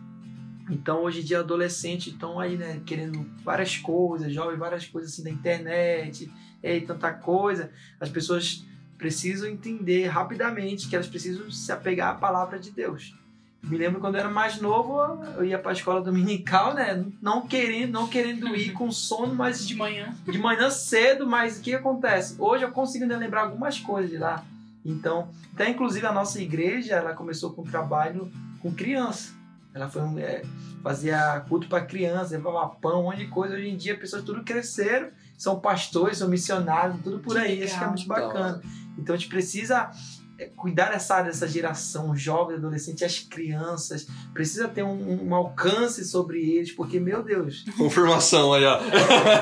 [0.70, 5.24] Então hoje em dia adolescentes estão aí, né, querendo várias coisas, jovens, várias coisas assim
[5.24, 6.32] da internet,
[6.64, 7.72] e tanta coisa.
[8.00, 8.66] As pessoas
[8.98, 13.15] precisam entender rapidamente que elas precisam se apegar à palavra de Deus.
[13.64, 14.98] Me lembro quando eu era mais novo,
[15.36, 19.68] eu ia para a escola dominical, né, não querendo, não querendo ir com sono, mas
[19.68, 20.15] De manhã.
[20.26, 22.36] de manhã cedo, mas o que acontece?
[22.40, 24.45] Hoje eu consigo ainda lembrar algumas coisas de lá.
[24.86, 29.34] Então, até inclusive a nossa igreja, ela começou com um trabalho com criança.
[29.74, 30.44] Ela foi é,
[30.82, 33.56] fazia culto para criança, levava pão, um monte de coisa.
[33.56, 37.60] Hoje em dia, pessoas tudo cresceram, são pastores, são missionários, tudo por Que aí.
[37.60, 37.65] legal.
[37.68, 38.61] Acho que é muito bacana.
[38.64, 39.91] Então, a gente precisa
[40.40, 44.07] é, cuidar dessa área, dessa geração, os jovens, adolescentes, as crianças.
[44.34, 48.80] Precisa ter um, um alcance sobre eles, porque, meu Deus, Confirmação aí, ó.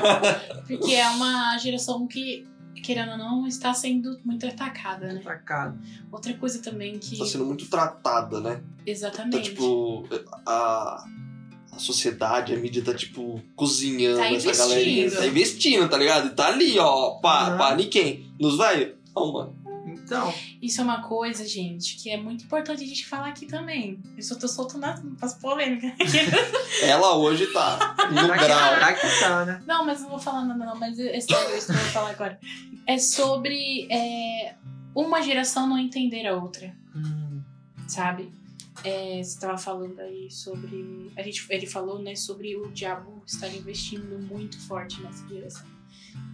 [0.66, 2.46] Porque é uma geração que,
[2.82, 5.20] querendo ou não, está sendo muito atacada, né?
[5.20, 5.78] atacado.
[6.10, 7.18] Outra coisa também que.
[7.18, 8.60] Tá sendo muito tratada, né?
[8.82, 9.50] Então, Exatamente.
[9.50, 10.08] tipo,
[10.46, 11.04] a,
[11.72, 15.10] a sociedade, a mídia tá, tipo, cozinhando Tá essa galerinha.
[15.10, 16.28] Tá investindo, tá ligado?
[16.28, 17.58] E tá ali, ó, pá, Uhum.
[17.58, 18.32] pá, quem?
[18.40, 18.95] Nos velhos?
[19.16, 19.54] Não.
[19.86, 24.00] Então, Isso é uma coisa, gente, que é muito importante a gente falar aqui também.
[24.16, 25.92] Eu só tô soltando as, as polêmicas.
[26.82, 28.80] Ela hoje tá no tá grau.
[28.80, 29.62] tá que tá, né?
[29.66, 30.76] não, mas não vou falar nada, não.
[30.76, 32.38] Mas é sério isso que eu vou falar agora.
[32.86, 34.54] É sobre é,
[34.94, 36.74] uma geração não entender a outra.
[36.94, 37.40] Hum,
[37.86, 38.32] sabe?
[38.84, 41.12] É, você estava falando aí sobre.
[41.16, 45.66] A gente, ele falou, né, sobre o diabo estar investindo muito forte nessa direção.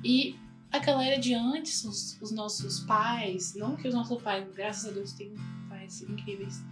[0.05, 0.37] E
[0.73, 4.93] a galera de antes, os, os nossos pais, não que os nossos pais, graças a
[4.93, 5.35] Deus, têm
[5.69, 6.62] pais incríveis,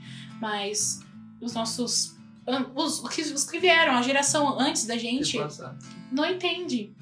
[0.41, 1.01] mas
[1.41, 2.17] os nossos.
[2.75, 5.37] Os, os, que, os que vieram, a geração antes da gente,
[6.11, 6.93] não entende.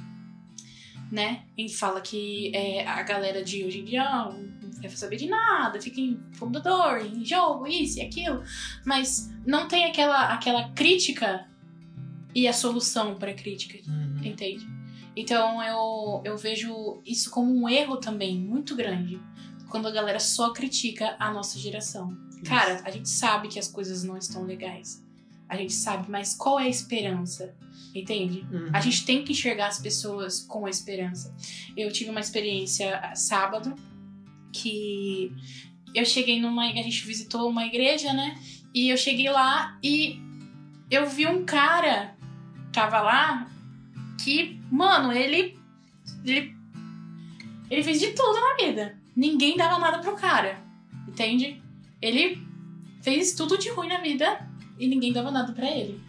[1.10, 1.44] Né?
[1.56, 5.26] E fala que é, a galera de hoje em dia ah, não quer saber de
[5.26, 8.42] nada, fica em computador, em jogo, isso e aquilo.
[8.84, 11.46] Mas não tem aquela, aquela crítica
[12.34, 14.20] e a solução para crítica, Uhum.
[14.22, 14.66] entende?
[15.18, 19.20] Então eu, eu vejo isso como um erro também muito grande.
[19.68, 22.16] Quando a galera só critica a nossa geração.
[22.46, 25.04] Cara, a gente sabe que as coisas não estão legais.
[25.48, 27.52] A gente sabe, mas qual é a esperança?
[27.92, 28.46] Entende?
[28.52, 28.70] Uhum.
[28.72, 31.34] A gente tem que enxergar as pessoas com a esperança.
[31.76, 33.74] Eu tive uma experiência sábado
[34.52, 35.32] que
[35.92, 36.62] eu cheguei numa.
[36.62, 38.38] A gente visitou uma igreja, né?
[38.72, 40.20] E eu cheguei lá e
[40.88, 42.16] eu vi um cara
[42.72, 43.50] tava lá
[44.18, 45.58] que, mano, ele.
[46.24, 46.54] Ele,
[47.70, 48.98] ele fez de tudo na vida.
[49.14, 50.58] Ninguém dava nada pro cara.
[51.06, 51.62] Entende?
[52.00, 52.42] Ele
[53.02, 56.00] fez tudo de ruim na vida e ninguém dava nada pra ele.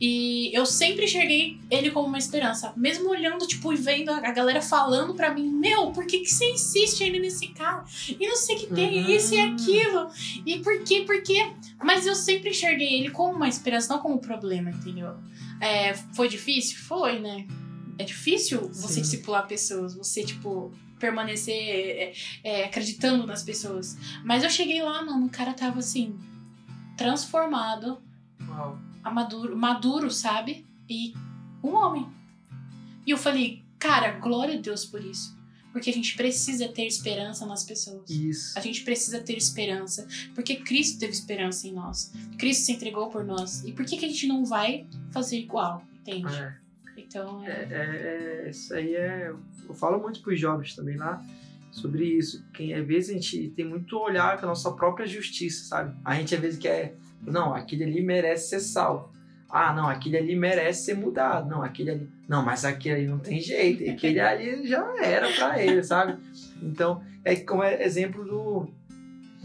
[0.00, 2.72] E eu sempre enxerguei ele como uma esperança.
[2.76, 6.52] Mesmo olhando, tipo, e vendo a galera falando pra mim, meu, por que, que você
[6.52, 7.84] insiste ainda nesse cara?
[8.08, 9.10] E não sei o que tem, Uhum.
[9.10, 10.08] isso e aquilo.
[10.46, 11.52] E por quê, por quê?
[11.82, 15.16] Mas eu sempre enxerguei ele como uma esperança, não como um problema, entendeu?
[15.60, 16.78] É, foi difícil?
[16.78, 17.46] Foi, né?
[17.98, 19.00] É difícil você Sim.
[19.00, 22.12] discipular pessoas, você, tipo, permanecer é,
[22.44, 23.96] é, acreditando nas pessoas.
[24.24, 26.16] Mas eu cheguei lá, mano, o cara tava assim,
[26.96, 27.98] transformado,
[28.48, 28.78] Uau.
[29.10, 30.64] Maduro, maduro, sabe?
[30.88, 31.14] E
[31.62, 32.06] um homem.
[33.06, 35.36] E eu falei, cara, glória a Deus por isso.
[35.72, 38.08] Porque a gente precisa ter esperança nas pessoas.
[38.10, 38.58] Isso.
[38.58, 40.08] A gente precisa ter esperança.
[40.34, 42.12] Porque Cristo teve esperança em nós.
[42.38, 43.62] Cristo se entregou por nós.
[43.64, 45.82] E por que, que a gente não vai fazer igual?
[46.00, 46.34] Entende?
[46.34, 46.56] É.
[46.96, 47.68] Então, É, é.
[47.70, 49.32] é, é- isso aí é.
[49.68, 51.22] Eu falo muito para os jovens também lá
[51.70, 52.42] sobre isso.
[52.54, 55.94] Que às vezes a gente tem muito olhar com a nossa própria justiça, sabe?
[56.04, 56.96] A gente às vezes quer.
[57.22, 59.12] Não, aquele ali merece ser salvo.
[59.50, 61.48] Ah, não, aquele ali merece ser mudado.
[61.48, 62.10] Não, aquele ali.
[62.28, 63.90] Não, mas aquele ali não tem jeito.
[63.90, 66.18] Aquele ali já era para ele, sabe?
[66.62, 68.68] Então, é como é exemplo do.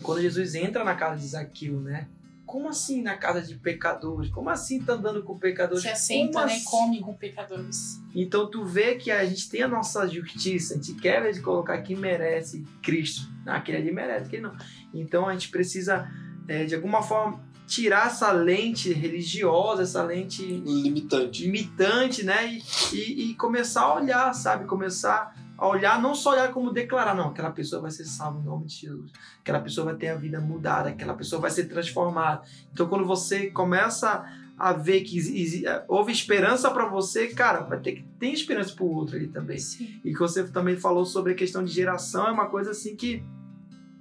[0.02, 2.08] Quando Jesus entra na casa de Zaqueu, né?
[2.46, 4.30] Como assim na casa de pecadores?
[4.30, 5.82] Como assim tá andando com pecadores?
[5.82, 6.54] Se assenta, Como né?
[6.54, 6.66] assim?
[6.66, 8.00] Come com pecadores.
[8.14, 11.96] Então tu vê que a gente tem a nossa justiça, a gente quer colocar quem
[11.96, 13.28] merece Cristo.
[13.46, 14.56] Não, aquele ali merece, aquele não.
[14.94, 16.08] Então a gente precisa,
[16.48, 21.44] é, de alguma forma, tirar essa lente religiosa, essa lente Limitante.
[21.44, 22.54] limitante, né?
[22.54, 22.62] E,
[22.96, 24.66] e, e começar a olhar, sabe?
[24.66, 28.44] Começar a olhar, não só olhar como declarar, não, aquela pessoa vai ser salva em
[28.44, 32.42] nome de Jesus, aquela pessoa vai ter a vida mudada, aquela pessoa vai ser transformada.
[32.74, 34.26] Então, quando você começa
[34.58, 38.84] a ver que exi- houve esperança para você, cara, vai ter que ter esperança para
[38.84, 39.58] o outro ali também.
[39.58, 40.00] Sim.
[40.04, 43.24] E que você também falou sobre a questão de geração, é uma coisa assim que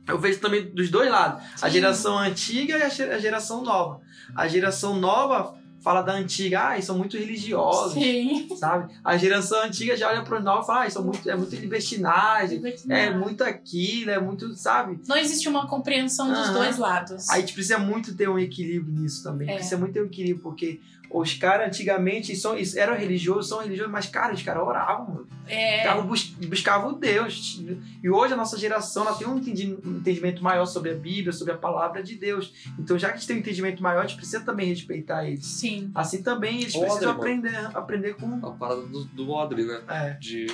[0.06, 1.42] eu vejo também dos dois lados.
[1.62, 1.72] A Sim.
[1.74, 4.00] geração antiga e a ge- a geração nova.
[4.34, 8.48] A geração nova fala da antiga, ah, eles são muito religiosos, Sim.
[8.56, 8.94] sabe?
[9.02, 11.56] A geração antiga já olha para os novos e fala, ah, são muito, é muito
[11.56, 15.00] libertinagem, é muito aquilo, é muito, sabe?
[15.08, 17.28] Não existe uma compreensão dos dois lados.
[17.28, 19.50] Aí a gente precisa muito ter um equilíbrio nisso também.
[19.50, 19.54] É.
[19.56, 20.80] Precisa muito ter um equilíbrio, porque
[21.12, 25.26] os caras antigamente são, eles eram religiosos, são religiosos, mas, cara, os caras oravam, mano.
[25.46, 25.78] É.
[25.82, 27.62] Buscavam, bus- buscavam Deus.
[28.02, 31.52] E hoje a nossa geração ela tem um entendi- entendimento maior sobre a Bíblia, sobre
[31.52, 32.52] a palavra de Deus.
[32.78, 35.44] Então, já que a gente tem um entendimento maior, a gente precisa também respeitar eles.
[35.46, 35.90] Sim.
[35.94, 38.34] Assim também eles Ô, precisam aprender, aprender com.
[38.46, 39.80] A parada do, do Audrey, né?
[39.88, 40.46] É, De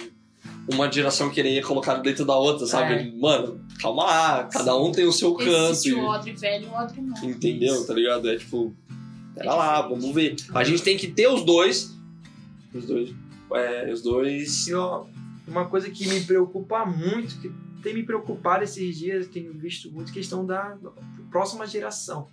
[0.72, 2.94] uma geração querer colocar dentro da outra, sabe?
[2.94, 3.12] É.
[3.18, 5.70] Mano, calma lá, cada um tem o seu canto.
[5.72, 7.24] Existe o odre velho e o odre novo.
[7.26, 7.86] Entendeu?
[7.86, 8.28] Tá ligado?
[8.30, 8.74] É tipo,
[9.38, 10.36] pera lá, vamos ver.
[10.54, 11.96] A gente tem que ter os dois.
[12.74, 13.14] Os dois.
[13.52, 14.66] É, os dois.
[15.46, 17.50] Uma coisa que me preocupa muito, que
[17.82, 20.76] tem me preocupado esses dias, tenho visto muito, questão da
[21.30, 22.28] próxima geração.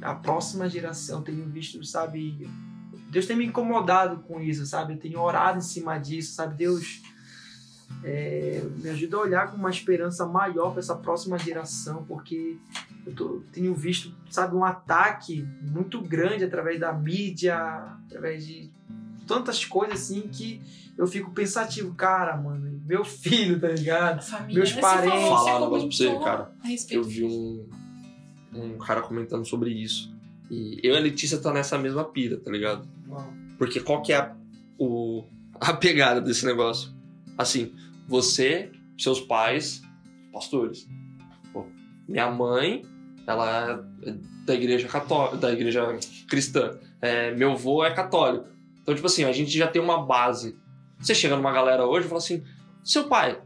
[0.00, 2.48] A próxima geração, tenho visto, sabe?
[3.10, 4.94] Deus tem me incomodado com isso, sabe?
[4.94, 6.56] Eu tenho orado em cima disso, sabe?
[6.56, 7.02] Deus
[8.04, 12.56] é, me ajuda a olhar com uma esperança maior para essa próxima geração, porque
[13.08, 17.56] eu tô- tenho visto, sabe, um ataque muito grande através da mídia,
[18.06, 18.70] através de
[19.26, 20.60] tantas coisas assim que
[20.96, 24.22] eu fico pensativo, cara, mano, meu filho, tá ligado?
[24.22, 24.54] Família.
[24.62, 26.52] Meus parentes- falou, Falar você um negócio pra você, cara.
[26.90, 27.68] Eu vi um,
[28.52, 30.12] um cara comentando sobre isso.
[30.50, 32.88] E eu e a Letícia tá nessa mesma pira, tá ligado?
[33.58, 34.34] Porque qual que é a,
[34.78, 35.24] o,
[35.60, 36.90] a pegada desse negócio?
[37.36, 37.74] Assim,
[38.06, 39.82] você, seus pais,
[40.32, 40.88] pastores.
[41.52, 41.66] Pô,
[42.08, 42.82] minha mãe,
[43.28, 44.14] ela é
[44.46, 45.86] da igreja católica, da igreja
[46.26, 46.78] cristã.
[47.00, 48.46] É, meu avô é católico.
[48.82, 50.56] Então, tipo assim, a gente já tem uma base.
[50.98, 52.42] Você chega numa galera hoje e fala assim:
[52.82, 53.38] seu pai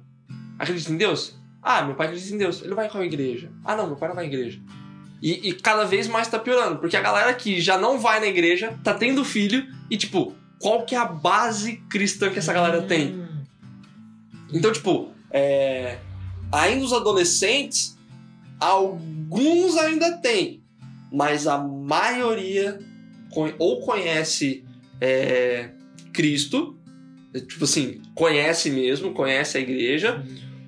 [0.57, 1.37] acredita em Deus?
[1.61, 2.63] Ah, meu pai acredita em Deus.
[2.63, 3.51] Ele vai em qual igreja?
[3.65, 4.61] Ah, não, meu pai não vai em igreja.
[5.21, 8.27] E, e cada vez mais tá piorando, porque a galera que já não vai na
[8.27, 12.83] igreja tá tendo filho e, tipo, qual que é a base cristã que essa galera
[12.83, 13.21] tem?
[14.53, 15.99] Então, tipo, é,
[16.53, 17.97] ainda os adolescentes,
[18.61, 19.22] alguns
[19.79, 20.63] ainda têm,
[21.13, 22.79] mas a maioria
[23.59, 24.65] ou conhece
[25.01, 25.71] é,
[26.13, 26.79] Cristo,
[27.35, 30.25] é, tipo assim, conhece mesmo, conhece a igreja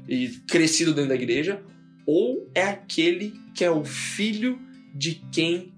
[0.09, 1.63] e crescido dentro da igreja,
[2.07, 4.59] ou é aquele que é o filho
[4.95, 5.73] de quem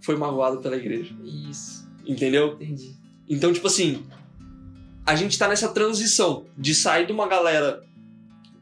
[0.00, 1.14] foi magoado pela igreja.
[1.50, 2.54] Isso, Entendeu?
[2.54, 2.96] entendi.
[3.28, 4.06] Então, tipo assim,
[5.04, 7.82] a gente tá nessa transição de sair de uma galera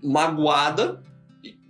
[0.02, 1.02] magoada,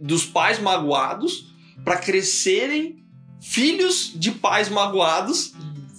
[0.01, 1.55] dos pais magoados,
[1.85, 3.05] pra crescerem
[3.41, 5.53] filhos de pais magoados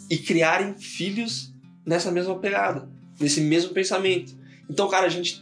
[0.09, 1.53] e criarem filhos
[1.85, 4.35] nessa mesma pegada, nesse mesmo pensamento.
[4.69, 5.41] Então, cara, a gente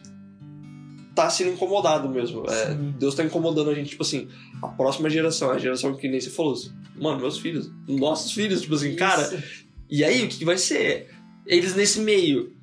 [1.16, 2.44] tá sendo incomodado mesmo.
[2.48, 2.74] É.
[3.00, 4.28] Deus tá incomodando a gente, tipo assim,
[4.62, 8.62] a próxima geração, a geração que nem você falou, assim, mano, meus filhos, nossos filhos,
[8.62, 9.66] tipo assim, cara, Isso.
[9.90, 11.10] E aí, o que vai ser?
[11.46, 12.55] Eles nesse meio.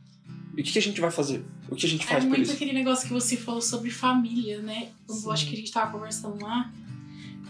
[0.57, 1.45] E o que, que a gente vai fazer?
[1.71, 2.53] O que a gente É faz muito isso?
[2.53, 4.91] aquele negócio que você falou sobre família, né?
[5.09, 5.31] Eu Sim.
[5.33, 6.71] acho que a gente tava conversando lá.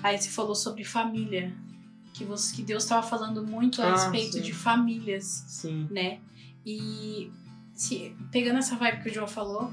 [0.02, 1.52] Aí você falou sobre família.
[2.14, 4.42] Que, você, que Deus tava falando muito a Ah, respeito sim.
[4.42, 5.88] de famílias, Sim.
[5.90, 6.20] né?
[6.64, 7.30] E
[7.74, 9.72] se, pegando essa vibe que o João falou,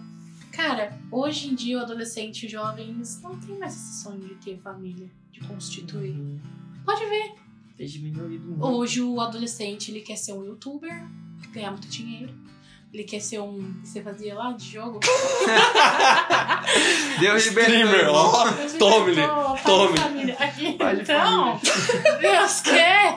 [0.51, 4.35] cara, hoje em dia o adolescente e os jovens não tem mais esse sonho de
[4.35, 6.11] ter família, de constituir.
[6.17, 6.39] Uhum.
[6.85, 7.35] Pode ver.
[7.77, 8.65] Tem diminuído muito.
[8.65, 11.05] Hoje o adolescente ele quer ser um youtuber,
[11.51, 12.33] ganhar muito dinheiro.
[12.91, 13.81] Ele quer ser um.
[13.81, 14.99] que Você fazia lá de jogo?
[17.19, 18.47] Deus Streamer, ó.
[18.79, 19.21] Tome-lhe,
[19.63, 20.31] tome.
[20.31, 21.59] Aqui, então,
[22.19, 23.15] Deus quer.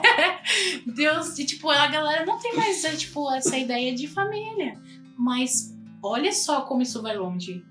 [0.85, 4.79] Deus, e, tipo, a galera não tem mais é, tipo, essa ideia de família.
[5.17, 7.65] Mas olha só como isso vai longe.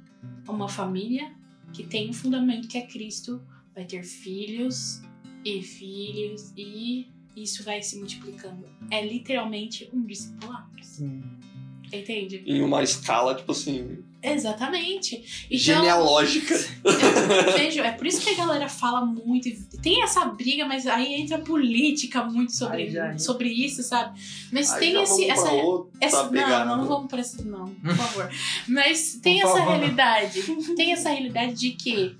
[0.48, 1.30] Uma família
[1.72, 3.40] que tem um fundamento que é Cristo
[3.74, 5.00] vai ter filhos
[5.44, 7.06] e filhos e
[7.36, 8.66] isso vai se multiplicando.
[8.90, 10.68] É literalmente um discipulado.
[10.82, 11.22] Sim.
[11.92, 12.42] Entende?
[12.46, 15.16] Em uma escala, tipo assim, Exatamente.
[15.50, 16.54] Então, genealógica.
[17.56, 19.48] Veja, é por isso que a galera fala muito.
[19.82, 24.18] Tem essa briga, mas aí entra política muito sobre, já- sobre isso, sabe?
[24.52, 25.42] Mas Aí tem já esse, vamos essa.
[25.42, 26.64] pra outra essa pegada.
[26.64, 27.44] não, não vamos pra esse.
[27.44, 28.30] Não, por favor.
[28.68, 29.76] Mas tem Por essa favor.
[29.76, 30.42] realidade.
[30.76, 32.16] Tem essa realidade de que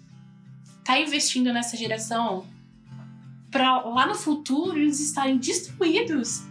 [0.85, 2.45] tá investindo nessa geração
[3.51, 6.43] pra lá no futuro eles estarem destruídos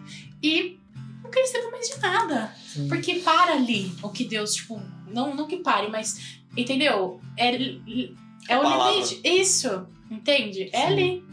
[0.42, 0.78] e
[1.24, 2.56] não saber mais de nada.
[2.74, 2.88] Sim.
[2.88, 7.20] Porque para ali o que Deus, tipo, não, não que pare, mas, entendeu?
[7.38, 8.94] É, é A o palavra.
[8.94, 9.22] limite.
[9.24, 10.70] Isso, entende?
[10.72, 10.88] É Sim.
[10.88, 11.24] ali.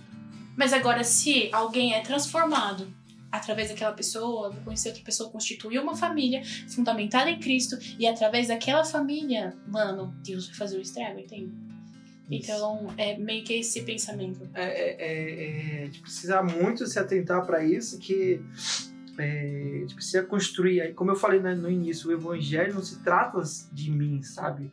[0.57, 2.93] Mas agora, se alguém é transformado
[3.31, 8.85] através daquela pessoa, conhecer outra pessoa, constituir uma família fundamentada em Cristo, e através daquela
[8.85, 11.53] família, mano, Deus vai fazer o estrago, entende?
[12.31, 12.51] Isso.
[12.51, 14.41] Então, é meio que esse pensamento.
[14.55, 18.41] É, é, é, a gente precisa muito se atentar para isso, que
[19.19, 20.81] é, a gente precisa construir.
[20.81, 23.43] Aí, Como eu falei né, no início, o evangelho não se trata
[23.73, 24.73] de mim, sabe?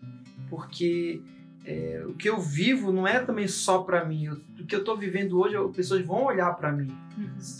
[0.50, 1.22] Porque
[1.66, 4.30] é, o que eu vivo não é também só para mim.
[4.30, 6.96] O que eu tô vivendo hoje, as pessoas vão olhar para mim.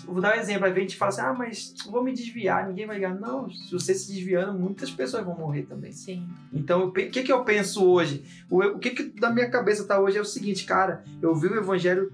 [0.06, 2.14] Eu Vou dar um exemplo, aí a gente fala assim, ah, mas eu vou me
[2.14, 3.16] desviar, ninguém vai ligar.
[3.16, 5.92] Não, se você se desviando, muitas pessoas vão morrer também.
[5.92, 6.28] Sim.
[6.54, 8.24] Então, o que, que eu penso hoje?
[8.50, 11.48] O, o que, que da minha cabeça tá hoje é o seguinte, cara, eu vi
[11.48, 12.12] o evangelho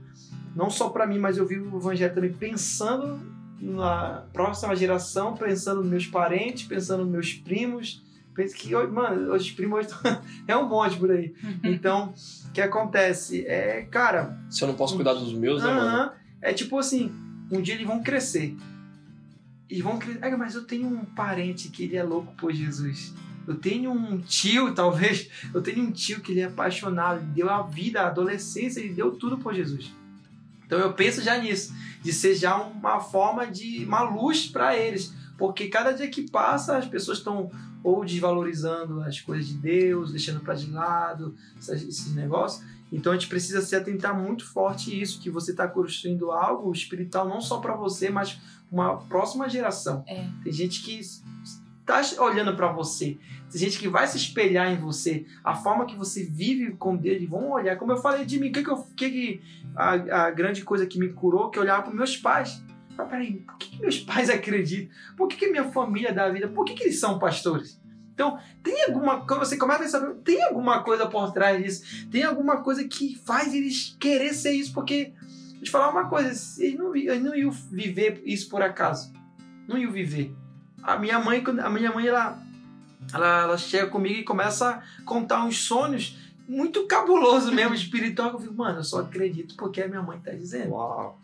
[0.56, 3.20] não só para mim, mas eu vi o evangelho também pensando
[3.62, 8.02] na próxima geração, pensando nos meus parentes, pensando nos meus primos.
[8.34, 9.88] Penso que, hoje- mano, os primos
[10.48, 11.34] é um monte por aí.
[11.64, 12.14] Então,
[12.48, 13.46] o que acontece?
[13.46, 16.12] É, cara, Se eu não posso cuidar dos meus, né, mano?
[16.42, 17.12] É tipo assim,
[17.52, 18.56] um dia eles vão crescer.
[19.70, 20.20] E vão crescer.
[20.24, 23.14] Ah, mas eu tenho um parente que ele é louco por Jesus.
[23.48, 25.30] Eu tenho um tio, talvez.
[25.54, 28.94] Eu tenho um tio que ele é apaixonado, ele deu a vida, a adolescência, ele
[28.94, 29.92] deu tudo por Jesus.
[30.72, 35.14] Então eu penso já nisso, de ser já uma forma de uma luz para eles,
[35.38, 37.52] porque cada dia que passa as pessoas estão
[37.84, 42.66] ou desvalorizando as coisas de Deus, deixando para de lado esses negócios.
[42.90, 47.28] Então a gente precisa se atentar muito forte isso, que você está construindo algo espiritual
[47.28, 48.40] não só para você, mas
[48.72, 50.06] uma próxima geração.
[50.08, 50.26] É.
[50.42, 53.18] Tem gente que está olhando para você,
[53.54, 57.52] gente que vai se espelhar em você, a forma que você vive com Deus, vão
[57.52, 57.78] olhar.
[57.78, 59.42] Como eu falei de mim, o que, que, eu, que, que
[59.76, 62.64] a, a grande coisa que me curou, que eu olhava para meus pais.
[62.98, 64.96] Mas peraí, por que, que meus pais acreditam?
[65.16, 66.48] Por que, que minha família dá vida?
[66.48, 67.82] Por que, que eles são pastores?
[68.14, 72.24] Então, tem alguma coisa, você começa a saber, tem alguma coisa por trás disso, tem
[72.24, 75.14] alguma coisa que faz eles querer ser isso, porque,
[75.56, 76.30] eu te falar uma coisa,
[76.62, 79.12] eles não, eles não iam viver isso por acaso,
[79.68, 80.36] não iam viver.
[80.84, 82.40] A minha mãe, a minha mãe, ela,
[83.14, 86.18] ela, ela chega comigo e começa a contar uns sonhos
[86.48, 90.20] muito cabuloso mesmo, espiritual, que eu fico, mano, eu só acredito porque a minha mãe
[90.20, 90.72] tá dizendo.
[90.72, 91.20] Uau.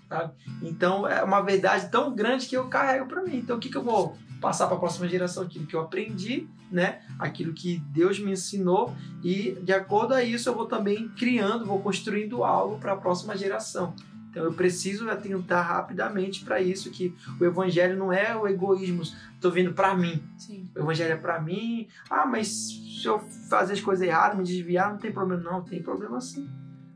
[0.62, 3.38] Então é uma verdade tão grande que eu carrego para mim.
[3.38, 5.44] Então o que, que eu vou passar para a próxima geração?
[5.44, 7.02] Aquilo que eu aprendi, né?
[7.20, 8.94] Aquilo que Deus me ensinou
[9.24, 13.36] e de acordo a isso eu vou também criando, vou construindo algo para a próxima
[13.36, 13.94] geração.
[14.38, 19.50] Então eu preciso atentar rapidamente para isso que o evangelho não é o egoísmo, estou
[19.50, 20.22] vindo para mim.
[20.38, 20.70] Sim.
[20.76, 21.88] O evangelho é para mim.
[22.08, 23.18] Ah, mas se eu
[23.50, 25.42] fazer as coisas erradas, me desviar, não tem problema.
[25.42, 26.48] Não, tem problema sim.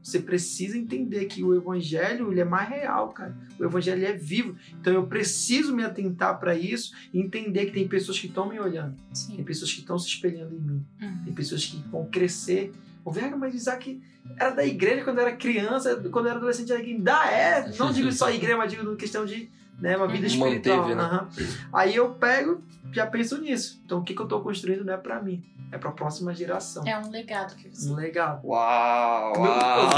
[0.03, 3.35] Você precisa entender que o evangelho ele é mais real, cara.
[3.59, 4.55] O evangelho é vivo.
[4.80, 8.59] Então eu preciso me atentar para isso e entender que tem pessoas que estão me
[8.59, 8.95] olhando.
[8.95, 9.43] Tem Sim.
[9.43, 10.85] pessoas que estão se espelhando em mim.
[11.01, 11.23] Uhum.
[11.26, 12.72] Tem pessoas que vão crescer.
[13.03, 14.01] O Verga, mas Isaac
[14.39, 17.71] era da igreja quando era criança, quando era adolescente, era ainda é.
[17.79, 19.49] Não digo só igreja, mas digo questão de
[19.79, 19.97] né?
[19.97, 20.87] Uma vida Manteve, espiritual.
[20.89, 21.03] né?
[21.03, 21.27] aham.
[21.73, 22.61] Aí eu pego,
[22.91, 23.81] já penso nisso.
[23.83, 26.83] Então o que, que eu tô construindo não é pra mim, é pra próxima geração.
[26.85, 27.89] É um legado que você.
[27.89, 28.45] Um legado.
[28.45, 29.33] Uau!
[29.33, 29.89] Meu- uau.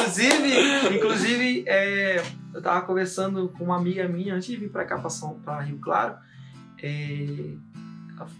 [0.00, 2.22] Inclusive, inclusive é,
[2.54, 4.98] eu tava conversando com uma amiga minha antes de vir pra cá,
[5.44, 6.16] pra Rio Claro.
[6.82, 7.26] É,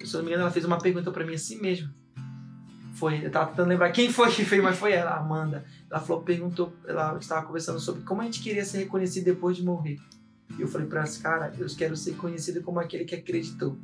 [0.05, 1.91] se eu não me engano, ela fez uma pergunta pra mim assim mesmo.
[2.97, 5.65] Foi, eu tava tentando lembrar quem foi que fez, mas foi ela, a Amanda.
[5.91, 9.63] Ela falou, perguntou, ela estava conversando sobre como a gente queria ser reconhecido depois de
[9.63, 9.99] morrer.
[10.59, 13.77] E eu falei pra ela, cara, eu quero ser conhecido como aquele que acreditou.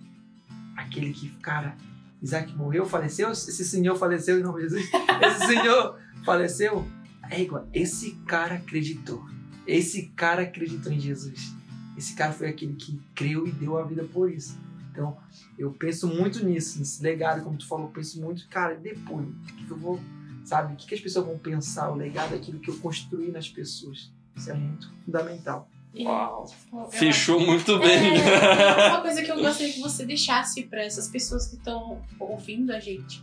[0.74, 1.76] Aquele que, cara,
[2.22, 4.90] Isaac morreu, faleceu, esse senhor faleceu em nome de Jesus.
[5.20, 6.86] Esse senhor faleceu.
[7.30, 9.24] Égua, esse cara acreditou.
[9.66, 11.52] Esse cara acreditou em Jesus.
[11.96, 14.58] Esse cara foi aquele que creu e deu a vida por isso.
[14.92, 15.16] Então,
[15.58, 19.54] eu penso muito nisso, nesse legado, como tu falou, eu penso muito, cara, depois, o
[19.56, 19.98] que, que eu vou,
[20.44, 23.48] sabe, o que, que as pessoas vão pensar, o legado, aquilo que eu construí nas
[23.48, 24.12] pessoas.
[24.36, 25.68] Isso é muito fundamental.
[25.94, 26.46] E, Uau.
[26.46, 28.16] tipo, Fechou muito bem.
[28.16, 32.70] É, uma coisa que eu gostaria que você deixasse para essas pessoas que estão ouvindo
[32.70, 33.22] a gente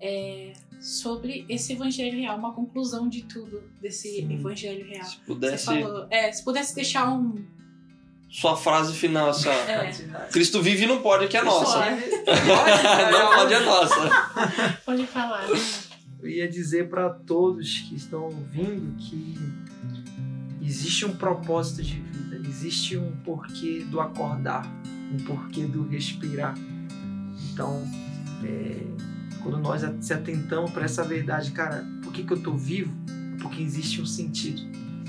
[0.00, 4.34] é sobre esse evangelho real, uma conclusão de tudo desse Sim.
[4.34, 5.04] evangelho real.
[5.04, 7.44] Se Você pudesse, falou, é, se pudesse deixar um.
[8.36, 9.50] Sua frase final, ó.
[9.50, 9.90] É.
[10.30, 11.78] Cristo vive e não pode, que é nossa.
[11.80, 13.10] Pode.
[13.10, 14.78] não pode, é nossa.
[14.84, 15.46] Pode falar.
[16.20, 19.38] Eu ia dizer para todos que estão ouvindo que
[20.60, 24.66] existe um propósito de vida, existe um porquê do acordar,
[25.10, 26.54] um porquê do respirar.
[27.50, 27.90] Então,
[28.44, 28.82] é,
[29.42, 32.92] quando nós se atentamos para essa verdade, cara, por que, que eu tô vivo?
[33.40, 34.60] Porque existe um sentido,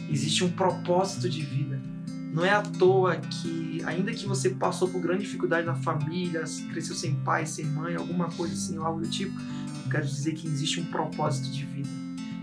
[0.09, 1.86] existe um propósito de vida.
[2.33, 6.95] Não é à toa que, ainda que você passou por grande dificuldade na família, cresceu
[6.95, 9.39] sem pai, sem mãe, alguma coisa assim, algo do tipo,
[9.85, 11.89] eu quero dizer que existe um propósito de vida.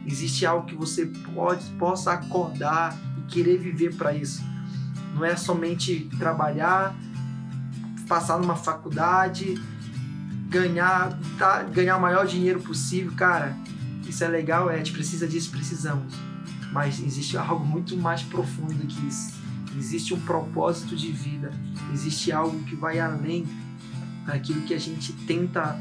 [0.07, 4.43] Existe algo que você pode, possa acordar e querer viver para isso.
[5.15, 6.95] Não é somente trabalhar,
[8.09, 9.55] passar numa faculdade,
[10.49, 13.57] ganhar, tá, ganhar o maior dinheiro possível, cara.
[14.07, 16.15] Isso é legal, é, a gente precisa disso, precisamos.
[16.73, 19.44] Mas existe algo muito mais profundo do que isso.
[19.77, 21.53] Existe um propósito de vida.
[21.93, 23.47] Existe algo que vai além
[24.27, 25.79] daquilo que a gente tenta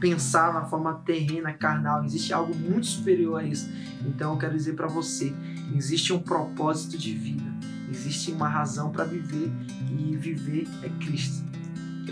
[0.00, 2.04] pensar na forma terrena, carnal.
[2.04, 3.70] Existe algo muito superior a isso.
[4.04, 5.32] Então eu quero dizer para você,
[5.74, 7.50] existe um propósito de vida.
[7.90, 9.50] Existe uma razão para viver
[9.90, 11.44] e viver é Cristo.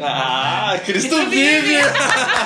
[0.00, 1.76] Ah, Cristo Cristo vive!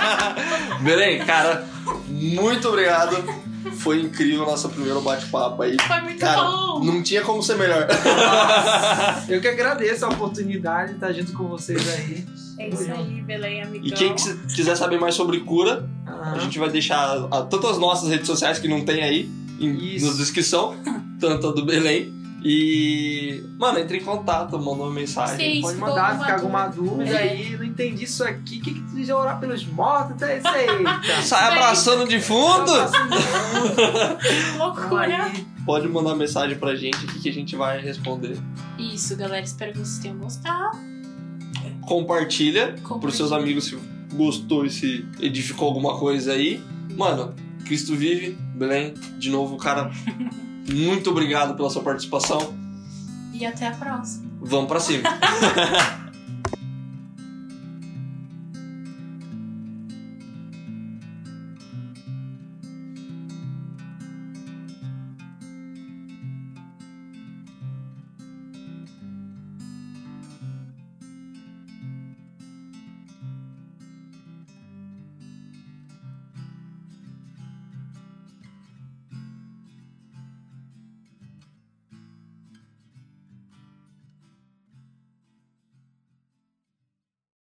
[0.82, 1.66] Belém, cara,
[2.08, 3.41] muito obrigado.
[3.78, 5.76] Foi incrível o nosso primeiro bate-papo aí.
[5.86, 6.84] Foi muito Cara, bom.
[6.84, 7.86] Não tinha como ser melhor.
[9.28, 12.24] Eu que agradeço a oportunidade de estar junto com vocês aí.
[12.58, 13.86] É isso aí, Belém, amigão.
[13.86, 16.32] E quem quis- quiser saber mais sobre cura, Aham.
[16.34, 19.30] a gente vai deixar a- tanto as nossas redes sociais que não tem aí
[19.60, 20.76] em, na descrição,
[21.20, 22.12] tanto a do Belém.
[22.44, 25.54] E, mano, entre em contato, manda uma mensagem.
[25.56, 25.60] Sim.
[25.62, 27.30] Pode mandar, ficar alguma alguma dúvida É.
[27.30, 28.58] aí, não entendi isso aqui.
[28.58, 30.20] O que, que tu diz orar pelos mortos?
[30.22, 30.66] Até isso aí.
[31.22, 32.72] Sai abraçando de fundo!
[34.58, 35.30] Loucura.
[35.64, 38.36] Pode mandar mensagem pra gente aqui que a gente vai responder.
[38.78, 39.44] Isso, galera.
[39.44, 40.76] Espero que vocês tenham gostado.
[41.82, 42.98] Compartilha Compartilha.
[43.00, 43.78] pros seus amigos se
[44.14, 46.60] gostou e se edificou alguma coisa aí.
[46.96, 49.90] Mano, Cristo vive, Belém, de novo, cara,
[50.68, 52.54] muito obrigado pela sua participação.
[53.32, 54.30] E até a próxima.
[54.40, 55.08] Vamos pra cima.